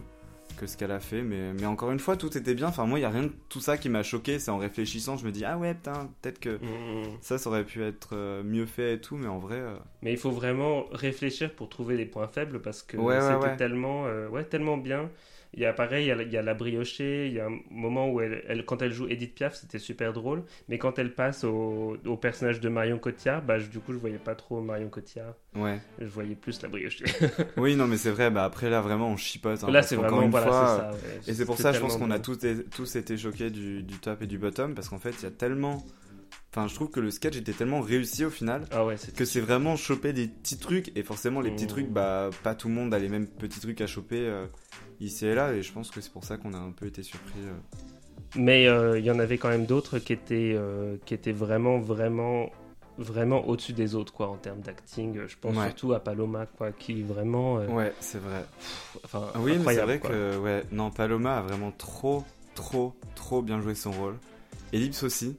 que 0.58 0.68
ce 0.68 0.78
qu'elle 0.78 0.92
a 0.92 1.00
fait. 1.00 1.22
Mais, 1.22 1.54
mais 1.54 1.66
encore 1.66 1.92
une 1.92 2.00
fois, 2.00 2.18
tout 2.18 2.36
était 2.38 2.54
bien. 2.56 2.68
Enfin, 2.68 2.86
moi, 2.86 2.98
il 3.00 3.02
n'y 3.02 3.06
a 3.06 3.10
rien 3.10 3.24
de 3.24 3.34
tout 3.50 3.60
ça 3.60 3.78
qui 3.78 3.90
m'a 3.90 4.04
choqué. 4.04 4.40
C'est 4.40 4.52
en 4.52 4.58
réfléchissant, 4.58 5.18
je 5.18 5.26
me 5.26 5.32
dis, 5.32 5.46
ah 5.46 5.58
ouais, 5.58 5.74
putain, 5.74 6.10
peut-être 6.22 6.40
que 6.40 6.60
Mm, 6.62 6.66
mm. 6.68 7.18
ça, 7.22 7.38
ça 7.38 7.50
aurait 7.50 7.66
pu 7.66 7.84
être 7.84 8.10
euh, 8.14 8.44
mieux 8.44 8.66
fait 8.66 8.96
et 8.96 9.02
tout. 9.02 9.18
Mais 9.18 9.28
en 9.28 9.40
vrai. 9.40 9.58
euh, 9.60 9.78
Mais 10.02 10.12
il 10.14 10.18
faut 10.18 10.32
vraiment 10.32 10.86
réfléchir 10.92 11.54
pour 11.56 11.70
trouver 11.70 11.98
les 11.98 12.06
points 12.06 12.28
faibles 12.28 12.62
parce 12.62 12.84
que 12.84 12.98
Ouais, 12.98 13.16
ouais, 13.16 13.22
c'était 13.22 13.50
ouais. 13.50 13.58
tellement, 13.58 14.06
euh, 14.08 14.28
ouais, 14.30 14.44
tellement 14.46 14.78
bien. 14.78 15.10
Il 15.58 15.62
y 15.62 15.66
a 15.66 15.72
pareil, 15.74 16.06
il 16.06 16.08
y 16.10 16.12
a, 16.12 16.16
la- 16.16 16.24
il 16.24 16.32
y 16.32 16.38
a 16.38 16.42
la 16.42 16.54
briochée, 16.54 17.28
il 17.28 17.34
y 17.34 17.40
a 17.40 17.46
un 17.48 17.58
moment 17.72 18.10
où 18.12 18.20
elle, 18.20 18.44
elle- 18.48 18.66
quand 18.66 18.82
elle 18.82 18.92
joue 18.92 19.08
Edith 19.08 19.34
Piaf, 19.36 19.56
c'était 19.56 19.80
super 19.80 20.12
drôle. 20.12 20.44
Mais 20.68 20.78
quand 20.78 21.00
elle 21.00 21.14
passe 21.14 21.44
au, 21.46 21.98
au 22.06 22.18
personnage 22.18 22.60
de 22.60 22.68
Marion 22.70 23.00
Cotillard, 23.00 23.42
bah, 23.42 23.58
je- 23.58 23.68
du 23.68 23.80
coup, 23.80 23.94
je 23.94 23.98
voyais 23.98 24.18
pas 24.18 24.36
trop 24.36 24.60
Marion 24.62 24.90
Cotillard. 24.90 25.34
ouais. 25.56 25.80
Je 26.00 26.06
voyais 26.08 26.36
plus 26.36 26.62
la 26.62 26.68
briochée. 26.70 27.06
Oui, 27.58 27.76
non, 27.76 27.88
mais 27.88 27.98
c'est 27.98 28.12
vrai. 28.12 28.30
Bah, 28.32 28.44
après, 28.44 28.70
là, 28.70 28.82
vraiment, 28.82 29.10
on 29.10 29.18
chipote. 29.18 29.64
hein, 29.64 29.72
Là, 29.72 29.82
c'est 29.82 29.96
vraiment, 29.96 30.22
une 30.22 30.30
voilà, 30.30 30.46
fois, 30.48 30.76
c'est 30.76 30.82
ça. 30.82 30.92
ouais. 31.08 31.22
Et 31.28 31.34
c'est 31.34 31.46
pour 31.46 31.58
ça, 31.58 31.72
je 31.72 31.80
pense 31.80 31.96
qu'on 31.98 32.12
a 32.12 32.20
tous, 32.20 32.40
tous 32.76 32.96
été 32.98 33.16
choqués 33.18 33.50
du, 33.50 33.82
du 33.84 33.98
top 33.98 34.22
et 34.24 34.28
du 34.28 34.38
bottom, 34.38 34.76
parce 34.76 34.90
qu'en 34.90 35.00
fait, 35.00 35.16
il 35.20 35.24
y 35.24 35.28
a 35.28 35.32
tellement... 35.32 35.86
Enfin, 36.52 36.68
je 36.68 36.76
trouve 36.76 36.90
que 36.90 37.00
le 37.02 37.12
sketch 37.12 37.36
était 37.36 37.52
tellement 37.54 37.82
réussi 37.82 38.24
au 38.24 38.30
final, 38.30 38.64
Ah 38.72 38.86
ouais, 38.86 38.96
que 39.16 39.26
c'est 39.26 39.42
vraiment 39.42 39.76
choper 39.76 40.14
des 40.14 40.28
petits 40.28 40.58
trucs, 40.58 40.92
et 40.98 41.04
forcément, 41.04 41.42
les 41.42 41.52
petits 41.52 41.66
Mmh. 41.66 41.68
trucs, 41.68 41.90
bah, 41.90 42.30
pas 42.44 42.56
tout 42.56 42.68
le 42.70 42.74
monde 42.74 42.94
a 42.94 43.00
les 43.00 43.10
mêmes 43.10 43.28
petits 43.28 43.60
trucs 43.60 43.82
à 43.82 43.88
choper 43.88 44.20
euh, 44.20 44.46
ici 45.00 45.26
et 45.28 45.36
là, 45.36 45.54
et 45.54 45.62
je 45.62 45.72
pense 45.72 45.92
que 45.92 46.02
c'est 46.02 46.12
pour 46.12 46.24
ça 46.24 46.38
qu'on 46.38 46.54
a 46.54 46.58
un 46.58 46.72
peu 46.72 46.86
été 46.88 47.04
surpris. 47.04 47.40
euh. 47.40 47.54
Mais 48.36 48.68
euh, 48.68 49.00
il 49.00 49.06
y 49.06 49.12
en 49.12 49.20
avait 49.20 49.38
quand 49.38 49.50
même 49.50 49.66
d'autres 49.66 50.00
qui 50.00 50.14
étaient, 50.14 50.54
euh, 50.56 50.98
qui 51.06 51.14
étaient 51.14 51.32
vraiment, 51.32 51.80
vraiment, 51.80 52.50
vraiment 52.98 53.48
au-dessus 53.48 53.74
des 53.74 53.96
autres, 53.96 54.12
quoi, 54.14 54.28
en 54.30 54.36
termes 54.36 54.60
d'acting. 54.62 55.20
Je 55.28 55.36
pense 55.40 55.56
Ouais. 55.56 55.66
surtout 55.66 55.94
à 55.94 56.00
Paloma, 56.00 56.46
quoi, 56.46 56.72
qui 56.72 57.02
vraiment, 57.02 57.60
euh, 57.60 57.68
Ouais, 57.68 57.94
c'est 58.02 58.20
vrai. 58.22 58.44
enfin, 59.06 59.30
Ah 59.34 59.40
oui, 59.40 59.58
mais 59.66 59.74
c'est 59.74 59.82
vrai 59.82 60.00
quoi. 60.00 60.10
que, 60.10 60.38
ouais, 60.38 60.64
non, 60.72 60.92
Paloma 60.92 61.38
a 61.38 61.42
vraiment 61.42 61.72
trop, 61.78 62.24
trop, 62.56 62.94
trop 63.16 63.42
bien 63.42 63.62
joué 63.62 63.74
son 63.76 63.92
rôle. 63.92 64.16
Ellipse 64.74 65.04
aussi. 65.04 65.38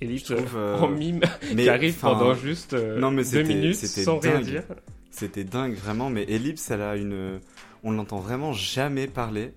Ellipse 0.00 0.28
je 0.28 0.34
trouve, 0.34 0.56
en 0.56 0.88
mime 0.88 1.20
Mais, 1.54 1.64
qui 1.64 1.68
arrive 1.68 1.94
enfin, 1.96 2.12
pendant 2.14 2.32
juste 2.34 2.72
non, 2.72 3.10
mais 3.10 3.22
deux 3.24 3.42
minutes 3.42 3.74
sans 3.76 4.18
rien 4.18 4.40
dire. 4.40 4.62
C'était 5.10 5.44
dingue, 5.44 5.74
vraiment. 5.74 6.10
Mais 6.10 6.24
Ellipse, 6.28 6.70
elle 6.70 6.82
a 6.82 6.96
une. 6.96 7.40
On 7.82 7.92
l'entend 7.92 8.18
vraiment 8.20 8.52
jamais 8.52 9.06
parler. 9.06 9.52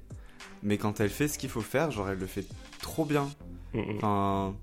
Mais 0.64 0.78
quand 0.78 1.00
elle 1.00 1.10
fait 1.10 1.28
ce 1.28 1.38
qu'il 1.38 1.50
faut 1.50 1.62
faire, 1.62 1.92
genre, 1.92 2.10
elle 2.10 2.20
le 2.20 2.26
fait 2.26 2.46
trop 2.82 3.06
bien. 3.06 3.30
Mm, 3.74 3.80
mm. 3.80 3.84
Enfin. 3.98 4.56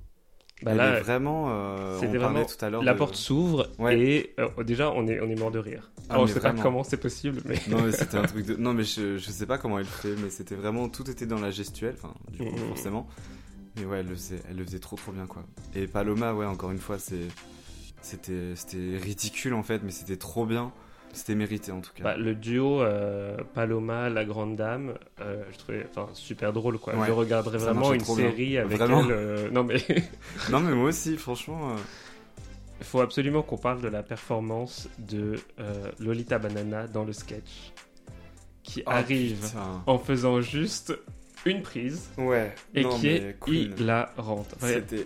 Bah 0.63 0.73
elle 0.73 0.77
là, 0.77 0.99
est 0.99 1.01
vraiment. 1.01 1.47
euh, 1.49 1.97
on 1.97 2.01
parlait 2.03 2.19
vraiment 2.19 2.45
tout 2.45 2.63
à 2.65 2.69
l'heure. 2.69 2.83
la 2.83 2.93
de- 2.93 2.99
porte 2.99 3.15
s'ouvre 3.15 3.69
Ouais. 3.79 3.99
et 3.99 4.35
euh, 4.39 4.63
déjà 4.63 4.91
on 4.91 5.07
est, 5.09 5.19
on 5.21 5.31
est 5.31 5.35
mort 5.39 5.51
de 5.51 5.59
rire. 5.59 5.91
Ah, 6.11 6.15
Alors 6.15 6.27
je 6.27 6.35
sais 6.35 6.41
pas 6.41 6.53
comment 6.53 6.85
c'est 6.85 6.99
possible, 6.99 7.41
mais 7.47 7.55
Non, 7.69 7.81
mais 7.83 7.93
c'était 7.93 8.19
un 8.19 8.25
truc 8.25 8.45
de. 8.45 8.57
Non, 8.57 8.75
mais 8.75 8.85
je, 8.85 9.17
je 9.17 9.31
sais 9.31 9.47
pas 9.47 9.57
comment 9.57 9.79
elle 9.79 9.87
fait, 9.87 10.15
mais 10.23 10.29
c'était 10.29 10.57
vraiment. 10.57 10.91
Tout 10.91 11.11
était 11.11 11.25
dans 11.25 11.39
la 11.41 11.51
gestuelle, 11.51 11.95
enfin, 11.97 12.13
du 12.31 12.39
coup, 12.39 12.45
Mhm. 12.45 12.69
forcément. 12.69 13.09
Mais 13.77 13.87
ouais, 13.87 14.01
elle 14.01 14.09
le 14.09 14.15
faisait, 14.17 14.41
elle 14.51 14.57
le 14.57 14.65
faisait 14.65 14.81
trop, 14.81 14.97
trop 14.97 15.13
bien, 15.13 15.27
quoi. 15.27 15.45
Et 15.75 15.87
Paloma, 15.87 16.35
ouais, 16.35 16.45
encore 16.45 16.73
une 16.73 16.79
fois, 16.79 16.99
c'est. 16.99 17.29
C'était 18.03 18.53
c'était 18.55 18.97
ridicule, 18.97 19.55
en 19.55 19.63
fait, 19.63 19.81
mais 19.83 19.91
c'était 19.91 20.17
trop 20.17 20.47
bien. 20.47 20.73
C'était 21.13 21.35
mérité, 21.35 21.73
en 21.73 21.81
tout 21.81 21.91
cas. 21.93 22.05
Bah, 22.05 22.17
le 22.17 22.37
duo 22.37 22.83
euh, 22.83 23.37
Paloma, 23.55 24.09
la 24.09 24.25
grande 24.25 24.55
dame, 24.55 24.95
euh, 25.21 25.43
je 25.53 25.59
trouvais 25.59 25.85
enfin, 25.91 26.09
super 26.13 26.53
drôle. 26.53 26.79
Quoi. 26.79 26.95
Ouais, 26.95 27.07
je 27.09 27.13
regarderais 27.13 27.59
vraiment 27.59 27.93
une 27.93 28.01
bien. 28.03 28.15
série 28.15 28.59
avec 28.59 28.79
Vraiment. 28.79 29.01
elle. 29.05 29.11
euh, 29.11 29.51
Non 29.51 29.65
mais 29.65 29.79
Non, 30.53 30.61
mais 30.61 30.73
moi 30.73 30.85
aussi, 30.91 31.17
franchement. 31.17 31.75
il 32.79 32.87
faut 32.87 33.01
absolument 33.01 33.43
qu'on 33.43 33.59
parle 33.59 33.81
de 33.81 33.89
la 33.89 34.05
performance 34.05 34.89
de 35.01 35.35
Lolita 35.99 36.39
Banana 36.39 36.87
dans 36.87 37.05
le 37.05 37.13
sketch 37.13 37.73
qui 38.63 38.83
oh, 38.87 38.91
arrive 38.91 39.47
putain. 39.47 39.83
en 39.87 39.99
faisant 39.99 40.41
juste 40.41 40.97
une 41.47 41.63
prise 41.63 42.11
Ouais. 42.19 42.55
et 42.75 42.83
non, 42.83 42.99
qui 42.99 43.09
est 43.09 43.39
Queen, 43.41 43.75
hilarante. 43.79 44.55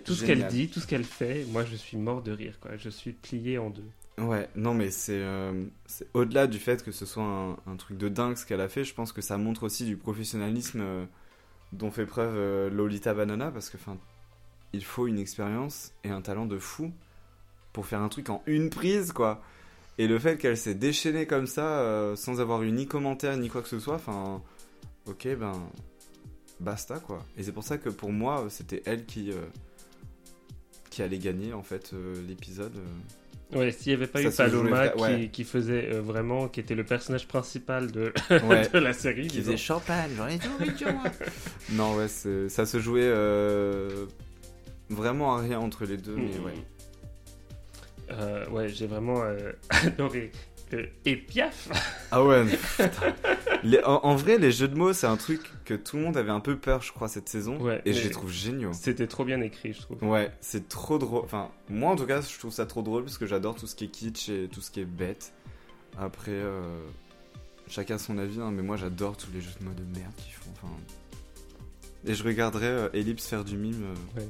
Tout 0.05 0.14
ce 0.14 0.25
qu'elle 0.25 0.47
dit, 0.49 0.68
tout 0.68 0.81
ce 0.81 0.87
qu'elle 0.87 1.05
fait, 1.05 1.44
moi 1.51 1.64
je 1.64 1.77
suis 1.77 1.97
mort 1.97 2.23
de 2.23 2.33
rire. 2.33 2.59
Quoi. 2.61 2.77
Je 2.77 2.88
suis 2.88 3.12
plié 3.12 3.59
en 3.59 3.70
deux. 3.70 3.85
Ouais, 4.18 4.49
non, 4.55 4.75
mais 4.75 4.90
c'est 4.90 5.18
euh, 5.20 5.64
au-delà 6.12 6.47
du 6.47 6.59
fait 6.59 6.85
que 6.85 6.92
ce 6.92 7.05
soit 7.05 7.25
un, 7.25 7.57
un 7.66 7.77
truc 7.77 7.99
de 7.99 8.09
dingue 8.09 8.37
ce 8.37 8.47
qu'elle 8.47 8.61
a 8.61 8.68
fait, 8.68 8.85
je 8.85 8.94
pense 8.94 9.12
que 9.12 9.20
ça 9.20 9.38
montre 9.38 9.64
aussi 9.64 9.85
du 9.85 9.97
professionnalisme 9.97 10.81
euh, 10.81 11.05
dont 11.73 11.90
fait 11.90 12.07
preuve 12.07 12.35
euh, 12.37 12.70
Lolita 12.70 13.12
Banana 13.12 13.51
parce 13.51 13.70
que, 13.70 13.77
enfin, 13.77 13.97
il 14.73 14.85
faut 14.85 15.09
une 15.09 15.18
expérience 15.18 15.92
et 16.05 16.11
un 16.11 16.20
talent 16.20 16.47
de 16.47 16.59
fou 16.59 16.92
pour 17.73 17.87
faire 17.87 18.03
un 18.03 18.09
truc 18.09 18.31
en 18.31 18.42
une 18.47 18.70
prise, 18.70 19.12
quoi. 19.12 19.42
Et 19.99 20.07
le 20.07 20.18
fait 20.20 20.37
qu'elle 20.38 20.57
s'est 20.57 20.75
déchaînée 20.75 21.27
comme 21.27 21.47
ça, 21.49 22.14
sans 22.16 22.40
avoir 22.40 22.62
eu 22.64 22.70
ni 22.73 22.87
commentaire 22.87 23.37
ni 23.37 23.49
quoi 23.49 23.62
que 23.62 23.68
ce 23.68 23.79
soit, 23.79 23.94
enfin, 23.94 24.42
ok, 25.07 25.29
ben, 25.38 25.53
basta, 26.64 26.98
quoi. 26.98 27.24
Et 27.37 27.42
c'est 27.42 27.53
pour 27.53 27.62
ça 27.64 27.79
que 27.79 27.88
pour 27.88 28.11
moi, 28.12 28.46
c'était 28.48 28.83
elle 28.87 29.05
qui, 29.05 29.31
euh, 29.31 29.37
qui 30.90 31.03
allait 31.03 31.18
gagner, 31.18 31.53
en 31.53 31.62
fait, 31.62 31.92
euh, 31.92 32.14
l'épisode. 32.27 32.72
euh. 32.77 33.59
Ouais, 33.59 33.70
s'il 33.70 33.92
n'y 33.92 33.96
avait 34.03 34.07
pas 34.09 34.20
Ça 34.31 34.46
eu 34.48 34.50
Paloma 34.50 34.96
ouais. 34.96 35.20
qui, 35.20 35.29
qui 35.31 35.44
faisait 35.44 35.92
euh, 35.92 36.00
vraiment, 36.00 36.48
qui 36.48 36.59
était 36.61 36.74
le 36.74 36.83
personnage 36.83 37.29
principal 37.29 37.92
de, 37.92 38.12
Ouais. 38.48 38.68
de 38.68 38.79
la 38.79 38.92
série, 38.92 39.22
qui 39.29 39.37
disons. 39.38 39.44
faisait 39.53 39.57
champagne, 39.59 40.11
j'en 40.16 40.27
ai 40.29 40.38
Non, 41.72 41.94
ouais, 41.94 42.09
ça 42.09 42.66
se 42.66 42.81
jouait 42.81 43.03
euh, 43.05 44.07
vraiment 44.90 45.37
à 45.37 45.40
rien 45.42 45.61
entre 45.61 45.85
les 45.85 45.98
deux, 45.98 46.16
mais 46.16 46.38
Mm. 46.38 46.44
ouais. 46.44 46.55
Euh, 48.11 48.48
ouais, 48.50 48.68
j'ai 48.68 48.87
vraiment 48.87 49.22
euh, 49.22 49.53
adoré. 49.70 50.31
Euh, 50.72 50.87
et 51.05 51.16
Piaf 51.16 51.68
Ah 52.11 52.24
ouais. 52.24 52.44
Les- 53.62 53.83
en, 53.85 54.00
en 54.03 54.16
vrai, 54.16 54.38
les 54.38 54.50
jeux 54.50 54.66
de 54.68 54.74
mots, 54.77 54.92
c'est 54.92 55.07
un 55.07 55.16
truc 55.16 55.40
que 55.64 55.74
tout 55.74 55.96
le 55.96 56.03
monde 56.03 56.16
avait 56.16 56.31
un 56.31 56.40
peu 56.40 56.57
peur, 56.57 56.83
je 56.83 56.92
crois, 56.92 57.09
cette 57.09 57.29
saison. 57.29 57.59
Ouais, 57.61 57.83
et 57.85 57.92
je 57.92 58.03
les 58.03 58.11
trouve 58.11 58.31
géniaux. 58.33 58.72
C'était 58.72 59.07
trop 59.07 59.24
bien 59.24 59.40
écrit, 59.40 59.72
je 59.72 59.83
trouve. 59.83 60.03
Ouais, 60.03 60.33
c'est 60.40 60.68
trop 60.68 60.98
drôle. 60.98 61.22
Enfin, 61.24 61.50
moi 61.68 61.90
en 61.92 61.96
tout 61.96 62.07
cas, 62.07 62.20
je 62.22 62.38
trouve 62.38 62.53
ça 62.53 62.66
trop 62.66 62.83
drôle 62.83 63.05
parce 63.05 63.18
que 63.18 63.27
j'adore 63.27 63.55
tout 63.55 63.66
ce 63.66 63.74
qui 63.74 63.85
est 63.85 63.88
kitsch 63.88 64.29
et 64.31 64.48
tout 64.50 64.61
ce 64.61 64.70
qui 64.70 64.81
est 64.81 64.85
bête. 64.87 65.33
Après, 65.98 66.31
euh, 66.33 66.62
chacun 67.68 67.98
son 67.98 68.18
avis, 68.18 68.40
hein, 68.40 68.50
mais 68.53 68.62
moi 68.62 68.77
j'adore 68.77 69.16
tous 69.16 69.31
les 69.33 69.40
jeux 69.40 69.53
de 69.61 69.64
mots 69.64 69.74
de 69.74 69.98
merde 69.98 70.12
qu'ils 70.16 70.33
font. 70.33 70.50
Enfin, 70.55 70.72
et 72.07 72.14
je 72.14 72.24
regarderais 72.24 72.66
euh, 72.66 72.88
Ellipse 72.92 73.27
faire 73.27 73.44
du 73.44 73.57
mime. 73.57 73.83
euh, 74.16 74.20
Ouais. 74.20 74.29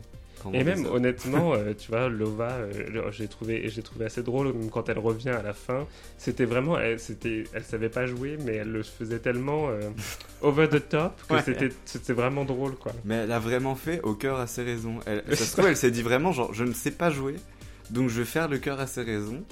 Et 0.52 0.64
même, 0.64 0.86
honnêtement, 0.86 1.54
euh, 1.54 1.72
tu 1.76 1.90
vois, 1.90 2.08
Lova, 2.08 2.50
euh, 2.50 3.10
j'ai 3.12 3.28
trouvé, 3.28 3.68
j'ai 3.68 3.82
trouvé 3.82 4.04
assez 4.06 4.22
drôle, 4.22 4.52
même 4.52 4.70
quand 4.70 4.88
elle 4.88 4.98
revient 4.98 5.30
à 5.30 5.42
la 5.42 5.52
fin. 5.52 5.86
C'était 6.18 6.44
vraiment, 6.44 6.78
elle, 6.78 7.00
c'était, 7.00 7.44
elle 7.54 7.64
savait 7.64 7.88
pas 7.88 8.06
jouer, 8.06 8.36
mais 8.44 8.56
elle 8.56 8.70
le 8.72 8.82
faisait 8.82 9.20
tellement 9.20 9.68
euh, 9.70 9.80
over 10.42 10.68
the 10.68 10.88
top 10.88 11.22
que 11.28 11.34
Ouais. 11.34 11.42
c'était, 11.44 11.70
c'était 11.84 12.12
vraiment 12.12 12.44
drôle, 12.44 12.74
quoi. 12.76 12.92
Mais 13.04 13.14
elle 13.16 13.32
a 13.32 13.38
vraiment 13.38 13.74
fait 13.74 14.00
au 14.02 14.14
cœur 14.14 14.38
à 14.38 14.46
ses 14.46 14.62
raisons. 14.62 14.98
Elle, 15.06 15.22
ça 15.36 15.44
se 15.44 15.52
trouve, 15.56 15.66
elle 15.66 15.76
s'est 15.76 15.90
dit 15.90 16.02
vraiment, 16.02 16.32
genre, 16.32 16.52
je 16.52 16.64
ne 16.64 16.72
sais 16.72 16.90
pas 16.90 17.10
jouer, 17.10 17.36
donc 17.90 18.08
je 18.10 18.18
vais 18.20 18.26
faire 18.26 18.48
le 18.48 18.58
cœur 18.58 18.80
à 18.80 18.86
ses 18.86 19.02
raisons. 19.02 19.42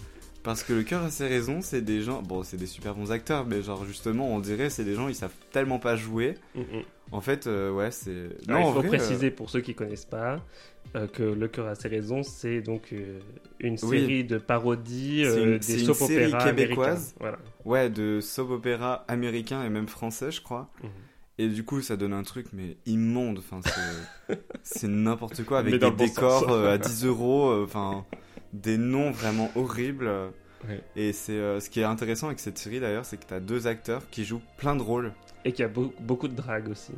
Parce 0.43 0.65
que 0.65 0.73
le 0.73 0.83
cœur 0.83 1.05
à 1.05 1.11
ses 1.11 1.29
raisons, 1.29 1.61
c'est 1.63 1.83
des 1.83 2.03
gens, 2.03 2.21
bon, 2.21 2.43
c'est 2.43 2.57
des 2.57 2.67
super 2.67 2.97
bons 2.97 3.13
acteurs, 3.13 3.47
mais 3.47 3.63
genre, 3.63 3.85
justement, 3.87 4.29
on 4.35 4.41
dirait, 4.41 4.71
c'est 4.71 4.83
des 4.83 4.95
gens, 4.97 5.07
ils 5.07 5.15
savent 5.15 5.31
tellement 5.53 5.79
pas 5.79 5.95
jouer. 5.95 6.35
Mm, 6.57 6.61
mm. 6.63 6.83
En 7.13 7.21
fait, 7.21 7.47
euh, 7.47 7.71
ouais, 7.71 7.91
c'est. 7.91 8.29
Alors, 8.49 8.61
en 8.67 8.71
il 8.71 8.75
faut 8.75 8.79
vrai, 8.81 8.89
préciser 8.89 9.31
pour 9.31 9.51
ceux 9.51 9.61
qui 9.61 9.75
connaissent 9.75 10.07
pas 10.07 10.41
euh, 10.97 11.07
que 11.07 11.23
Le 11.23 11.47
cœur 11.49 11.67
a 11.69 11.75
ses 11.75 11.89
raisons, 11.89 12.23
c'est 12.23 12.61
donc 12.63 12.93
euh, 12.93 13.21
une 13.61 13.75
Oui. 13.83 14.01
série 14.01 14.25
de 14.25 14.39
parodies 14.39 15.23
euh, 15.25 15.53
une- 15.55 15.59
des 15.59 15.79
soap 15.79 15.97
série 15.97 16.27
opéras 16.27 16.45
québécoise. 16.45 16.89
américains. 16.89 17.15
Voilà. 17.21 17.37
euh, 17.37 17.69
ouais, 17.71 17.91
de 17.91 18.21
soap 18.21 18.51
opéra 18.51 19.05
américain 19.09 19.63
et 19.65 19.69
même 19.69 19.89
français, 19.89 20.31
je 20.31 20.41
crois. 20.43 20.71
Mhm. 20.83 20.89
Et 21.39 21.49
du 21.49 21.65
coup, 21.65 21.81
ça 21.81 21.97
donne 21.97 22.13
un 22.13 22.23
truc, 22.23 22.47
mais 22.53 22.77
immonde. 22.87 23.39
Enfin, 23.39 23.61
c'est- 24.63 24.89
n'importe 24.89 25.45
quoi, 25.45 25.59
avec 25.61 25.73
des 25.75 25.79
bon 25.79 25.91
décors 25.91 26.51
euh, 26.51 26.73
à 26.75 26.79
10 26.79 27.05
euros, 27.05 27.51
euh, 27.51 27.65
enfin, 27.65 28.05
des 28.53 28.79
noms 28.79 29.11
vraiment 29.11 29.51
horribles. 29.55 30.11
Ouais. 30.69 30.81
Et 30.95 31.13
c'est 31.13 31.33
euh, 31.33 31.59
ce 31.59 31.69
qui 31.71 31.81
est 31.81 31.85
intéressant 31.85 32.29
avec 32.29 32.39
cette 32.39 32.59
série 32.59 32.81
d'ailleurs, 32.81 33.05
c'est 33.05 33.17
que 33.17 33.25
t'as 33.27 33.41
deux 33.41 33.67
acteurs 33.67 34.03
qui 34.11 34.25
jouent 34.25 34.43
plein 34.59 34.77
de 34.77 34.83
rôles. 34.83 35.13
Et 35.45 35.53
qu'il 35.53 35.63
y 35.63 35.67
a 35.67 35.69
beau- 35.69 35.93
beaucoup 36.01 36.29
de 36.29 36.35
drague 36.35 36.69
aussi. 36.69 36.93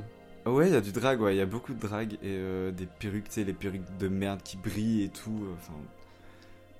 Ouais, 0.46 0.68
il 0.68 0.74
y 0.74 0.76
a 0.76 0.80
du 0.82 0.92
drag, 0.92 1.20
ouais, 1.22 1.34
il 1.34 1.38
y 1.38 1.40
a 1.42 1.46
beaucoup 1.46 1.72
de 1.72 1.80
drag 1.80 2.12
et 2.14 2.18
euh, 2.24 2.70
des 2.70 2.84
perruques, 2.86 3.28
tu 3.28 3.34
sais, 3.36 3.44
les 3.44 3.54
perruques 3.54 3.96
de 3.98 4.08
merde 4.08 4.40
qui 4.42 4.56
brillent 4.58 5.04
et 5.04 5.08
tout. 5.08 5.40
euh, 5.44 5.54
Enfin, 5.54 5.72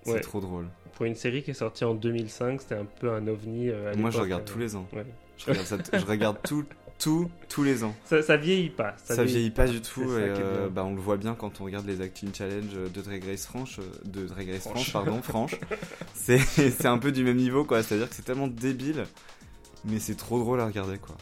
c'est 0.03 0.12
Ouais. 0.12 0.20
trop 0.20 0.40
drôle. 0.40 0.66
Pour 0.94 1.07
une 1.07 1.14
série 1.14 1.42
qui 1.42 1.50
est 1.53 1.55
sortie 1.55 1.85
en 1.85 1.94
2005, 1.94 2.61
c'était 2.61 2.74
un 2.74 2.85
peu 2.85 3.11
un 3.12 3.27
ovni. 3.27 3.70
euh, 3.70 3.92
à 3.92 3.96
Moi, 3.96 4.11
je 4.11 4.18
regarde 4.18 4.42
euh, 4.42 4.53
tous 4.53 4.59
les 4.59 4.77
ans. 4.77 4.87
ouais. 4.92 5.07
Je 5.38 5.46
regarde, 5.46 5.66
ça, 5.66 5.77
je 5.94 6.05
regarde 6.05 6.37
tout, 6.44 6.64
tout, 6.98 7.31
tous 7.48 7.64
les 7.64 7.83
ans. 7.85 7.94
Ça, 8.05 8.22
ça 8.22 8.37
vieillit 8.37 8.68
pas. 8.68 8.94
Ça, 9.03 9.24
vieillit 9.24 9.50
pas 9.50 9.66
du 9.66 9.81
tout. 9.81 10.09
Ça 10.11 10.20
et, 10.20 10.29
euh, 10.29 10.68
bah, 10.68 10.85
on 10.85 10.94
le 10.94 11.00
voit 11.00 11.16
bien 11.16 11.35
quand 11.35 11.61
on 11.61 11.64
regarde 11.64 11.87
les 11.87 12.03
Acting 12.03 12.33
Challenge 12.35 12.68
de 12.94 13.00
Drag 13.00 13.24
Race 13.24 13.46
France, 13.46 13.81
de 14.05 14.27
Drag 14.27 14.48
Race 14.50 14.68
France, 14.68 14.90
pardon, 14.90 15.22
franche. 15.22 15.57
C'est, 16.14 16.38
c'est 16.70 16.87
un 16.87 16.98
peu 16.98 17.11
du 17.12 17.24
même 17.24 17.38
niveau, 17.38 17.64
quoi. 17.64 17.83
C'est-à-dire 17.83 18.09
que 18.11 18.14
c'est 18.14 18.22
tellement 18.27 18.46
débile, 18.46 19.05
mais 19.87 19.98
c'est 19.98 20.14
trop 20.16 20.38
drôle 20.38 20.61
à 20.61 20.66
regarder, 20.66 20.98
quoi. 20.98 21.16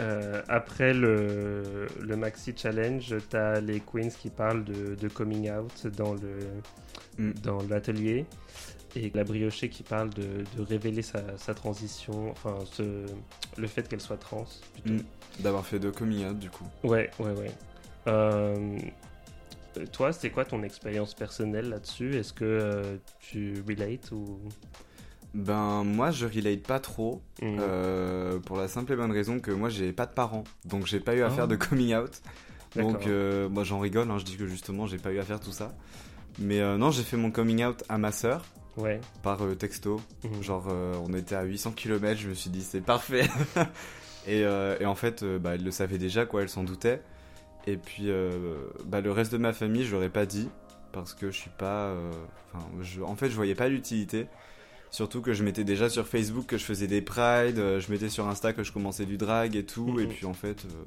Euh, 0.00 0.42
après 0.48 0.94
le, 0.94 1.86
le 2.00 2.16
Maxi 2.16 2.52
Challenge, 2.56 3.14
tu 3.28 3.36
as 3.36 3.60
les 3.60 3.80
queens 3.80 4.10
qui 4.10 4.30
parlent 4.30 4.64
de, 4.64 4.94
de 4.94 5.08
coming 5.08 5.50
out 5.50 5.86
dans 5.96 6.14
le 6.14 6.38
Mm. 7.18 7.32
dans 7.42 7.58
l'atelier 7.68 8.26
et 8.94 9.10
la 9.12 9.24
briochée 9.24 9.68
qui 9.68 9.82
parle 9.82 10.10
de, 10.10 10.44
de 10.56 10.62
révéler 10.62 11.02
sa, 11.02 11.36
sa 11.36 11.52
transition, 11.52 12.30
enfin 12.30 12.56
ce- 12.72 13.06
le 13.56 13.66
fait 13.66 13.88
qu'elle 13.88 14.00
soit 14.00 14.16
trans. 14.18 14.46
Mm. 14.86 14.98
D'avoir 15.40 15.66
fait 15.66 15.80
de 15.80 15.90
coming 15.90 16.26
out, 16.26 16.38
du 16.38 16.48
coup. 16.48 16.64
Ouais, 16.84 17.10
ouais, 17.18 17.32
ouais. 17.32 17.50
Euh, 18.06 18.78
toi, 19.92 20.12
c'est 20.12 20.30
quoi 20.30 20.44
ton 20.44 20.62
expérience 20.62 21.12
personnelle 21.14 21.68
là-dessus? 21.70 22.14
Est-ce 22.16 22.32
que 22.32 22.44
euh, 22.44 22.96
tu 23.18 23.54
relates 23.68 24.10
ou 24.12 24.38
Ben, 25.38 25.84
moi, 25.84 26.10
je 26.10 26.26
relate 26.26 26.62
pas 26.66 26.80
trop. 26.80 27.22
Mm. 27.40 27.56
euh, 27.60 28.38
pour 28.40 28.56
la 28.56 28.66
simple 28.66 28.92
et 28.92 28.96
bonne 28.96 29.12
raison 29.12 29.38
que 29.38 29.52
moi, 29.52 29.68
j'ai 29.68 29.92
pas 29.92 30.06
de 30.06 30.12
parents. 30.12 30.42
Donc, 30.64 30.86
j'ai 30.86 30.98
pas 31.00 31.14
eu 31.14 31.22
à 31.22 31.26
Ah. 31.26 31.30
faire 31.30 31.48
de 31.48 31.54
coming 31.56 31.94
out. 31.94 32.20
Donc, 32.76 33.06
euh, 33.06 33.48
moi, 33.48 33.62
j'en 33.64 33.78
rigole. 33.78 34.10
hein, 34.10 34.18
je 34.18 34.24
dis 34.24 34.36
que 34.36 34.46
justement, 34.46 34.86
j'ai 34.86 34.98
pas 34.98 35.12
eu 35.12 35.18
à 35.18 35.22
faire 35.22 35.38
tout 35.40 35.52
ça. 35.52 35.72
Mais 36.40 36.60
euh, 36.60 36.76
non, 36.76 36.90
j'ai 36.90 37.02
fait 37.04 37.16
mon 37.16 37.30
coming 37.30 37.64
out 37.64 37.84
à 37.88 37.98
ma 37.98 38.10
sœur 38.12 38.44
Ouais. 38.76 39.00
par 39.22 39.38
texto. 39.58 40.00
Mhm. 40.24 40.42
Genre, 40.42 40.66
on 41.08 41.12
était 41.14 41.34
à 41.36 41.42
800 41.44 41.72
km, 41.72 42.20
je 42.20 42.28
me 42.28 42.34
suis 42.34 42.50
dit, 42.50 42.62
c'est 42.62 42.80
parfait. 42.80 43.28
et, 44.26 44.40
et 44.42 44.86
en 44.86 44.94
fait, 44.94 45.24
bah, 45.24 45.54
elle 45.54 45.64
le 45.64 45.70
savait 45.70 45.98
déjà, 45.98 46.26
quoi, 46.26 46.42
elle 46.42 46.48
s'en 46.48 46.64
doutait. 46.64 47.00
Et 47.66 47.76
puis, 47.76 48.08
bah, 48.86 49.00
le 49.00 49.10
reste 49.12 49.32
de 49.32 49.38
ma 49.38 49.52
famille, 49.52 49.84
je 49.84 49.92
l'aurais 49.92 50.10
pas 50.10 50.26
dit, 50.26 50.48
parce 50.92 51.14
que 51.14 51.30
je 51.30 51.36
suis 51.36 51.50
pas. 51.58 51.92
Enfin, 52.54 52.64
en 53.04 53.14
fait, 53.16 53.30
je 53.30 53.34
voyais 53.36 53.54
pas 53.56 53.68
l'utilité. 53.68 54.26
Surtout 54.90 55.20
que 55.20 55.32
je 55.32 55.44
mettais 55.44 55.64
déjà 55.64 55.88
sur 55.88 56.06
Facebook 56.06 56.46
que 56.46 56.58
je 56.58 56.64
faisais 56.64 56.86
des 56.86 57.02
prides, 57.02 57.58
euh, 57.58 57.80
je 57.80 57.90
mettais 57.92 58.08
sur 58.08 58.26
Insta 58.26 58.52
que 58.52 58.62
je 58.62 58.72
commençais 58.72 59.04
du 59.04 59.18
drag 59.18 59.54
et 59.54 59.64
tout. 59.64 59.88
Mhm. 59.88 60.00
Et 60.00 60.06
puis, 60.06 60.26
en 60.26 60.32
fait, 60.32 60.64
euh, 60.64 60.84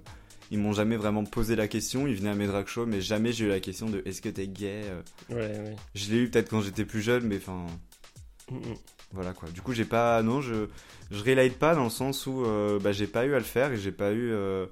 ils 0.51 0.59
m'ont 0.59 0.73
jamais 0.73 0.97
vraiment 0.97 1.23
posé 1.23 1.55
la 1.55 1.69
question. 1.69 2.07
Ils 2.07 2.15
venaient 2.15 2.29
à 2.29 2.35
mes 2.35 2.45
drag 2.45 2.67
shows, 2.67 2.85
mais 2.85 2.99
jamais 2.99 3.31
j'ai 3.31 3.45
eu 3.45 3.47
la 3.47 3.61
question 3.61 3.89
de 3.89 4.01
est-ce 4.05 4.21
que 4.21 4.27
t'es 4.27 4.47
gay 4.47 4.81
euh. 4.83 5.01
Ouais, 5.29 5.59
ouais. 5.59 5.75
Je 5.95 6.11
l'ai 6.11 6.17
eu 6.17 6.29
peut-être 6.29 6.49
quand 6.49 6.61
j'étais 6.61 6.83
plus 6.83 7.01
jeune, 7.01 7.25
mais 7.25 7.37
enfin. 7.37 7.65
Mm, 8.51 8.57
mm. 8.57 8.75
Voilà 9.13 9.33
quoi. 9.33 9.49
Du 9.49 9.61
coup, 9.61 9.73
j'ai 9.73 9.85
pas. 9.85 10.21
Non, 10.21 10.41
je. 10.41 10.67
Je 11.09 11.23
relate 11.23 11.57
pas 11.57 11.75
dans 11.75 11.85
le 11.85 11.89
sens 11.89 12.25
où 12.25 12.45
euh, 12.45 12.79
bah, 12.79 12.93
j'ai 12.93 13.07
pas 13.07 13.25
eu 13.25 13.33
à 13.33 13.37
le 13.37 13.43
faire 13.43 13.73
et 13.73 13.77
j'ai 13.77 13.91
pas 13.91 14.13
eu 14.13 14.31
euh, 14.31 14.65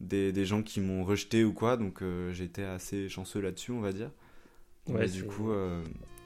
des, 0.00 0.30
des 0.30 0.44
gens 0.44 0.62
qui 0.62 0.78
m'ont 0.78 1.04
rejeté 1.04 1.42
ou 1.42 1.54
quoi. 1.54 1.78
Donc 1.78 2.02
été 2.38 2.64
assez 2.64 3.08
chanceux 3.08 3.40
là-dessus, 3.40 3.72
on 3.72 3.80
va 3.80 3.92
dire. 3.92 4.10
Ouais, 4.88 5.00
Mais 5.00 5.08
du 5.08 5.24
coup, 5.24 5.50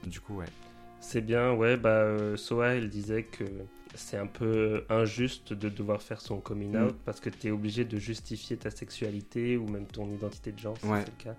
du 0.05 0.19
coup, 0.19 0.37
ouais. 0.37 0.45
C'est 1.07 1.21
bien, 1.21 1.53
ouais, 1.53 1.77
bah, 1.77 1.89
euh, 2.01 2.35
Soa, 2.35 2.69
elle 2.69 2.89
disait 2.89 3.25
que 3.25 3.43
c'est 3.93 4.17
un 4.17 4.25
peu 4.25 4.83
injuste 4.89 5.53
de 5.53 5.69
devoir 5.69 6.01
faire 6.01 6.19
son 6.19 6.41
coming 6.41 6.71
Mm. 6.73 6.83
out 6.87 6.95
parce 7.05 7.19
que 7.19 7.29
tu 7.29 7.47
es 7.47 7.51
obligé 7.51 7.85
de 7.85 7.99
justifier 7.99 8.57
ta 8.57 8.71
sexualité 8.71 9.55
ou 9.55 9.67
même 9.67 9.85
ton 9.85 10.09
identité 10.09 10.51
de 10.51 10.57
genre, 10.57 10.75
si 10.79 10.87
Ouais. 10.87 11.01
c'est 11.05 11.11
le 11.11 11.23
cas. 11.23 11.35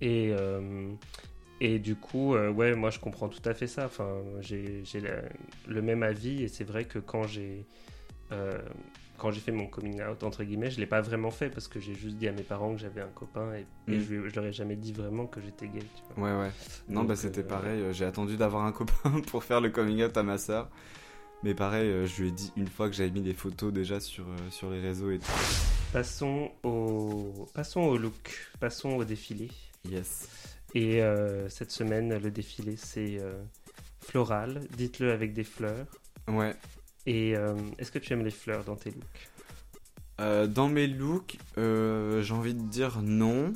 Et, 0.00 0.30
euh, 0.32 0.94
et 1.60 1.78
du 1.78 1.96
coup, 1.96 2.34
euh, 2.36 2.50
ouais, 2.50 2.74
moi 2.74 2.88
je 2.88 2.98
comprends 2.98 3.28
tout 3.28 3.46
à 3.46 3.52
fait 3.52 3.66
ça. 3.66 3.84
Enfin, 3.84 4.22
j'ai 4.40 4.82
le 5.68 5.82
même 5.82 6.02
avis 6.02 6.42
et 6.42 6.48
c'est 6.48 6.64
vrai 6.64 6.86
que 6.86 6.98
quand 6.98 7.26
j'ai. 7.26 7.66
Quand 9.18 9.30
j'ai 9.30 9.40
fait 9.40 9.52
mon 9.52 9.66
coming 9.66 10.02
out, 10.02 10.22
entre 10.22 10.44
guillemets, 10.44 10.70
je 10.70 10.78
l'ai 10.80 10.86
pas 10.86 11.00
vraiment 11.00 11.30
fait 11.30 11.48
parce 11.50 11.68
que 11.68 11.80
j'ai 11.80 11.94
juste 11.94 12.16
dit 12.16 12.28
à 12.28 12.32
mes 12.32 12.42
parents 12.42 12.72
que 12.74 12.80
j'avais 12.80 13.00
un 13.00 13.08
copain 13.08 13.54
et, 13.54 13.66
et 13.92 13.96
Mm. 13.96 14.00
je, 14.00 14.28
je 14.28 14.34
leur 14.36 14.46
ai 14.46 14.52
jamais 14.52 14.76
dit 14.76 14.92
vraiment 14.92 15.26
que 15.26 15.40
j'étais 15.40 15.68
gay. 15.68 15.80
Tu 15.80 16.02
vois. 16.16 16.24
Ouais, 16.32 16.40
ouais. 16.46 16.50
Non, 16.88 17.00
Donc, 17.00 17.08
bah 17.08 17.16
c'était 17.16 17.40
euh, 17.40 17.48
pareil. 17.48 17.80
euh, 17.80 17.92
J'ai 17.92 18.04
attendu 18.04 18.36
d'avoir 18.36 18.64
un 18.64 18.72
copain 18.72 19.20
pour 19.28 19.44
faire 19.44 19.60
le 19.60 19.70
coming 19.70 20.02
out 20.04 20.16
à 20.16 20.22
ma 20.22 20.38
sœur. 20.38 20.68
Mais 21.42 21.54
pareil, 21.54 21.88
euh, 21.88 22.06
je 22.06 22.22
lui 22.22 22.28
ai 22.28 22.32
dit 22.32 22.52
une 22.56 22.66
fois 22.68 22.88
que 22.88 22.94
j'avais 22.96 23.10
mis 23.10 23.20
des 23.22 23.34
photos 23.34 23.72
déjà 23.72 24.00
sur, 24.00 24.24
sur 24.50 24.70
les 24.70 24.80
réseaux 24.80 25.10
et 25.10 25.18
tout. 25.18 25.26
Passons 25.92 26.50
au, 26.62 27.46
passons 27.54 27.80
au 27.82 27.96
look, 27.96 28.50
passons 28.60 28.90
au 28.96 29.04
défilé. 29.04 29.50
Yes. 29.88 30.28
Et 30.74 31.02
euh, 31.02 31.48
cette 31.48 31.70
semaine, 31.70 32.18
le 32.18 32.30
défilé, 32.30 32.76
c'est 32.76 33.18
euh, 33.20 33.34
floral. 34.00 34.60
Dites-le 34.76 35.12
avec 35.12 35.32
des 35.32 35.44
fleurs. 35.44 35.86
Ouais. 36.28 36.54
Et 37.06 37.36
euh, 37.36 37.54
est-ce 37.78 37.92
que 37.92 37.98
tu 37.98 38.12
aimes 38.12 38.24
les 38.24 38.30
fleurs 38.30 38.64
dans 38.64 38.76
tes 38.76 38.90
looks? 38.90 39.28
Euh, 40.20 40.46
dans 40.46 40.68
mes 40.68 40.86
looks, 40.86 41.36
euh, 41.58 42.22
j'ai 42.22 42.34
envie 42.34 42.54
de 42.54 42.62
dire 42.62 43.00
non. 43.02 43.52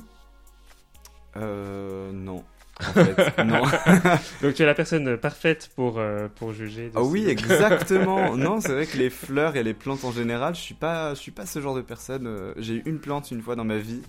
Non. 1.35 2.43
En 2.79 2.93
fait, 2.93 3.37
non. 3.45 3.61
Donc 4.41 4.55
tu 4.55 4.63
es 4.63 4.65
la 4.65 4.73
personne 4.73 5.15
parfaite 5.17 5.69
pour, 5.75 6.01
pour 6.35 6.51
juger. 6.51 6.89
de 6.89 6.93
Ah 6.95 7.03
oui, 7.03 7.27
exactement. 7.27 8.35
non, 8.37 8.59
c'est 8.59 8.71
vrai 8.71 8.87
que 8.87 8.97
les 8.97 9.09
fleurs 9.09 9.55
et 9.55 9.63
les 9.63 9.73
plantes 9.75 10.03
en 10.03 10.11
général, 10.11 10.55
je 10.55 10.61
suis 10.61 10.73
pas, 10.73 11.13
je 11.13 11.19
suis 11.19 11.31
pas 11.31 11.45
ce 11.45 11.61
genre 11.61 11.75
de 11.75 11.81
personne. 11.81 12.53
J'ai 12.57 12.75
eu 12.75 12.83
une 12.85 12.99
plante 12.99 13.29
une 13.31 13.41
fois 13.41 13.55
dans 13.55 13.65
ma 13.65 13.77
vie 13.77 14.01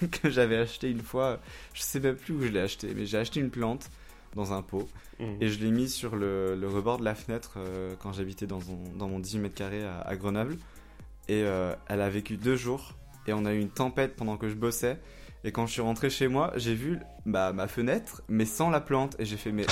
Mhm. 0.00 0.08
que 0.10 0.30
j'avais 0.30 0.56
acheté 0.56 0.90
une 0.90 1.02
fois. 1.02 1.38
Je 1.74 1.82
sais 1.82 2.00
même 2.00 2.16
plus 2.16 2.34
où 2.34 2.42
je 2.42 2.48
l'ai 2.48 2.60
acheté, 2.60 2.92
mais 2.96 3.06
j'ai 3.06 3.18
acheté 3.18 3.38
une 3.40 3.50
plante 3.50 3.88
dans 4.36 4.52
un 4.52 4.62
pot 4.62 4.88
Mhm. 5.18 5.38
et 5.40 5.48
je 5.48 5.58
l'ai 5.64 5.70
mis 5.70 5.88
sur 5.88 6.14
le, 6.14 6.54
le 6.54 6.68
rebord 6.68 6.98
de 6.98 7.04
la 7.04 7.14
fenêtre 7.14 7.54
euh, 7.56 7.94
quand 8.02 8.12
j'habitais 8.12 8.46
dans, 8.46 8.58
mon- 8.58 8.96
dans 8.98 9.08
mon 9.08 9.18
18 9.18 9.38
mètres 9.40 9.54
carrés 9.54 9.82
à, 9.84 10.00
à 10.02 10.14
Grenoble. 10.14 10.58
Et 11.28 11.42
euh, 11.42 11.74
elle 11.88 12.02
a 12.02 12.08
vécu 12.10 12.36
deux 12.36 12.54
jours 12.54 12.92
et 13.26 13.32
on 13.32 13.44
a 13.46 13.52
eu 13.54 13.58
une 13.60 13.70
tempête 13.70 14.14
pendant 14.14 14.36
que 14.36 14.48
je 14.48 14.54
bossais. 14.54 14.98
Et 15.42 15.52
quand 15.52 15.66
je 15.66 15.72
suis 15.72 15.80
rentré 15.82 16.10
chez 16.10 16.28
moi, 16.28 16.52
j'ai 16.56 16.74
vu 16.74 16.98
bah, 17.24 17.52
ma 17.52 17.66
fenêtre, 17.66 18.22
mais 18.28 18.44
sans 18.44 18.68
la 18.70 18.80
plante. 18.80 19.16
Et 19.18 19.24
j'ai 19.24 19.36
fait, 19.36 19.52
mais 19.52 19.66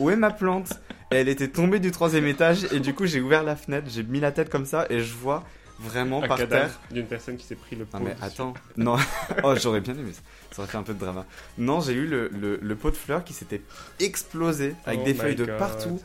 où 0.00 0.10
est 0.10 0.16
ma 0.16 0.30
plante? 0.30 0.72
Et 1.12 1.16
elle 1.16 1.28
était 1.28 1.48
tombée 1.48 1.78
du 1.80 1.90
troisième 1.92 2.26
étage. 2.26 2.64
Et 2.72 2.80
du 2.80 2.92
coup, 2.94 3.06
j'ai 3.06 3.20
ouvert 3.20 3.42
la 3.44 3.54
fenêtre, 3.56 3.88
j'ai 3.90 4.02
mis 4.02 4.20
la 4.20 4.32
tête 4.32 4.50
comme 4.50 4.64
ça 4.66 4.86
et 4.90 5.00
je 5.00 5.14
vois 5.14 5.44
vraiment 5.80 6.22
Un 6.22 6.28
par 6.28 6.38
terre. 6.48 6.70
d'une 6.90 7.06
personne 7.06 7.36
qui 7.36 7.44
s'est 7.46 7.54
pris 7.56 7.76
le 7.76 7.84
pot. 7.84 7.98
Non 7.98 8.04
mais 8.04 8.12
dessus. 8.14 8.24
attends, 8.24 8.54
non, 8.76 8.96
oh 9.44 9.54
j'aurais 9.56 9.80
bien 9.80 9.94
aimé 9.94 10.12
ça, 10.12 10.20
ça 10.52 10.62
aurait 10.62 10.70
fait 10.70 10.78
un 10.78 10.82
peu 10.82 10.94
de 10.94 10.98
drama. 10.98 11.26
Non, 11.58 11.80
j'ai 11.80 11.92
eu 11.94 12.06
le, 12.06 12.28
le, 12.28 12.58
le 12.62 12.76
pot 12.76 12.90
de 12.90 12.96
fleurs 12.96 13.24
qui 13.24 13.32
s'était 13.32 13.62
explosé 14.00 14.74
avec 14.86 15.00
Oh 15.02 15.04
des 15.04 15.14
feuilles 15.14 15.36
de 15.36 15.44
partout 15.46 16.00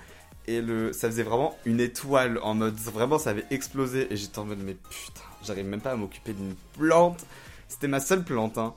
et 0.48 0.62
le, 0.62 0.94
ça 0.94 1.10
faisait 1.10 1.24
vraiment 1.24 1.58
une 1.66 1.80
étoile 1.82 2.40
en 2.42 2.54
mode, 2.54 2.76
vraiment 2.76 3.20
ça 3.20 3.32
avait 3.32 3.46
explosé 3.52 4.08
et 4.12 4.16
j'étais 4.16 4.40
en 4.40 4.46
mode 4.46 4.60
mais 4.64 4.76
putain, 4.76 5.22
j'arrive 5.44 5.66
même 5.66 5.82
pas 5.82 5.92
à 5.92 5.96
m'occuper 5.96 6.34
d'une 6.34 6.56
plante, 6.78 7.26
c'était 7.68 7.88
ma 7.90 8.00
seule 8.00 8.24
plante 8.24 8.58
hein. 8.58 8.74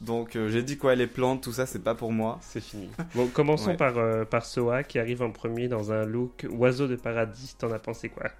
Donc 0.00 0.36
euh, 0.36 0.48
j'ai 0.48 0.62
dit 0.62 0.78
quoi 0.78 0.94
les 0.94 1.08
plantes, 1.08 1.42
tout 1.42 1.52
ça 1.52 1.66
c'est 1.66 1.82
pas 1.82 1.96
pour 1.96 2.12
moi. 2.12 2.38
C'est 2.40 2.60
fini. 2.60 2.88
Bon, 3.16 3.26
commençons 3.26 3.70
Ouais. 3.70 3.76
par, 3.76 3.98
euh, 3.98 4.24
par 4.24 4.46
Soa 4.46 4.84
qui 4.84 5.00
arrive 5.00 5.22
en 5.22 5.32
premier 5.32 5.66
dans 5.66 5.90
un 5.90 6.04
look 6.04 6.46
oiseau 6.50 6.86
de 6.86 6.94
paradis. 6.94 7.56
T'en 7.58 7.72
as 7.72 7.80
pensé 7.80 8.08
quoi? 8.08 8.30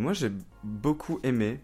Moi 0.00 0.12
j'ai 0.12 0.30
beaucoup 0.62 1.20
aimé. 1.22 1.60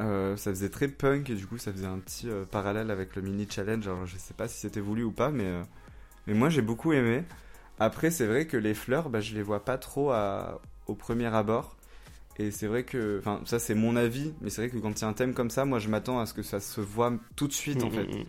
Euh, 0.00 0.36
ça 0.36 0.50
faisait 0.50 0.70
très 0.70 0.88
punk 0.88 1.30
et 1.30 1.34
du 1.34 1.46
coup 1.46 1.58
ça 1.58 1.72
faisait 1.72 1.86
un 1.86 1.98
petit 1.98 2.28
euh, 2.28 2.44
parallèle 2.44 2.90
avec 2.90 3.16
le 3.16 3.22
mini 3.22 3.46
challenge. 3.50 3.86
Alors 3.88 4.06
je 4.06 4.16
sais 4.18 4.34
pas 4.34 4.48
si 4.48 4.58
c'était 4.60 4.80
voulu 4.80 5.04
ou 5.04 5.12
pas, 5.12 5.30
mais, 5.30 5.46
euh, 5.46 5.62
mais 6.26 6.34
moi 6.34 6.50
j'ai 6.50 6.62
beaucoup 6.62 6.92
aimé. 6.92 7.24
Après 7.78 8.10
c'est 8.10 8.26
vrai 8.26 8.46
que 8.46 8.56
les 8.58 8.74
fleurs, 8.74 9.10
bah, 9.10 9.20
je 9.20 9.34
les 9.34 9.42
vois 9.42 9.64
pas 9.64 9.78
trop 9.78 10.10
à- 10.12 10.60
au 10.88 10.94
premier 10.94 11.26
abord. 11.34 11.76
Et 12.38 12.50
c'est 12.50 12.66
vrai 12.68 12.84
que, 12.84 13.18
enfin 13.20 13.40
ça 13.46 13.58
c'est 13.58 13.74
mon 13.74 13.96
avis, 13.96 14.34
mais 14.42 14.50
c'est 14.50 14.62
vrai 14.62 14.70
que 14.70 14.78
quand 14.82 14.98
il 15.00 15.02
y 15.02 15.04
a 15.06 15.08
un 15.08 15.14
thème 15.14 15.34
comme 15.34 15.50
ça, 15.50 15.64
moi 15.66 15.78
je 15.80 15.88
m'attends 15.88 16.20
à 16.20 16.26
ce 16.26 16.34
que 16.34 16.42
ça 16.42 16.60
se 16.60 16.80
voit 16.82 17.12
tout 17.36 17.48
de 17.48 17.52
suite 17.54 17.84
en 17.84 17.90
Mm, 17.90 17.90
fait. 17.90 18.08
mm, 18.10 18.20
mm. 18.20 18.26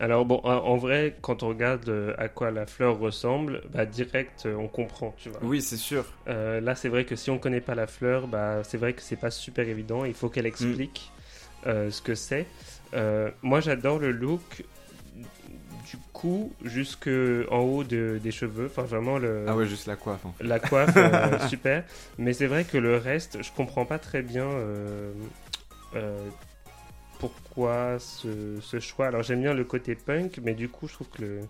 Alors 0.00 0.24
bon, 0.24 0.36
en 0.44 0.76
vrai, 0.76 1.16
quand 1.22 1.42
on 1.42 1.48
regarde 1.48 1.88
euh, 1.88 2.14
à 2.18 2.28
quoi 2.28 2.50
la 2.52 2.66
fleur 2.66 2.98
ressemble, 2.98 3.62
bah 3.72 3.84
direct, 3.84 4.44
euh, 4.46 4.54
on 4.54 4.68
comprend, 4.68 5.12
tu 5.18 5.28
vois. 5.28 5.40
Oui 5.42 5.60
c'est 5.60 5.76
sûr. 5.76 6.04
Euh, 6.28 6.60
là, 6.60 6.74
c'est 6.76 6.88
vrai 6.88 7.04
que 7.04 7.16
si 7.16 7.30
on 7.30 7.38
connaît 7.38 7.60
pas 7.60 7.74
la 7.74 7.86
fleur, 7.88 8.28
bah 8.28 8.62
c'est 8.62 8.78
vrai 8.78 8.92
que 8.92 9.02
c'est 9.02 9.16
pas 9.16 9.30
super 9.32 9.68
évident. 9.68 10.04
Il 10.04 10.14
faut 10.14 10.28
qu'elle 10.28 10.46
explique 10.46 11.10
euh, 11.66 11.90
ce 11.90 12.00
que 12.00 12.14
c'est. 12.14 12.46
Euh, 12.94 13.30
moi, 13.42 13.60
j'adore 13.60 13.98
le 13.98 14.12
look 14.12 14.62
du 15.90 15.96
cou 16.12 16.52
jusque 16.64 17.10
en 17.50 17.58
haut 17.60 17.82
de- 17.82 18.20
des 18.22 18.30
cheveux. 18.30 18.66
Enfin, 18.66 18.82
vraiment 18.82 19.18
le. 19.18 19.46
Ah 19.48 19.56
ouais 19.56 19.66
juste 19.66 19.86
la 19.86 19.96
coiffe. 19.96 20.24
en 20.24 20.32
fait. 20.32 20.44
La 20.44 20.60
coiffe, 20.60 20.96
super. 21.48 21.82
Mais 22.18 22.32
c'est 22.34 22.46
vrai 22.46 22.62
que 22.64 22.78
le 22.78 22.96
reste, 22.98 23.42
je 23.42 23.50
comprends 23.50 23.84
pas 23.84 23.98
très 23.98 24.22
bien 24.22 24.46
euh, 24.46 25.10
pourquoi 27.18 27.98
ce, 27.98 28.60
ce 28.60 28.80
choix. 28.80 29.06
Alors 29.08 29.22
j'aime 29.22 29.42
bien 29.42 29.54
le 29.54 29.64
côté 29.64 29.94
punk, 29.94 30.40
mais 30.42 30.54
du 30.54 30.68
coup 30.68 30.88
je 30.88 30.94
trouve 30.94 31.08
que 31.10 31.22
le 31.22 31.40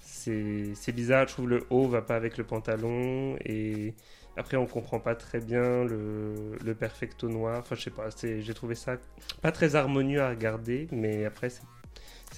c'est 0.00 0.92
bizarre. 0.92 1.26
Je 1.28 1.32
trouve 1.34 1.48
le 1.48 1.66
haut 1.70 1.88
va 1.88 2.02
pas 2.02 2.16
avec 2.16 2.36
le 2.38 2.44
pantalon 2.44 3.36
et 3.44 3.94
après 4.36 4.56
on 4.56 4.66
comprend 4.66 5.00
pas 5.00 5.14
très 5.14 5.40
bien 5.40 5.84
le, 5.84 6.56
le 6.64 6.74
perfecto 6.74 7.28
noir. 7.28 7.60
Enfin 7.60 7.76
je 7.76 7.82
sais 7.82 7.90
pas. 7.90 8.08
J'ai 8.22 8.54
trouvé 8.54 8.74
ça 8.74 8.98
pas 9.42 9.52
très 9.52 9.74
harmonieux 9.76 10.20
à 10.22 10.30
regarder, 10.30 10.88
mais 10.92 11.24
après 11.24 11.50
c'est 11.50 11.62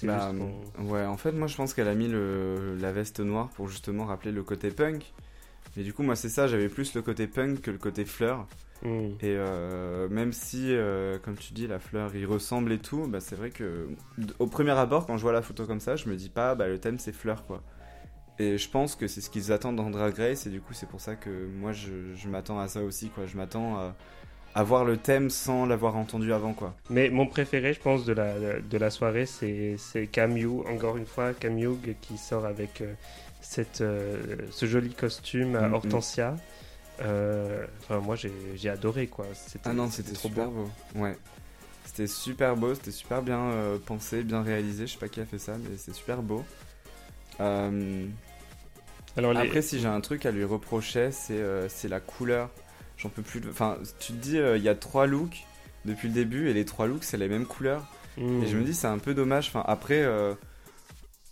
Bah, 0.03 0.33
ouais, 0.79 1.05
en 1.05 1.17
fait, 1.17 1.31
moi 1.31 1.47
je 1.47 1.55
pense 1.55 1.73
qu'elle 1.73 1.87
a 1.87 1.93
mis 1.95 2.07
le, 2.07 2.75
la 2.77 2.91
veste 2.91 3.19
noire 3.19 3.49
pour 3.49 3.67
justement 3.69 4.05
rappeler 4.05 4.31
le 4.31 4.43
côté 4.43 4.71
punk. 4.71 5.13
Mais 5.75 5.83
du 5.83 5.93
coup, 5.93 6.03
moi 6.03 6.15
c'est 6.15 6.29
ça, 6.29 6.47
j'avais 6.47 6.69
plus 6.69 6.95
le 6.95 7.01
côté 7.01 7.27
punk 7.27 7.61
que 7.61 7.71
le 7.71 7.77
côté 7.77 8.05
fleur. 8.05 8.47
Hmm. 8.83 9.11
Et 9.19 9.35
euh, 9.37 10.09
même 10.09 10.33
si, 10.33 10.73
euh, 10.73 11.19
comme 11.19 11.37
tu 11.37 11.53
dis, 11.53 11.67
la 11.67 11.79
fleur 11.79 12.15
il 12.15 12.25
ressemble 12.25 12.71
et 12.71 12.79
tout, 12.79 13.07
bah, 13.07 13.19
c'est 13.19 13.35
vrai 13.35 13.51
que 13.51 13.89
au 14.39 14.47
premier 14.47 14.71
abord, 14.71 15.05
quand 15.05 15.17
je 15.17 15.21
vois 15.21 15.33
la 15.33 15.41
photo 15.41 15.65
comme 15.65 15.79
ça, 15.79 15.95
je 15.95 16.09
me 16.09 16.15
dis 16.15 16.29
pas, 16.29 16.55
bah, 16.55 16.67
le 16.67 16.79
thème 16.79 16.97
c'est 16.97 17.13
fleur 17.13 17.45
quoi. 17.45 17.61
Et 18.39 18.57
je 18.57 18.69
pense 18.69 18.95
que 18.95 19.07
c'est 19.07 19.21
ce 19.21 19.29
qu'ils 19.29 19.51
attendent 19.51 19.75
dans 19.75 19.89
Drag 19.91 20.15
Race, 20.17 20.47
et 20.47 20.49
du 20.49 20.61
coup, 20.61 20.73
c'est 20.73 20.89
pour 20.89 20.99
ça 20.99 21.15
que 21.15 21.29
moi 21.29 21.73
je, 21.73 21.91
je 22.15 22.27
m'attends 22.27 22.59
à 22.59 22.67
ça 22.67 22.81
aussi 22.81 23.09
quoi. 23.09 23.25
Je 23.27 23.37
m'attends 23.37 23.77
à, 23.77 23.95
avoir 24.55 24.83
le 24.83 24.97
thème 24.97 25.29
sans 25.29 25.65
l'avoir 25.65 25.95
entendu 25.95 26.33
avant, 26.33 26.53
quoi. 26.53 26.75
Mais 26.89 27.09
mon 27.09 27.25
préféré, 27.27 27.73
je 27.73 27.79
pense, 27.79 28.05
de 28.05 28.13
la, 28.13 28.59
de 28.59 28.77
la 28.77 28.89
soirée, 28.89 29.25
c'est 29.25 29.75
c'est 29.77 30.07
Cam 30.07 30.35
Hugh, 30.35 30.65
encore 30.67 30.97
une 30.97 31.05
fois, 31.05 31.33
Cam 31.33 31.57
Hugh 31.57 31.95
qui 32.01 32.17
sort 32.17 32.45
avec 32.45 32.81
euh, 32.81 32.93
cette, 33.41 33.81
euh, 33.81 34.17
ce 34.51 34.65
joli 34.65 34.93
costume 34.93 35.55
à 35.55 35.67
Mm, 35.67 35.75
mm. 35.75 36.37
Euh, 37.01 37.65
enfin, 37.81 37.99
moi, 37.99 38.15
j'ai 38.15 38.69
adoré, 38.69 39.07
quoi. 39.07 39.25
Ah 39.65 39.73
non, 39.73 39.89
c'était 39.89 40.15
super 40.15 40.49
beau. 40.49 40.69
Ouais. 40.95 41.17
C'était 41.85 42.07
super 42.07 42.55
beau, 42.55 42.73
c'était 42.75 42.91
super 42.91 43.21
bien 43.21 43.39
euh, 43.39 43.77
pensé, 43.83 44.23
bien 44.23 44.43
réalisé. 44.43 44.87
Je 44.87 44.93
sais 44.93 44.99
pas 44.99 45.09
qui 45.09 45.19
a 45.19 45.25
fait 45.25 45.39
ça, 45.39 45.53
mais 45.57 45.77
c'est 45.77 45.93
super 45.93 46.21
beau. 46.21 46.43
Euh, 47.39 48.05
Alors, 49.17 49.33
les- 49.33 49.39
Après, 49.39 49.61
si 49.61 49.79
j'ai 49.79 49.87
un 49.87 49.99
truc 50.01 50.25
à 50.25 50.31
lui 50.31 50.43
reprocher, 50.43 51.11
c'est 51.11 51.41
c'est 51.69 51.87
la 51.87 51.99
couleur. 51.99 52.49
J'en 52.97 53.09
peux 53.09 53.21
plus. 53.23 53.39
de- 53.41 53.49
Enfin, 53.49 53.77
tu 53.99 54.13
te 54.13 54.17
dis, 54.17 54.37
il 54.37 54.61
y 54.61 54.69
a 54.69 54.75
trois 54.75 55.07
looks 55.07 55.43
depuis 55.85 56.07
le 56.07 56.13
début, 56.13 56.49
et 56.49 56.53
les 56.53 56.65
trois 56.65 56.87
looks, 56.87 57.03
c'est 57.03 57.17
les 57.17 57.27
mêmes 57.27 57.45
couleurs. 57.45 57.85
Mm. 58.17 58.43
Et 58.43 58.47
je 58.47 58.57
me 58.57 58.63
dis, 58.63 58.73
c'est 58.73 58.87
un 58.87 58.99
peu 58.99 59.13
dommage. 59.13 59.47
Enfin, 59.47 59.63
après, 59.67 60.05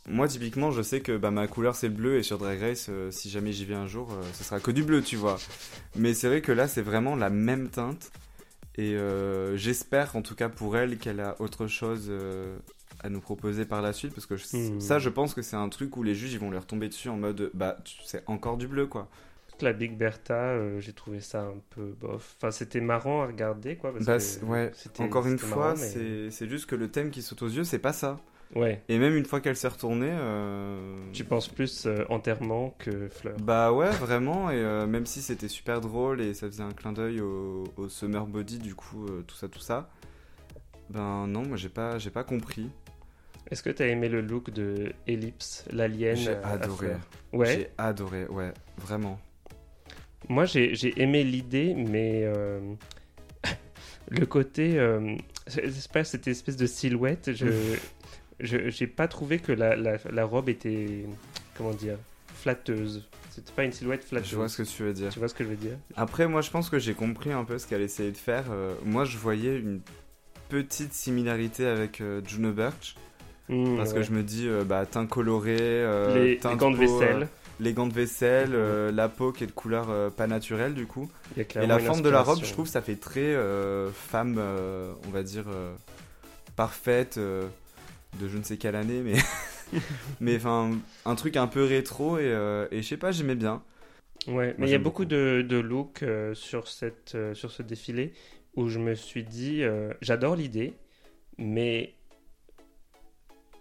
moi, 0.10 0.28
typiquement, 0.28 0.72
je 0.72 0.82
sais 0.82 1.02
que 1.02 1.15
bah, 1.17 1.32
ma 1.32 1.48
couleur, 1.48 1.76
c'est 1.76 1.88
le 1.88 1.93
bleu, 1.93 2.17
et 2.17 2.24
sur 2.24 2.38
Drag 2.38 2.60
Race, 2.60 2.88
euh, 2.89 3.12
si 3.12 3.30
jamais 3.30 3.52
j'y 3.52 3.65
vais 3.65 3.76
un 3.76 3.88
jour, 3.88 4.12
euh, 4.12 4.22
ce 4.34 4.43
sera 4.43 4.60
que 4.60 4.72
du 4.72 4.84
bleu, 4.84 5.02
tu 5.02 5.15
vois. 5.15 5.38
Mais 5.95 6.13
c'est 6.13 6.28
vrai 6.28 6.41
que 6.41 6.52
là, 6.52 6.67
c'est 6.67 6.82
vraiment 6.82 7.15
la 7.15 7.30
même 7.30 7.69
teinte. 7.69 8.12
Et 8.76 8.95
euh, 8.95 9.58
j'espère, 9.58 10.15
en 10.15 10.22
tout 10.22 10.36
cas 10.36 10.48
pour 10.50 10.78
elle, 10.78 10.98
qu'elle 10.98 11.19
a 11.19 11.36
autre 11.41 11.67
chose 11.67 12.12
à 13.02 13.10
nous 13.10 13.19
proposer 13.22 13.65
par 13.65 13.82
la 13.82 13.93
suite. 13.93 14.13
Parce 14.13 14.26
que 14.26 14.36
je- 14.38 14.45
Hmm. 14.56 14.80
ça, 14.80 15.00
je 15.00 15.10
pense 15.10 15.34
que 15.34 15.41
c'est 15.41 15.56
un 15.58 15.69
truc 15.69 15.95
où 15.98 16.04
les 16.04 16.15
juges, 16.15 16.34
ils 16.34 16.39
vont 16.39 16.52
leur 16.52 16.65
tomber 16.65 16.88
dessus 16.89 17.10
en 17.10 17.17
mode, 17.17 17.52
bah, 17.54 17.78
c'est 18.06 18.24
encore 18.28 18.58
du 18.58 18.67
bleu, 18.67 18.88
quoi. 18.88 19.08
La 19.62 19.74
Big 19.74 19.98
Bertha, 19.98 20.80
j'ai 20.80 20.93
trouvé 20.93 21.19
ça 21.19 21.41
un 21.41 21.58
peu 21.72 21.93
bof. 22.00 22.36
Enfin, 22.38 22.50
c'était 22.52 22.80
marrant 22.80 23.24
à 23.24 23.28
regarder, 23.28 23.76
quoi. 23.76 23.91
Parce 23.91 24.06
Bah, 24.06 24.17
que 24.17 24.45
ouais, 24.45 24.72
encore 25.00 25.28
une 25.28 25.38
fois, 25.38 25.76
mais- 25.78 26.30
c'est 26.32 26.48
juste 26.48 26.65
que 26.65 26.76
le 26.76 26.89
thème 26.89 27.12
qui 27.12 27.22
saute 27.22 27.41
aux 27.41 27.50
yeux, 27.50 27.65
c'est 27.65 27.80
pas 27.80 27.91
ça. 27.93 28.17
Ouais. 28.55 28.81
Et 28.89 28.97
même 28.97 29.15
une 29.15 29.25
fois 29.25 29.41
qu'elle 29.41 29.55
s'est 29.55 29.67
retournée. 29.67 30.09
euh, 30.12 30.97
Tu 31.13 31.23
penses 31.23 31.47
plus 31.47 31.85
euh, 31.85 32.03
enterrement 32.09 32.75
que 32.79 33.07
fleur. 33.09 33.35
Bah 33.39 33.71
ouais, 33.71 33.91
vraiment, 33.91 34.49
et 34.49 34.55
euh, 34.55 34.88
même 34.88 35.05
si 35.05 35.21
c'était 35.21 35.47
super 35.47 35.81
drôle 35.81 36.19
et 36.19 36.33
ça 36.33 36.47
faisait 36.47 36.63
un 36.63 36.71
clin 36.71 36.91
d'œil 36.91 37.21
au, 37.21 37.65
au 37.77 37.89
Summer 37.89 38.25
Body, 38.25 38.57
du 38.57 38.73
coup, 38.73 39.05
tout 39.27 39.35
ça, 39.35 39.47
tout 39.47 39.59
ça, 39.59 39.89
ben 40.89 41.27
non, 41.27 41.43
moi 41.45 41.57
j'ai 41.57 41.69
pas, 41.69 41.99
j'ai 41.99 42.09
pas 42.09 42.23
compris. 42.23 42.69
Est-ce 43.51 43.62
que 43.63 43.69
t'as 43.69 43.85
aimé 43.85 44.09
le 44.09 44.21
look 44.21 44.49
de 44.51 44.93
Ellipse, 45.07 45.65
l'alien 45.71 46.15
J'ai 46.15 46.35
adoré. 46.35 46.88
Ouais. 47.33 47.55
J'ai 47.55 47.69
adoré, 47.77 48.25
ouais, 48.27 48.51
vraiment. 48.77 49.19
Moi, 50.27 50.45
j'ai 50.45 50.73
j'ai 50.75 50.99
aimé 51.01 51.23
l'idée, 51.23 51.73
mais 51.75 52.25
le 54.09 54.25
côté, 54.25 54.79
c'est 55.47 55.91
pas 55.91 56.03
cette 56.03 56.27
espèce 56.27 56.57
de 56.57 56.65
silhouette. 56.65 57.31
Je 57.33 57.47
je- 58.39 58.69
j'ai 58.69 58.88
pas 58.88 59.08
trouvé 59.08 59.39
que 59.39 59.52
la, 59.52 59.75
la, 59.75 59.97
la 60.12 60.25
robe 60.25 60.49
était 60.49 61.06
comment 61.56 61.71
dire 61.73 61.97
flatteuse. 62.36 63.06
C'était 63.30 63.52
pas 63.52 63.63
une 63.63 63.71
silhouette 63.71 64.04
flatteuse. 64.04 64.30
Je 64.30 64.36
vois 64.36 64.49
ce 64.49 64.58
que 64.62 64.63
tu 64.67 64.84
veux 64.84 64.93
dire. 64.93 65.10
Tu 65.10 65.19
vois 65.19 65.28
ce 65.28 65.34
que 65.34 65.43
je 65.43 65.49
veux 65.49 65.56
dire? 65.56 65.78
Après, 65.95 66.28
moi 66.28 66.41
je 66.41 66.49
pense 66.49 66.69
que 66.69 66.80
j'ai 66.80 66.93
compris 66.93 67.32
un 67.32 67.43
peu 67.43 67.58
ce 67.58 67.67
qu'elle 67.67 67.82
essayait 67.82 68.12
de 68.12 68.17
faire. 68.17 68.45
Euh, 68.52 68.73
moi 68.86 69.06
je 69.06 69.17
voyais 69.17 69.58
une 69.58 69.82
petite 70.49 70.93
similarité 70.93 71.65
avec 71.67 72.02
euh, 72.02 72.21
Juno 72.25 72.52
Birch, 72.52 72.95
Hmm, 73.49 73.78
parce 73.78 73.89
ouais. 73.89 73.95
que 73.95 74.04
je 74.04 74.12
me 74.12 74.21
dis, 74.23 74.47
euh, 74.47 74.63
bah, 74.63 74.86
teint 74.86 75.08
coloré, 75.08 75.58
euh, 75.60 76.13
les, 76.13 76.36
les 76.36 76.56
gants 76.56 76.71
de 76.71 76.78
peau, 76.78 77.02
euh, 77.02 77.17
vaisselle. 77.17 77.28
les 77.60 77.73
gants 77.73 77.88
de 77.88 77.93
vaisselle, 77.93 78.52
euh, 78.54 78.91
la 78.91 79.10
peau 79.10 79.32
qui 79.32 79.43
est 79.43 79.47
de 79.47 79.52
couleur 79.52 79.89
euh, 79.89 80.10
pas 80.12 80.28
naturelle 80.28 80.75
du 80.75 80.86
coup. 80.86 81.10
Et 81.38 81.65
la 81.67 81.80
forme 81.80 82.02
de 82.04 82.10
la 82.10 82.21
robe, 82.21 82.43
je 82.43 82.52
trouve, 82.54 82.67
ça 82.67 82.82
fait 82.82 82.95
très 82.95 83.21
euh, 83.21 83.91
femme, 83.91 84.36
euh, 84.38 84.93
on 85.08 85.10
va 85.12 85.23
dire, 85.23 85.45
euh, 85.47 85.73
parfaite, 86.56 87.17
euh, 87.17 87.47
de 88.19 88.28
je 88.28 88.38
ne 88.38 88.43
sais 88.43 88.58
quelle 88.58 88.76
année, 88.76 89.02
mais 89.02 89.15
mais 90.19 90.36
enfin, 90.38 90.72
un 91.06 91.15
truc 91.15 91.38
un 91.38 91.48
peu 91.48 91.63
rétro, 91.63 92.17
et, 92.17 92.24
euh, 92.24 92.67
et 92.72 92.82
je 92.82 92.88
sais 92.88 92.98
pas, 92.98 93.12
j'aimais 93.12 93.36
bien. 93.36 93.63
Ouais, 94.28 94.54
mais 94.58 94.67
il 94.67 94.72
y 94.72 94.76
a 94.76 94.80
beaucoup 94.80 95.06
de, 95.06 95.45
de 95.48 95.58
looks 95.58 96.04
euh, 96.04 96.34
sur, 96.34 96.67
cette, 96.67 97.15
euh, 97.15 97.34
sur 97.34 97.52
ce 97.52 97.63
défilé 97.63 98.13
où 98.56 98.67
je 98.67 98.80
me 98.80 98.93
suis 98.95 99.24
dit, 99.24 99.63
euh, 99.63 99.93
j'adore 100.02 100.36
l'idée, 100.36 100.74
mais 101.38 101.93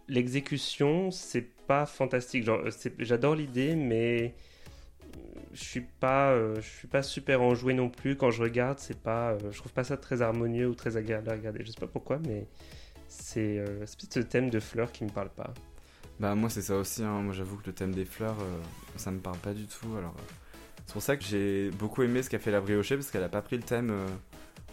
l'exécution, 0.08 1.10
c'est 1.10 1.46
pas 1.66 1.86
fantastique. 1.86 2.44
Genre, 2.44 2.60
j'adore 2.98 3.34
l'idée, 3.36 3.76
mais 3.76 4.34
je 5.52 5.62
suis 5.62 5.86
pas, 6.00 6.34
je 6.56 6.60
suis 6.60 6.88
pas 6.88 7.02
super 7.02 7.42
enjoué 7.42 7.74
non 7.74 7.88
plus. 7.88 8.16
Quand 8.16 8.30
je 8.30 8.42
regarde, 8.42 8.78
c'est 8.78 8.98
pas, 8.98 9.36
je 9.50 9.56
trouve 9.58 9.72
pas 9.72 9.84
ça 9.84 9.96
très 9.96 10.22
harmonieux 10.22 10.66
ou 10.66 10.74
très 10.74 10.96
agréable 10.96 11.30
à 11.30 11.34
regarder. 11.34 11.60
Je 11.64 11.70
sais 11.70 11.80
pas 11.80 11.86
pourquoi, 11.86 12.18
mais 12.26 12.46
c'est 13.08 13.58
euh, 13.58 13.84
ce 13.86 14.20
thème 14.20 14.50
de 14.50 14.60
fleurs 14.60 14.92
qui 14.92 15.04
me 15.04 15.10
parle 15.10 15.30
pas. 15.30 15.52
Bah 16.20 16.34
moi 16.34 16.50
c'est 16.50 16.62
ça 16.62 16.76
aussi, 16.76 17.04
hein. 17.04 17.20
moi 17.20 17.32
j'avoue 17.32 17.56
que 17.58 17.66
le 17.66 17.72
thème 17.72 17.94
des 17.94 18.04
fleurs, 18.04 18.36
euh, 18.40 18.58
ça 18.96 19.10
me 19.10 19.20
parle 19.20 19.38
pas 19.38 19.54
du 19.54 19.66
tout. 19.66 19.96
Alors 19.96 20.14
euh, 20.18 20.32
c'est 20.84 20.92
pour 20.92 21.02
ça 21.02 21.16
que 21.16 21.24
j'ai 21.24 21.70
beaucoup 21.70 22.02
aimé 22.02 22.22
ce 22.22 22.30
qu'a 22.30 22.40
fait 22.40 22.50
la 22.50 22.60
briochée 22.60 22.96
parce 22.96 23.10
qu'elle 23.10 23.22
a 23.22 23.28
pas 23.28 23.42
pris 23.42 23.56
le 23.56 23.62
thème 23.62 23.90
euh, 23.90 24.06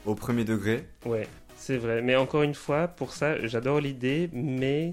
au 0.05 0.15
premier 0.15 0.43
degré. 0.43 0.87
Ouais, 1.05 1.27
c'est 1.55 1.77
vrai. 1.77 2.01
Mais 2.01 2.15
encore 2.15 2.41
une 2.41 2.55
fois, 2.55 2.87
pour 2.87 3.13
ça, 3.13 3.45
j'adore 3.45 3.79
l'idée, 3.79 4.29
mais 4.33 4.91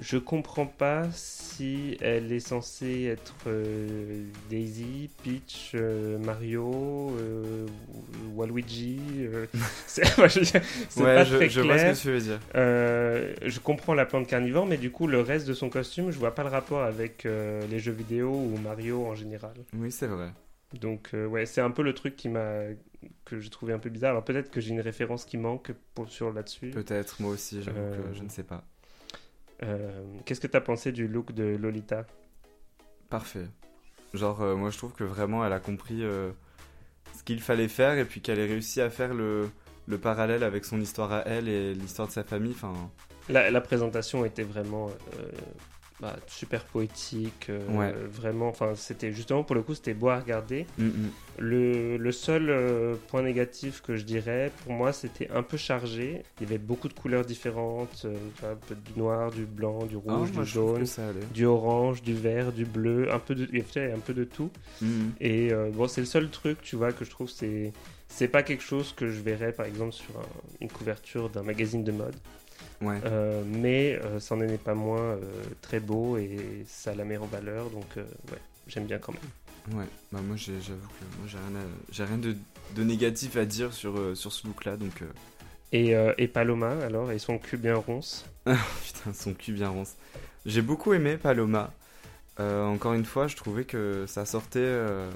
je 0.00 0.16
comprends 0.16 0.66
pas 0.66 1.06
si 1.12 1.96
elle 2.00 2.32
est 2.32 2.40
censée 2.40 3.04
être 3.04 3.34
euh, 3.46 4.24
Daisy, 4.50 5.10
Peach, 5.22 5.72
euh, 5.74 6.18
Mario, 6.18 7.14
euh, 7.20 7.66
Waluigi. 8.34 9.00
c'est 9.86 10.02
Ouais, 10.18 10.24
pas 11.04 11.24
je, 11.24 11.36
très 11.36 11.48
je 11.48 11.60
vois 11.60 11.74
clair. 11.74 11.96
ce 11.96 12.02
que 12.02 12.08
tu 12.08 12.12
veux 12.12 12.20
dire. 12.20 12.40
Je 12.54 13.58
comprends 13.60 13.94
la 13.94 14.06
plante 14.06 14.26
carnivore, 14.26 14.66
mais 14.66 14.78
du 14.78 14.90
coup, 14.90 15.06
le 15.06 15.20
reste 15.20 15.46
de 15.46 15.54
son 15.54 15.68
costume, 15.68 16.10
je 16.10 16.18
vois 16.18 16.34
pas 16.34 16.42
le 16.42 16.48
rapport 16.50 16.82
avec 16.82 17.24
les 17.24 17.78
jeux 17.78 17.92
vidéo 17.92 18.30
ou 18.30 18.56
Mario 18.58 19.04
en 19.06 19.14
général. 19.14 19.54
Oui 19.74 19.90
c'est 19.92 20.06
vrai. 20.06 20.30
Donc 20.80 21.10
ouais, 21.12 21.44
c'est 21.46 21.60
un 21.60 21.70
peu 21.70 21.82
le 21.82 21.92
truc 21.92 22.16
qui 22.16 22.28
m'a 22.28 22.62
que 23.24 23.40
j'ai 23.40 23.50
trouvé 23.50 23.72
un 23.72 23.78
peu 23.78 23.90
bizarre. 23.90 24.12
Alors 24.12 24.24
peut-être 24.24 24.50
que 24.50 24.60
j'ai 24.60 24.70
une 24.70 24.80
référence 24.80 25.24
qui 25.24 25.36
manque 25.36 25.72
pour, 25.94 26.08
sur 26.08 26.32
là-dessus. 26.32 26.70
Peut-être 26.70 27.20
moi 27.20 27.32
aussi, 27.32 27.60
que 27.60 28.14
je 28.14 28.22
ne 28.22 28.28
sais 28.28 28.42
pas. 28.44 28.64
Euh, 29.62 30.02
Qu'est-ce 30.24 30.40
que 30.40 30.46
t'as 30.46 30.60
pensé 30.60 30.92
du 30.92 31.06
look 31.08 31.32
de 31.32 31.56
Lolita? 31.56 32.06
Parfait. 33.08 33.46
Genre, 34.14 34.42
euh, 34.42 34.56
moi 34.56 34.70
je 34.70 34.78
trouve 34.78 34.92
que 34.92 35.04
vraiment 35.04 35.44
elle 35.46 35.52
a 35.52 35.60
compris 35.60 36.02
euh, 36.02 36.30
ce 37.16 37.22
qu'il 37.22 37.40
fallait 37.40 37.68
faire 37.68 37.96
et 37.98 38.04
puis 38.04 38.20
qu'elle 38.20 38.38
ait 38.38 38.46
réussi 38.46 38.80
à 38.80 38.90
faire 38.90 39.14
le, 39.14 39.48
le 39.86 39.98
parallèle 39.98 40.42
avec 40.42 40.64
son 40.64 40.80
histoire 40.80 41.12
à 41.12 41.22
elle 41.26 41.48
et 41.48 41.74
l'histoire 41.74 42.08
de 42.08 42.12
sa 42.12 42.24
famille. 42.24 42.52
Enfin, 42.52 42.72
la, 43.28 43.50
la 43.50 43.60
présentation 43.60 44.24
était 44.24 44.42
vraiment 44.42 44.88
euh, 44.88 45.30
bah, 46.00 46.16
super 46.26 46.64
poétique, 46.64 47.46
euh, 47.48 47.66
Ouais. 47.68 47.92
vraiment. 48.10 48.48
Enfin, 48.48 48.74
c'était 48.74 49.12
justement 49.12 49.44
pour 49.44 49.54
le 49.54 49.62
coup, 49.62 49.74
c'était 49.74 49.94
beau 49.94 50.08
à 50.08 50.18
regarder. 50.18 50.66
mm, 50.78 50.84
mm. 50.86 51.10
Le, 51.38 51.96
le 51.96 52.12
seul 52.12 52.50
euh, 52.50 52.94
point 53.08 53.22
négatif 53.22 53.80
que 53.80 53.96
je 53.96 54.04
dirais, 54.04 54.50
pour 54.64 54.72
moi, 54.74 54.92
c'était 54.92 55.30
un 55.30 55.42
peu 55.42 55.56
chargé. 55.56 56.22
Il 56.40 56.44
y 56.44 56.46
avait 56.46 56.58
beaucoup 56.58 56.88
de 56.88 56.92
couleurs 56.92 57.24
différentes, 57.24 58.02
euh, 58.04 58.16
un 58.44 58.54
peu 58.56 58.74
du 58.74 58.98
noir, 58.98 59.30
du 59.30 59.46
blanc, 59.46 59.86
du 59.86 59.96
Ah, 60.08 60.16
rouge, 60.18 60.32
du 60.32 60.44
jaune, 60.44 60.84
du 61.32 61.46
orange, 61.46 62.02
du 62.02 62.12
vert, 62.14 62.52
du 62.52 62.64
bleu, 62.66 63.10
un 63.12 63.18
peu 63.18 63.34
de, 63.34 63.48
il 63.52 63.58
y 63.60 63.78
avait 63.78 63.92
un 63.92 63.98
peu 63.98 64.12
de 64.12 64.24
tout. 64.24 64.50
Mm. 64.82 65.08
Et 65.20 65.50
bon, 65.72 65.88
c'est 65.88 66.00
le 66.02 66.06
seul 66.06 66.28
truc, 66.28 66.60
tu 66.62 66.76
vois, 66.76 66.92
que 66.92 67.04
je 67.04 67.10
trouve 67.10 67.28
c'est 67.30 67.72
c'est 68.08 68.28
pas 68.28 68.42
quelque 68.42 68.62
chose 68.62 68.92
que 68.94 69.08
je 69.08 69.20
verrais 69.22 69.52
par 69.52 69.64
exemple 69.64 69.92
sur 69.92 70.14
un- 70.18 70.26
une 70.60 70.68
couverture 70.68 71.30
d'un 71.30 71.42
magazine 71.42 71.82
de 71.82 71.92
mode, 71.92 72.14
Ouais. 72.82 73.00
Euh, 73.04 73.42
mais 73.46 73.98
euh, 74.04 74.20
ça 74.20 74.36
n'en 74.36 74.42
est 74.42 74.58
pas 74.58 74.74
moins 74.74 75.00
euh, 75.16 75.20
très 75.60 75.80
beau 75.80 76.16
et 76.16 76.64
ça 76.66 76.94
la 76.94 77.04
met 77.04 77.16
en 77.16 77.26
valeur, 77.26 77.70
donc 77.70 77.86
euh, 77.96 78.04
ouais, 78.30 78.38
j'aime 78.66 78.86
bien 78.86 78.98
quand 78.98 79.12
même. 79.12 79.78
Ouais, 79.78 79.86
bah 80.10 80.20
moi 80.22 80.36
j'avoue 80.36 80.58
que 80.58 81.04
moi 81.18 81.26
j'ai 81.28 81.38
rien, 81.38 81.56
à- 81.60 81.92
j'ai 81.92 82.04
rien 82.04 82.18
de, 82.18 82.36
de 82.74 82.82
négatif 82.82 83.36
à 83.36 83.44
dire 83.44 83.72
sur, 83.72 83.96
euh, 83.96 84.14
sur 84.16 84.32
ce 84.32 84.46
look 84.46 84.64
là 84.64 84.76
donc 84.76 85.02
euh, 85.02 85.06
Et, 85.72 85.94
euh, 85.94 86.12
et 86.18 86.28
Paloma 86.28 86.72
alors, 86.84 87.12
et 87.12 87.18
son 87.18 87.38
cul 87.38 87.56
bien 87.56 87.76
ronce? 87.76 88.26
putain 88.46 89.12
son 89.12 89.34
cul 89.34 89.52
bien 89.52 89.68
ronce. 89.68 89.94
J'ai 90.46 90.62
beaucoup 90.62 90.92
aimé 90.92 91.16
Paloma. 91.16 91.72
Euh, 92.40 92.64
encore 92.66 92.94
une 92.94 93.04
fois, 93.04 93.28
je 93.28 93.36
trouvais 93.36 93.64
que 93.64 94.06
ça 94.08 94.24
sortait 94.26 94.60
euh, 94.60 95.10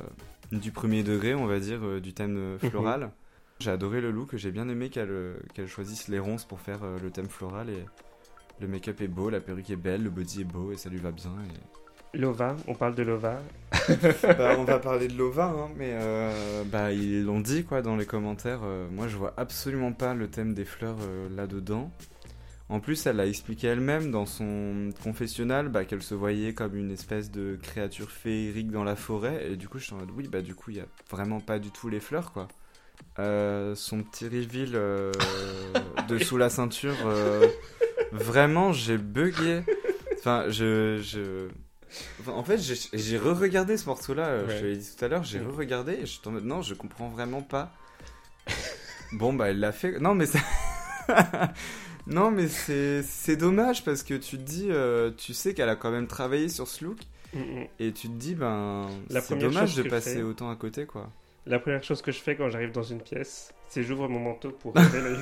du 0.52 0.72
premier 0.72 1.02
degré, 1.02 1.34
on 1.34 1.46
va 1.46 1.60
dire, 1.60 1.80
euh, 1.84 2.00
du 2.00 2.12
thème 2.14 2.36
euh, 2.38 2.58
floral. 2.58 3.10
J'ai 3.58 3.70
adoré 3.70 4.00
le 4.00 4.10
look, 4.10 4.36
j'ai 4.36 4.50
bien 4.50 4.68
aimé 4.68 4.90
qu'elle 4.90 5.10
euh, 5.10 5.36
qu'elle 5.54 5.66
choisisse 5.68 6.08
les 6.08 6.18
ronces 6.18 6.44
pour 6.44 6.60
faire 6.60 6.82
euh, 6.84 6.98
le 7.02 7.10
thème 7.10 7.28
floral 7.28 7.70
et 7.70 7.84
le 8.60 8.68
make-up 8.68 9.00
est 9.00 9.08
beau, 9.08 9.30
la 9.30 9.40
perruque 9.40 9.70
est 9.70 9.76
belle, 9.76 10.02
le 10.02 10.10
body 10.10 10.42
est 10.42 10.44
beau 10.44 10.72
et 10.72 10.76
ça 10.76 10.88
lui 10.88 10.98
va 10.98 11.10
bien. 11.12 11.32
et- 11.48 12.18
Lova, 12.18 12.56
on 12.66 12.74
parle 12.74 12.94
de 12.94 13.02
Lova. 13.02 13.40
bah, 14.38 14.54
on 14.58 14.64
va 14.64 14.78
parler 14.78 15.06
de 15.08 15.18
Lova, 15.18 15.46
hein, 15.48 15.68
mais 15.76 15.90
euh, 15.92 16.64
bah, 16.64 16.90
ils 16.92 17.24
l'ont 17.24 17.40
dit 17.40 17.64
quoi 17.64 17.82
dans 17.82 17.96
les 17.96 18.06
commentaires. 18.06 18.60
euh, 18.64 18.88
moi, 18.90 19.06
je 19.06 19.16
vois 19.16 19.34
absolument 19.36 19.92
pas 19.92 20.14
le 20.14 20.28
thème 20.28 20.54
des 20.54 20.64
fleurs 20.64 20.96
euh, 21.02 21.28
là-dedans. 21.36 21.90
En 22.70 22.80
plus, 22.80 23.06
elle 23.06 23.20
a 23.20 23.26
expliqué 23.26 23.66
elle-même 23.66 24.10
dans 24.10 24.24
son 24.24 24.90
confessionnal 25.04 25.68
bah, 25.68 25.84
qu'elle 25.84 26.02
se 26.02 26.14
voyait 26.14 26.54
comme 26.54 26.74
une 26.76 26.90
espèce 26.90 27.30
de 27.30 27.58
créature 27.62 28.10
féerique 28.10 28.70
dans 28.70 28.84
la 28.84 28.96
forêt. 28.96 29.50
Et 29.52 29.56
du 29.56 29.68
coup, 29.68 29.78
je 29.78 29.84
suis 29.84 29.94
en 29.94 29.98
mode 29.98 30.10
oui, 30.16 30.26
bah 30.26 30.40
du 30.42 30.54
coup, 30.54 30.70
il 30.70 30.78
y 30.78 30.80
a 30.80 30.86
vraiment 31.10 31.40
pas 31.40 31.58
du 31.58 31.70
tout 31.70 31.88
les 31.90 32.00
fleurs 32.00 32.32
quoi. 32.32 32.48
Euh, 33.18 33.74
son 33.74 34.02
petit 34.02 34.24
reveal 34.26 34.72
euh, 34.74 35.10
de 36.08 36.18
sous 36.18 36.36
la 36.36 36.50
ceinture, 36.50 36.94
euh, 37.06 37.46
vraiment, 38.12 38.72
j'ai 38.72 38.98
bugué. 38.98 39.62
Enfin, 40.18 40.44
je. 40.48 41.00
je... 41.02 41.48
enfin, 42.20 42.32
en 42.32 42.42
fait, 42.44 42.58
j'ai- 42.58 42.76
j'ai 42.92 43.16
re-regardé 43.18 43.76
ce 43.76 43.86
morceau-là, 43.86 44.26
euh, 44.26 44.46
Ouais. 44.46 44.54
je 44.56 44.60
te 44.60 44.64
l'ai 44.66 44.76
dit 44.76 44.88
tout 44.98 45.04
à 45.04 45.08
l'heure, 45.08 45.24
j'ai 45.24 45.38
re-regardé 45.40 45.92
et 45.94 46.00
je 46.00 46.06
suis 46.06 46.20
en 46.26 46.32
mode 46.32 46.44
non, 46.44 46.60
je 46.62 46.74
comprends 46.74 47.08
vraiment 47.08 47.42
pas. 47.42 47.72
Bon, 49.12 49.32
bah, 49.32 49.48
elle 49.50 49.60
l'a 49.60 49.72
fait. 49.72 49.98
Non, 50.00 50.14
mais 50.14 50.26
c'est. 50.26 50.42
non, 52.06 52.30
mais 52.30 52.48
c'est 52.48 53.02
c'est 53.02 53.36
dommage 53.36 53.84
parce 53.84 54.02
que 54.02 54.14
tu 54.14 54.36
te 54.36 54.42
dis, 54.42 54.66
euh, 54.70 55.10
tu 55.16 55.32
sais 55.34 55.54
qu'elle 55.54 55.68
a 55.68 55.76
quand 55.76 55.90
même 55.90 56.06
travaillé 56.06 56.48
sur 56.48 56.68
ce 56.68 56.84
look 56.84 56.98
Mm, 57.34 57.38
mm. 57.40 57.66
et 57.80 57.92
tu 57.92 58.08
te 58.08 58.12
dis, 58.14 58.34
ben, 58.36 58.86
La 59.10 59.20
c'est 59.20 59.26
première 59.26 59.48
dommage 59.48 59.68
chose 59.70 59.78
de 59.78 59.82
que 59.82 59.88
passer 59.88 60.22
autant 60.22 60.48
à 60.50 60.54
côté, 60.56 60.86
quoi. 60.86 61.10
La 61.46 61.60
première 61.60 61.82
chose 61.84 62.02
que 62.02 62.10
je 62.10 62.18
fais 62.18 62.34
quand 62.34 62.50
j'arrive 62.50 62.72
dans 62.72 62.82
une 62.82 63.00
pièce, 63.00 63.52
c'est 63.68 63.84
j'ouvre 63.84 64.08
mon 64.08 64.18
manteau 64.18 64.50
pour 64.50 64.74
révéler, 64.76 65.16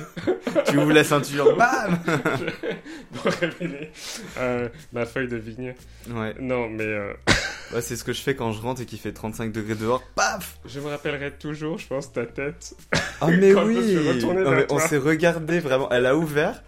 tu 0.67 0.77
ouvres 0.77 0.91
la 0.91 1.03
ceinture, 1.03 1.55
bam! 1.55 1.99
Pour 3.13 3.31
révéler 3.31 3.91
euh, 4.39 4.67
ma 4.91 5.05
feuille 5.05 5.27
de 5.27 5.37
vigne. 5.37 5.75
Ouais, 6.09 6.33
Non, 6.39 6.67
mais 6.67 6.83
euh, 6.85 7.13
bah, 7.71 7.81
c'est 7.81 7.95
ce 7.95 8.03
que 8.03 8.11
je 8.11 8.21
fais 8.21 8.35
quand 8.35 8.51
je 8.51 8.61
rentre 8.61 8.81
et 8.81 8.85
qu'il 8.85 8.99
fait 8.99 9.11
35 9.13 9.51
degrés 9.51 9.75
dehors, 9.75 10.01
paf! 10.15 10.57
Je 10.65 10.79
me 10.79 10.87
rappellerai 10.87 11.31
toujours, 11.31 11.77
je 11.77 11.87
pense, 11.87 12.11
ta 12.11 12.25
tête. 12.25 12.73
Oh 13.21 13.27
mais 13.27 13.51
Quand 13.53 13.65
je 13.65 13.71
me 13.71 13.77
oui! 13.79 13.87
suis 13.89 14.09
retourné 14.09 14.41
Non, 14.41 14.49
vers 14.49 14.59
mais 14.59 14.65
On 14.71 14.79
s'est 14.79 14.97
regardé 14.97 15.59
vraiment, 15.59 15.89
elle 15.91 16.07
a 16.07 16.15
ouvert, 16.15 16.63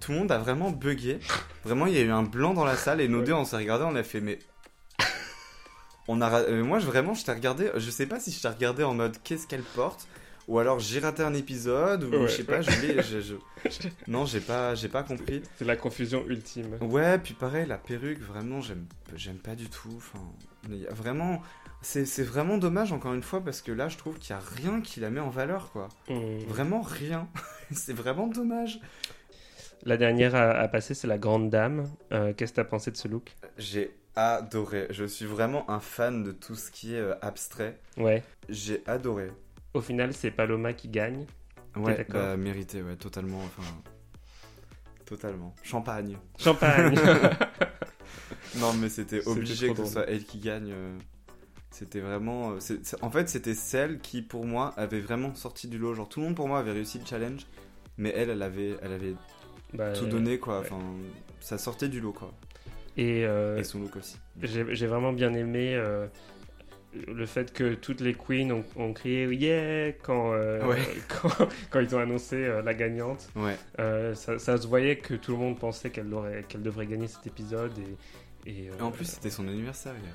tout 0.00 0.12
le 0.12 0.18
monde 0.18 0.32
a 0.32 0.38
vraiment 0.38 0.70
bugué. 0.70 1.18
Vraiment, 1.64 1.86
il 1.86 1.94
y 1.94 1.98
a 1.98 2.02
eu 2.02 2.10
un 2.10 2.22
blanc 2.22 2.54
dans 2.54 2.64
la 2.64 2.76
salle 2.76 3.00
et 3.02 3.08
nous 3.08 3.22
deux, 3.22 3.32
on 3.34 3.44
s'est 3.44 3.56
regardé, 3.56 3.84
on 3.86 3.94
a 3.94 4.02
fait, 4.02 4.20
mais... 4.22 4.38
On 6.08 6.20
a, 6.20 6.30
euh, 6.40 6.64
moi, 6.64 6.78
je, 6.78 6.86
vraiment, 6.86 7.14
je 7.14 7.24
t'ai 7.24 7.32
regardé, 7.32 7.70
je 7.76 7.90
sais 7.90 8.06
pas 8.06 8.18
si 8.20 8.30
je 8.32 8.40
t'ai 8.40 8.48
regardé 8.48 8.82
en 8.82 8.94
mode 8.94 9.16
qu'est-ce 9.22 9.46
qu'elle 9.46 9.62
porte, 9.62 10.08
ou 10.48 10.58
alors 10.58 10.80
j'ai 10.80 10.98
raté 10.98 11.22
un 11.22 11.34
épisode, 11.34 12.02
ou 12.04 12.10
Ouais. 12.10 12.22
je 12.28 12.32
sais 12.32 12.44
pas, 12.44 12.60
je 12.60 12.70
l'ai- 12.80 13.02
je- 13.02 13.20
je- 13.20 13.36
Non, 14.08 14.24
j'ai 14.26 14.40
pas, 14.40 14.74
j'ai 14.74 14.88
pas 14.88 15.04
compris. 15.04 15.42
C'est 15.56 15.64
la 15.64 15.76
confusion 15.76 16.24
ultime. 16.28 16.76
Ouais, 16.80 17.18
puis 17.18 17.34
pareil, 17.34 17.66
la 17.66 17.78
perruque, 17.78 18.20
vraiment, 18.20 18.60
j'aime, 18.60 18.86
j'aime 19.14 19.36
pas 19.38 19.54
du 19.54 19.68
tout. 19.70 19.94
Enfin, 19.96 20.18
il 20.68 20.78
y 20.82 20.86
a 20.88 20.92
vraiment, 20.92 21.40
c'est, 21.82 22.04
c'est 22.04 22.24
vraiment 22.24 22.58
dommage 22.58 22.92
encore 22.92 23.14
une 23.14 23.22
fois 23.22 23.40
parce 23.40 23.62
que 23.62 23.70
là, 23.70 23.88
je 23.88 23.96
trouve 23.96 24.18
qu'il 24.18 24.30
y 24.34 24.38
a 24.38 24.42
rien 24.56 24.80
qui 24.80 24.98
la 24.98 25.10
met 25.10 25.20
en 25.20 25.30
valeur, 25.30 25.70
quoi. 25.70 25.88
Mm. 26.08 26.38
Vraiment 26.48 26.80
rien. 26.82 27.28
c'est 27.70 27.92
vraiment 27.94 28.26
dommage. 28.26 28.80
La 29.84 29.96
dernière 29.96 30.34
à, 30.34 30.50
à 30.50 30.68
passer, 30.68 30.94
c'est 30.94 31.06
la 31.08 31.18
Grande 31.18 31.50
Dame. 31.50 31.88
Euh, 32.12 32.32
Qu'est-ce 32.36 32.52
que 32.52 32.56
t'as 32.56 32.64
pensé 32.64 32.90
de 32.90 32.96
ce 32.96 33.08
look? 33.08 33.34
J'ai 33.58 33.92
adoré. 34.16 34.86
Je 34.90 35.04
suis 35.04 35.24
vraiment 35.26 35.68
un 35.70 35.80
fan 35.80 36.22
de 36.22 36.32
tout 36.32 36.54
ce 36.54 36.70
qui 36.70 36.94
est 36.94 36.98
euh, 37.00 37.14
abstrait. 37.22 37.78
Ouais. 37.96 38.22
J'ai 38.48 38.82
adoré. 38.86 39.30
Au 39.74 39.80
final, 39.80 40.12
c'est 40.12 40.30
Paloma 40.30 40.72
qui 40.72 40.88
gagne. 40.88 41.26
Ouais, 41.76 41.96
d'accord 41.96 42.20
bah, 42.20 42.36
mérité, 42.36 42.82
ouais, 42.82 42.96
totalement. 42.96 43.38
Enfin, 43.44 43.62
totalement. 45.06 45.54
Champagne. 45.62 46.16
Champagne. 46.38 46.94
Non, 48.58 48.74
mais 48.74 48.90
c'était 48.90 49.26
obligé 49.26 49.72
que 49.72 49.84
ce 49.86 49.92
soit 49.92 50.04
elle 50.08 50.24
qui 50.24 50.38
gagne. 50.38 50.72
euh, 50.72 50.98
C'était 51.70 52.00
vraiment. 52.00 52.52
euh, 52.52 52.58
En 53.00 53.10
fait, 53.10 53.30
c'était 53.30 53.54
celle 53.54 53.98
qui, 54.00 54.20
pour 54.20 54.44
moi, 54.44 54.74
avait 54.76 55.00
vraiment 55.00 55.34
sorti 55.34 55.68
du 55.68 55.78
lot. 55.78 55.94
Genre, 55.94 56.06
tout 56.06 56.20
le 56.20 56.26
monde, 56.26 56.36
pour 56.36 56.48
moi, 56.48 56.58
avait 56.58 56.72
réussi 56.72 56.98
le 56.98 57.06
challenge. 57.06 57.46
Mais 57.96 58.12
elle, 58.14 58.28
elle 58.28 58.42
avait, 58.42 58.76
elle 58.82 58.92
avait 58.92 59.14
Bah, 59.72 59.92
tout 59.94 60.04
donné, 60.04 60.38
quoi. 60.38 60.60
ouais. 60.60 60.66
Enfin, 60.70 60.82
ça 61.40 61.56
sortait 61.56 61.88
du 61.88 62.00
lot, 62.02 62.12
quoi. 62.12 62.30
Et 62.96 63.24
euh, 63.24 63.56
Et 63.58 63.64
son 63.64 63.80
look 63.80 63.96
aussi. 63.96 64.18
j'ai 64.42 64.86
vraiment 64.86 65.12
bien 65.12 65.32
aimé 65.34 65.74
euh, 65.74 66.06
le 67.08 67.24
fait 67.26 67.52
que 67.52 67.72
toutes 67.74 68.00
les 68.02 68.12
queens 68.14 68.50
ont, 68.50 68.64
ont 68.76 68.92
crié 68.92 69.24
yeah 69.34 69.92
quand, 70.02 70.32
euh, 70.34 70.64
Ouais. 70.66 70.78
quand, 71.08 71.48
quand 71.70 71.80
ils 71.80 71.94
ont 71.96 72.00
annoncé 72.00 72.60
la 72.64 72.74
gagnante. 72.74 73.28
Ouais. 73.34 73.56
Ça, 74.14 74.38
ça 74.38 74.58
se 74.58 74.66
voyait 74.66 74.96
que 74.96 75.14
tout 75.14 75.32
le 75.32 75.38
monde 75.38 75.58
pensait 75.58 75.90
qu'elle 75.90 76.08
devrait 76.10 76.86
gagner 76.86 77.06
cet 77.08 77.26
épisode. 77.26 77.72
Et, 78.46 78.50
et, 78.50 78.64
Et 78.66 78.82
en 78.82 78.90
plus, 78.90 79.06
c'était 79.06 79.30
son 79.30 79.48
anniversaire 79.48 79.94
hier. 79.94 80.14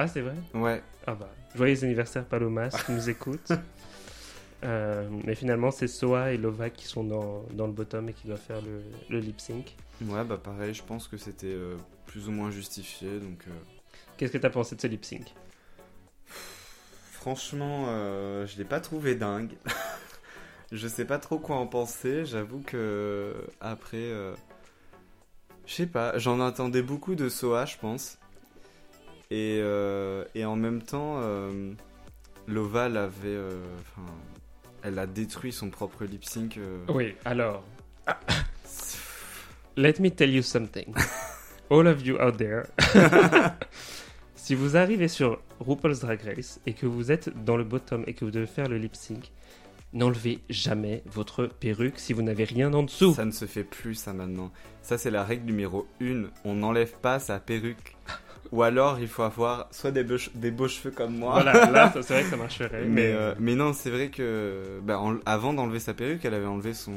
Ah, 0.00 0.06
c'est 0.06 0.20
vrai? 0.20 0.34
Ouais. 0.54 0.80
Ah 1.06 1.14
bah, 1.14 1.28
joyeux 1.56 1.82
anniversaire 1.82 2.24
Paloma, 2.24 2.70
si 2.70 2.84
tu 2.84 2.92
nous 2.92 3.08
écoutes. 3.10 3.50
Euh, 4.64 5.08
mais 5.24 5.34
finalement, 5.34 5.70
c'est 5.70 5.86
Soa 5.86 6.32
et 6.32 6.36
Lova 6.36 6.70
qui 6.70 6.86
sont 6.86 7.04
dans, 7.04 7.44
dans 7.52 7.66
le 7.66 7.72
bottom 7.72 8.08
et 8.08 8.12
qui 8.12 8.26
doivent 8.26 8.40
faire 8.40 8.60
le, 8.62 8.82
le 9.08 9.20
lip 9.20 9.40
sync. 9.40 9.76
Ouais, 10.02 10.24
bah 10.24 10.38
pareil, 10.42 10.74
je 10.74 10.82
pense 10.82 11.08
que 11.08 11.16
c'était 11.16 11.46
euh, 11.46 11.76
plus 12.06 12.28
ou 12.28 12.32
moins 12.32 12.50
justifié. 12.50 13.18
Donc, 13.20 13.44
euh, 13.48 13.52
Qu'est-ce 14.16 14.32
que 14.32 14.38
t'as 14.38 14.50
pensé 14.50 14.74
de 14.74 14.80
ce 14.80 14.86
lip 14.86 15.04
sync? 15.04 15.32
Franchement, 16.26 17.86
je 18.46 18.58
l'ai 18.58 18.64
pas 18.64 18.80
trouvé 18.80 19.14
dingue. 19.14 19.52
je 20.72 20.88
sais 20.88 21.04
pas 21.04 21.18
trop 21.18 21.38
quoi 21.38 21.56
en 21.56 21.66
penser. 21.66 22.24
J'avoue 22.24 22.60
que 22.60 23.34
après, 23.60 24.10
je 25.66 25.72
sais 25.72 25.86
pas, 25.86 26.16
j'en 26.18 26.40
attendais 26.40 26.82
beaucoup 26.82 27.14
de 27.14 27.28
Soa, 27.28 27.64
je 27.64 27.76
pense. 27.76 28.18
Et, 29.30 29.58
et 30.34 30.44
en 30.44 30.56
même 30.56 30.82
temps, 30.82 31.20
Loval 32.48 32.96
avait, 32.96 33.28
euh, 33.28 33.62
enfin, 33.80 34.06
elle 34.88 34.98
a 34.98 35.06
détruit 35.06 35.52
son 35.52 35.70
propre 35.70 36.04
lip 36.04 36.24
sync. 36.24 36.56
euh, 36.58 36.78
Oui, 36.88 37.14
alors. 37.24 37.62
Let 39.76 39.94
me 40.00 40.10
tell 40.10 40.30
you 40.30 40.42
something. 40.42 40.92
All 41.70 41.86
of 41.86 42.04
you 42.04 42.16
out 42.20 42.36
there. 42.36 42.64
si 44.34 44.54
vous 44.54 44.76
arrivez 44.76 45.08
sur 45.08 45.40
RuPaul's 45.60 46.00
Drag 46.00 46.20
Race 46.22 46.60
et 46.66 46.72
que 46.72 46.86
vous 46.86 47.12
êtes 47.12 47.28
dans 47.44 47.56
le 47.56 47.64
bottom 47.64 48.02
et 48.06 48.14
que 48.14 48.24
vous 48.24 48.30
devez 48.30 48.46
faire 48.46 48.68
le 48.68 48.78
lip 48.78 48.96
sync, 48.96 49.30
n'enlevez 49.92 50.40
jamais 50.48 51.02
votre 51.06 51.46
perruque 51.46 51.98
si 51.98 52.12
vous 52.12 52.22
n'avez 52.22 52.44
rien 52.44 52.72
en 52.74 52.82
dessous. 52.82 53.14
Ça 53.14 53.24
ne 53.24 53.30
se 53.30 53.44
fait 53.44 53.64
plus 53.64 53.94
ça 53.94 54.12
maintenant. 54.14 54.50
Ça 54.82 54.96
c'est 54.98 55.10
la 55.10 55.22
règle 55.24 55.44
numéro 55.46 55.86
1. 56.00 56.24
On 56.44 56.54
n'enlève 56.54 56.94
pas 57.00 57.18
sa 57.18 57.38
perruque. 57.38 57.96
Ou 58.52 58.62
alors 58.62 58.98
il 59.00 59.08
faut 59.08 59.22
avoir 59.22 59.68
soit 59.70 59.90
des 59.90 60.04
beaux, 60.04 60.16
che- 60.16 60.30
des 60.34 60.50
beaux 60.50 60.68
cheveux 60.68 60.90
comme 60.90 61.16
moi. 61.16 61.32
Voilà, 61.42 61.70
là, 61.70 61.92
c'est 61.94 62.12
vrai 62.14 62.22
que 62.22 62.30
ça 62.30 62.36
marcherait. 62.36 62.70
Mais, 62.84 62.86
Mais, 62.88 63.12
euh, 63.12 63.34
mais 63.38 63.54
non, 63.54 63.72
c'est 63.72 63.90
vrai 63.90 64.08
que 64.08 64.80
bah, 64.82 64.98
en- 64.98 65.18
avant 65.26 65.52
d'enlever 65.52 65.78
sa 65.80 65.94
perruque, 65.94 66.24
elle 66.24 66.34
avait 66.34 66.46
enlevé 66.46 66.74
son, 66.74 66.92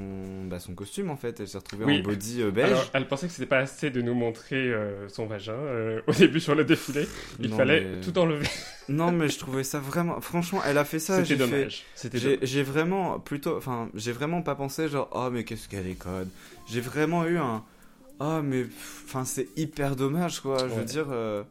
bah, 0.50 0.60
son 0.60 0.74
costume 0.74 1.10
en 1.10 1.18
fait. 1.18 1.40
Elle 1.40 1.48
s'est 1.48 1.58
retrouvée 1.58 1.86
Oui. 1.86 2.00
en 2.00 2.04
body 2.04 2.42
euh, 2.42 2.52
beige. 2.52 2.68
Alors, 2.68 2.90
elle 2.94 3.08
pensait 3.08 3.28
que 3.28 3.34
c'était 3.34 3.46
pas 3.46 3.58
assez 3.60 3.90
de 3.90 4.02
nous 4.02 4.14
montrer 4.14 4.72
euh, 4.72 5.08
son 5.10 5.26
vagin 5.26 5.54
euh, 5.54 6.02
au 6.08 6.14
début 6.14 6.40
sur 6.40 6.56
le 6.56 6.64
défilé. 6.64 7.08
Il 7.40 7.50
Non, 7.50 7.58
fallait 7.58 7.82
mais- 7.82 8.02
tout 8.02 8.18
enlever. 8.18 8.48
Non, 8.90 9.12
mais 9.12 9.28
je 9.30 9.38
trouvais 9.40 9.64
ça 9.64 9.80
vraiment. 9.80 10.22
Franchement, 10.22 10.62
elle 10.66 10.78
a 10.78 10.86
fait 10.86 11.00
ça. 11.00 11.24
C'était 11.26 11.38
fait- 11.38 11.50
dommage. 11.50 11.84
J'ai 12.44 12.64
vraiment 12.64 13.20
plutôt, 13.20 13.58
enfin, 13.58 13.90
j'ai 13.96 14.12
vraiment 14.12 14.42
pas 14.42 14.56
pensé 14.56 14.88
genre 14.88 15.10
oh 15.14 15.30
mais 15.32 15.44
qu'est-ce 15.44 15.68
qu'elle 15.70 15.88
est 15.88 15.96
conne. 16.00 16.30
J'ai 16.68 16.82
vraiment 16.82 17.26
eu 17.26 17.38
un 17.38 17.64
oh 18.22 18.42
mais 18.44 18.66
enfin 19.06 19.26
c'est 19.26 19.48
hyper 19.58 19.96
dommage 19.96 20.40
quoi. 20.42 20.58
Je 20.68 20.74
veux 20.74 20.86
dire. 20.86 21.08
euh, 21.12 21.44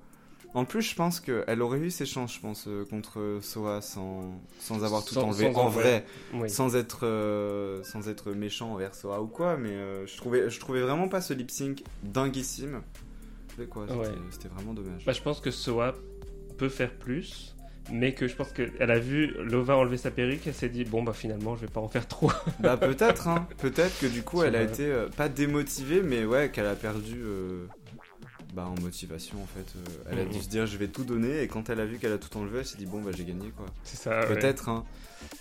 En 0.55 0.65
plus, 0.65 0.83
je 0.83 0.97
pense 0.97 1.21
qu'elle 1.21 1.63
aurait 1.63 1.79
eu 1.79 1.91
ses 1.93 2.07
chances, 2.07 2.35
je 2.35 2.41
pense, 2.41 2.67
euh, 2.67 2.85
contre 2.85 3.39
Soa 3.41 3.81
sans, 3.81 4.35
sans 4.59 4.83
avoir 4.83 5.05
tout 5.05 5.15
Sans- 5.15 5.23
enlevé 5.29 5.53
sans 5.53 5.61
en 5.61 5.69
vrai, 5.69 6.05
Oui. 6.35 6.51
sans 6.51 6.75
être 6.75 7.07
euh, 7.07 7.85
sans 7.85 8.09
être 8.09 8.33
méchant 8.33 8.73
envers 8.73 8.95
Soa 8.97 9.21
ou 9.23 9.29
quoi. 9.29 9.57
Mais 9.57 9.71
euh, 9.71 10.07
je 10.09 10.17
trouvais 10.17 10.51
je 10.51 10.59
trouvais 10.59 10.81
vraiment 10.81 11.09
pas 11.09 11.21
ce 11.21 11.35
lip 11.35 11.51
sync 11.53 11.85
dinguissime. 12.03 12.83
C'était 13.57 13.73
Ouais. 13.77 14.09
vraiment 14.55 14.75
dommage. 14.75 15.05
Bah, 15.05 15.13
je 15.13 15.23
pense 15.23 15.41
que 15.41 15.51
Soa 15.53 15.95
peut 16.59 16.69
faire 16.69 16.95
plus, 16.99 17.55
mais 17.91 18.15
que 18.15 18.29
je 18.29 18.37
pense 18.37 18.53
qu'elle 18.53 18.91
a 18.91 18.99
vu 18.99 19.35
Lova 19.43 19.77
enlever 19.77 19.97
sa 19.97 20.11
perruque, 20.11 20.47
elle 20.47 20.55
s'est 20.55 20.69
dit 20.69 20.85
bon 20.85 21.03
bah 21.03 21.13
finalement 21.13 21.57
je 21.57 21.63
vais 21.63 21.73
pas 21.73 21.81
en 21.81 21.89
faire 21.89 22.07
trop. 22.07 22.31
Bah 22.61 22.77
peut-être, 22.77 23.29
hein. 23.29 23.49
Peut-être 23.59 23.99
que 24.01 24.07
du 24.07 24.23
coup 24.23 24.43
elle 24.43 24.55
a 24.57 24.63
été 24.63 24.85
euh, 24.87 25.09
pas 25.09 25.29
démotivée, 25.29 26.03
mais 26.03 26.25
ouais 26.25 26.51
qu'elle 26.51 26.67
a 26.67 26.77
perdu 26.77 27.21
euh, 27.25 27.67
bah 28.55 28.67
en 28.67 28.81
motivation 28.81 29.39
en 29.43 29.47
fait. 29.47 29.75
Euh, 29.77 30.11
elle 30.13 30.19
a 30.21 30.25
dû 30.25 30.41
se 30.41 30.49
dire 30.49 30.67
je 30.67 30.77
vais 30.77 30.89
tout 30.89 31.05
donner 31.05 31.43
et 31.43 31.49
quand 31.49 31.71
elle 31.71 31.81
a 31.81 31.87
vu 31.87 31.99
qu'elle 31.99 32.13
a 32.13 32.19
tout 32.19 32.37
enlevé, 32.37 32.59
elle 32.61 32.67
s'est 32.67 32.79
dit 32.79 32.87
bon 32.87 33.01
bah 33.01 33.11
j'ai 33.17 33.25
gagné 33.25 33.51
quoi. 33.57 33.67
C'est 33.85 33.97
ça. 33.97 34.21
ouais. 34.21 34.27
Peut-être, 34.27 34.69
hein. 34.69 34.85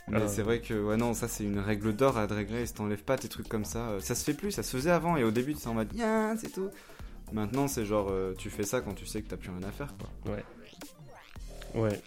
Mais 0.08 0.20
Ah. 0.24 0.28
c'est 0.28 0.42
vrai 0.42 0.60
que 0.60 0.74
ouais 0.74 0.98
non 0.98 1.14
ça 1.14 1.28
c'est 1.28 1.44
une 1.44 1.60
règle 1.60 1.96
d'or 1.96 2.18
à 2.18 2.26
Drag 2.28 2.50
Race, 2.50 2.74
t'enlèves 2.74 3.04
pas 3.04 3.18
tes 3.18 3.28
trucs 3.28 3.48
comme 3.50 3.66
ça. 3.66 3.96
Ça 4.00 4.16
se 4.16 4.24
fait 4.24 4.34
plus, 4.34 4.52
ça 4.52 4.64
se 4.64 4.76
faisait 4.76 4.92
avant 4.92 5.18
et 5.18 5.24
au 5.24 5.32
début 5.32 5.56
c'est 5.58 5.68
en 5.68 5.74
mode 5.76 5.94
yeah, 5.94 6.36
c'est 6.40 6.52
tout. 6.52 6.70
Maintenant 7.32 7.68
c'est 7.68 7.86
genre 7.86 8.12
tu 8.38 8.50
fais 8.50 8.64
ça 8.64 8.82
quand 8.82 8.94
tu 8.94 9.06
sais 9.06 9.22
que 9.22 9.30
t'as 9.30 9.38
plus 9.38 9.50
rien 9.52 9.68
à 9.68 9.72
faire 9.72 9.94
quoi. 9.98 10.34
Ouais. 11.76 12.02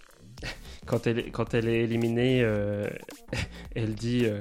Quand 0.87 1.07
elle 1.07 1.19
est, 1.21 1.31
quand 1.31 1.55
elle 1.55 1.69
est 1.69 1.81
éliminée, 1.85 2.41
euh, 2.43 2.89
elle 3.75 3.95
dit. 3.95 4.25
euh, 4.27 4.41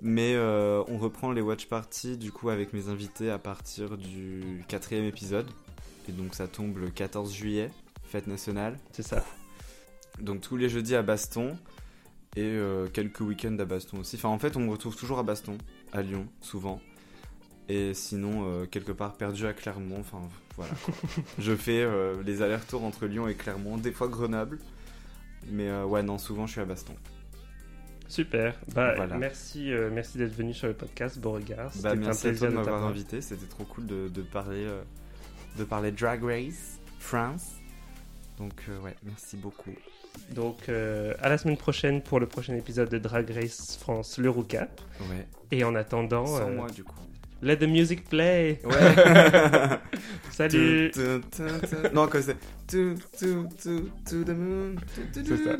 Mais 0.00 0.34
euh, 0.34 0.82
on 0.88 0.98
reprend 0.98 1.30
les 1.32 1.40
watch 1.40 1.66
parties 1.66 2.18
du 2.18 2.32
coup 2.32 2.50
avec 2.50 2.72
mes 2.72 2.88
invités 2.88 3.30
à 3.30 3.38
partir 3.38 3.96
du 3.96 4.64
quatrième 4.68 5.04
épisode. 5.04 5.48
Et 6.08 6.12
donc 6.12 6.34
ça 6.34 6.48
tombe 6.48 6.76
le 6.76 6.90
14 6.90 7.32
juillet, 7.32 7.70
fête 8.14 8.26
nationale. 8.28 8.78
C'est 8.92 9.02
ça. 9.02 9.24
Donc 10.20 10.40
tous 10.40 10.56
les 10.56 10.68
jeudis 10.68 10.94
à 10.94 11.02
Baston 11.02 11.58
et 12.36 12.42
euh, 12.42 12.86
quelques 12.86 13.20
week-ends 13.20 13.58
à 13.58 13.64
Baston 13.64 13.98
aussi. 13.98 14.14
Enfin 14.14 14.28
en 14.28 14.38
fait 14.38 14.56
on 14.56 14.60
me 14.60 14.70
retrouve 14.70 14.94
toujours 14.94 15.18
à 15.18 15.24
Baston, 15.24 15.58
à 15.92 16.00
Lyon 16.00 16.28
souvent. 16.40 16.80
Et 17.68 17.92
sinon 17.92 18.44
euh, 18.46 18.66
quelque 18.66 18.92
part 18.92 19.14
perdu 19.14 19.46
à 19.48 19.52
Clermont. 19.52 19.98
Enfin 19.98 20.20
voilà. 20.54 20.72
je 21.40 21.56
fais 21.56 21.82
euh, 21.82 22.22
les 22.24 22.40
allers-retours 22.40 22.84
entre 22.84 23.06
Lyon 23.06 23.26
et 23.26 23.34
Clermont, 23.34 23.78
des 23.78 23.90
fois 23.90 24.06
Grenoble. 24.06 24.60
Mais 25.50 25.68
ouais 25.82 26.04
non 26.04 26.16
souvent 26.18 26.46
je 26.46 26.52
suis 26.52 26.60
à 26.60 26.66
Baston. 26.66 26.94
Super. 28.06 28.54
Bah, 28.76 28.94
Voilà. 28.94 29.16
Merci, 29.16 29.72
merci 29.90 30.18
d'être 30.18 30.36
venu 30.36 30.54
sur 30.54 30.68
le 30.68 30.74
podcast 30.74 31.18
Beauregard. 31.18 31.72
C'était 31.72 31.82
Bah, 31.82 31.94
un 31.94 31.96
merci 31.96 32.28
à 32.28 32.30
plaisir 32.30 32.50
toi 32.52 32.60
de 32.60 32.64
m'avoir 32.64 32.84
invité, 32.84 33.20
c'était 33.20 33.46
trop 33.46 33.64
cool 33.64 33.86
de, 33.86 34.06
de 34.06 34.22
parler 34.22 34.68
de 35.58 35.64
parler 35.64 35.90
Drag 35.90 36.22
Race 36.22 36.78
France. 37.00 37.63
Donc 38.38 38.52
euh, 38.68 38.78
ouais, 38.80 38.94
merci 39.04 39.36
beaucoup. 39.36 39.70
Donc, 40.30 40.68
euh, 40.68 41.12
à 41.20 41.28
la 41.28 41.38
semaine 41.38 41.56
prochaine 41.56 42.00
pour 42.00 42.20
le 42.20 42.26
prochain 42.26 42.54
épisode 42.54 42.88
de 42.88 42.98
Drag 42.98 43.28
Race 43.30 43.76
France, 43.80 44.18
le 44.18 44.30
Roucap. 44.30 44.80
Ouais. 45.10 45.26
Et 45.50 45.64
en 45.64 45.74
attendant, 45.74 46.26
Sans 46.26 46.48
euh, 46.48 46.54
moi 46.54 46.70
du 46.70 46.84
coup. 46.84 46.94
let 47.42 47.56
the 47.58 47.64
music 47.68 48.08
play. 48.08 48.60
Ouais. 48.64 49.78
Salut. 50.30 50.92
Non, 51.92 52.06
que 52.06 52.20
c'est 52.22 52.36
to, 52.66 52.94
to, 53.18 53.44
to, 53.62 53.80
to 54.08 54.24
the 54.24 54.30
moon. 54.36 54.76
C'est 55.12 55.26
ça. 55.26 55.56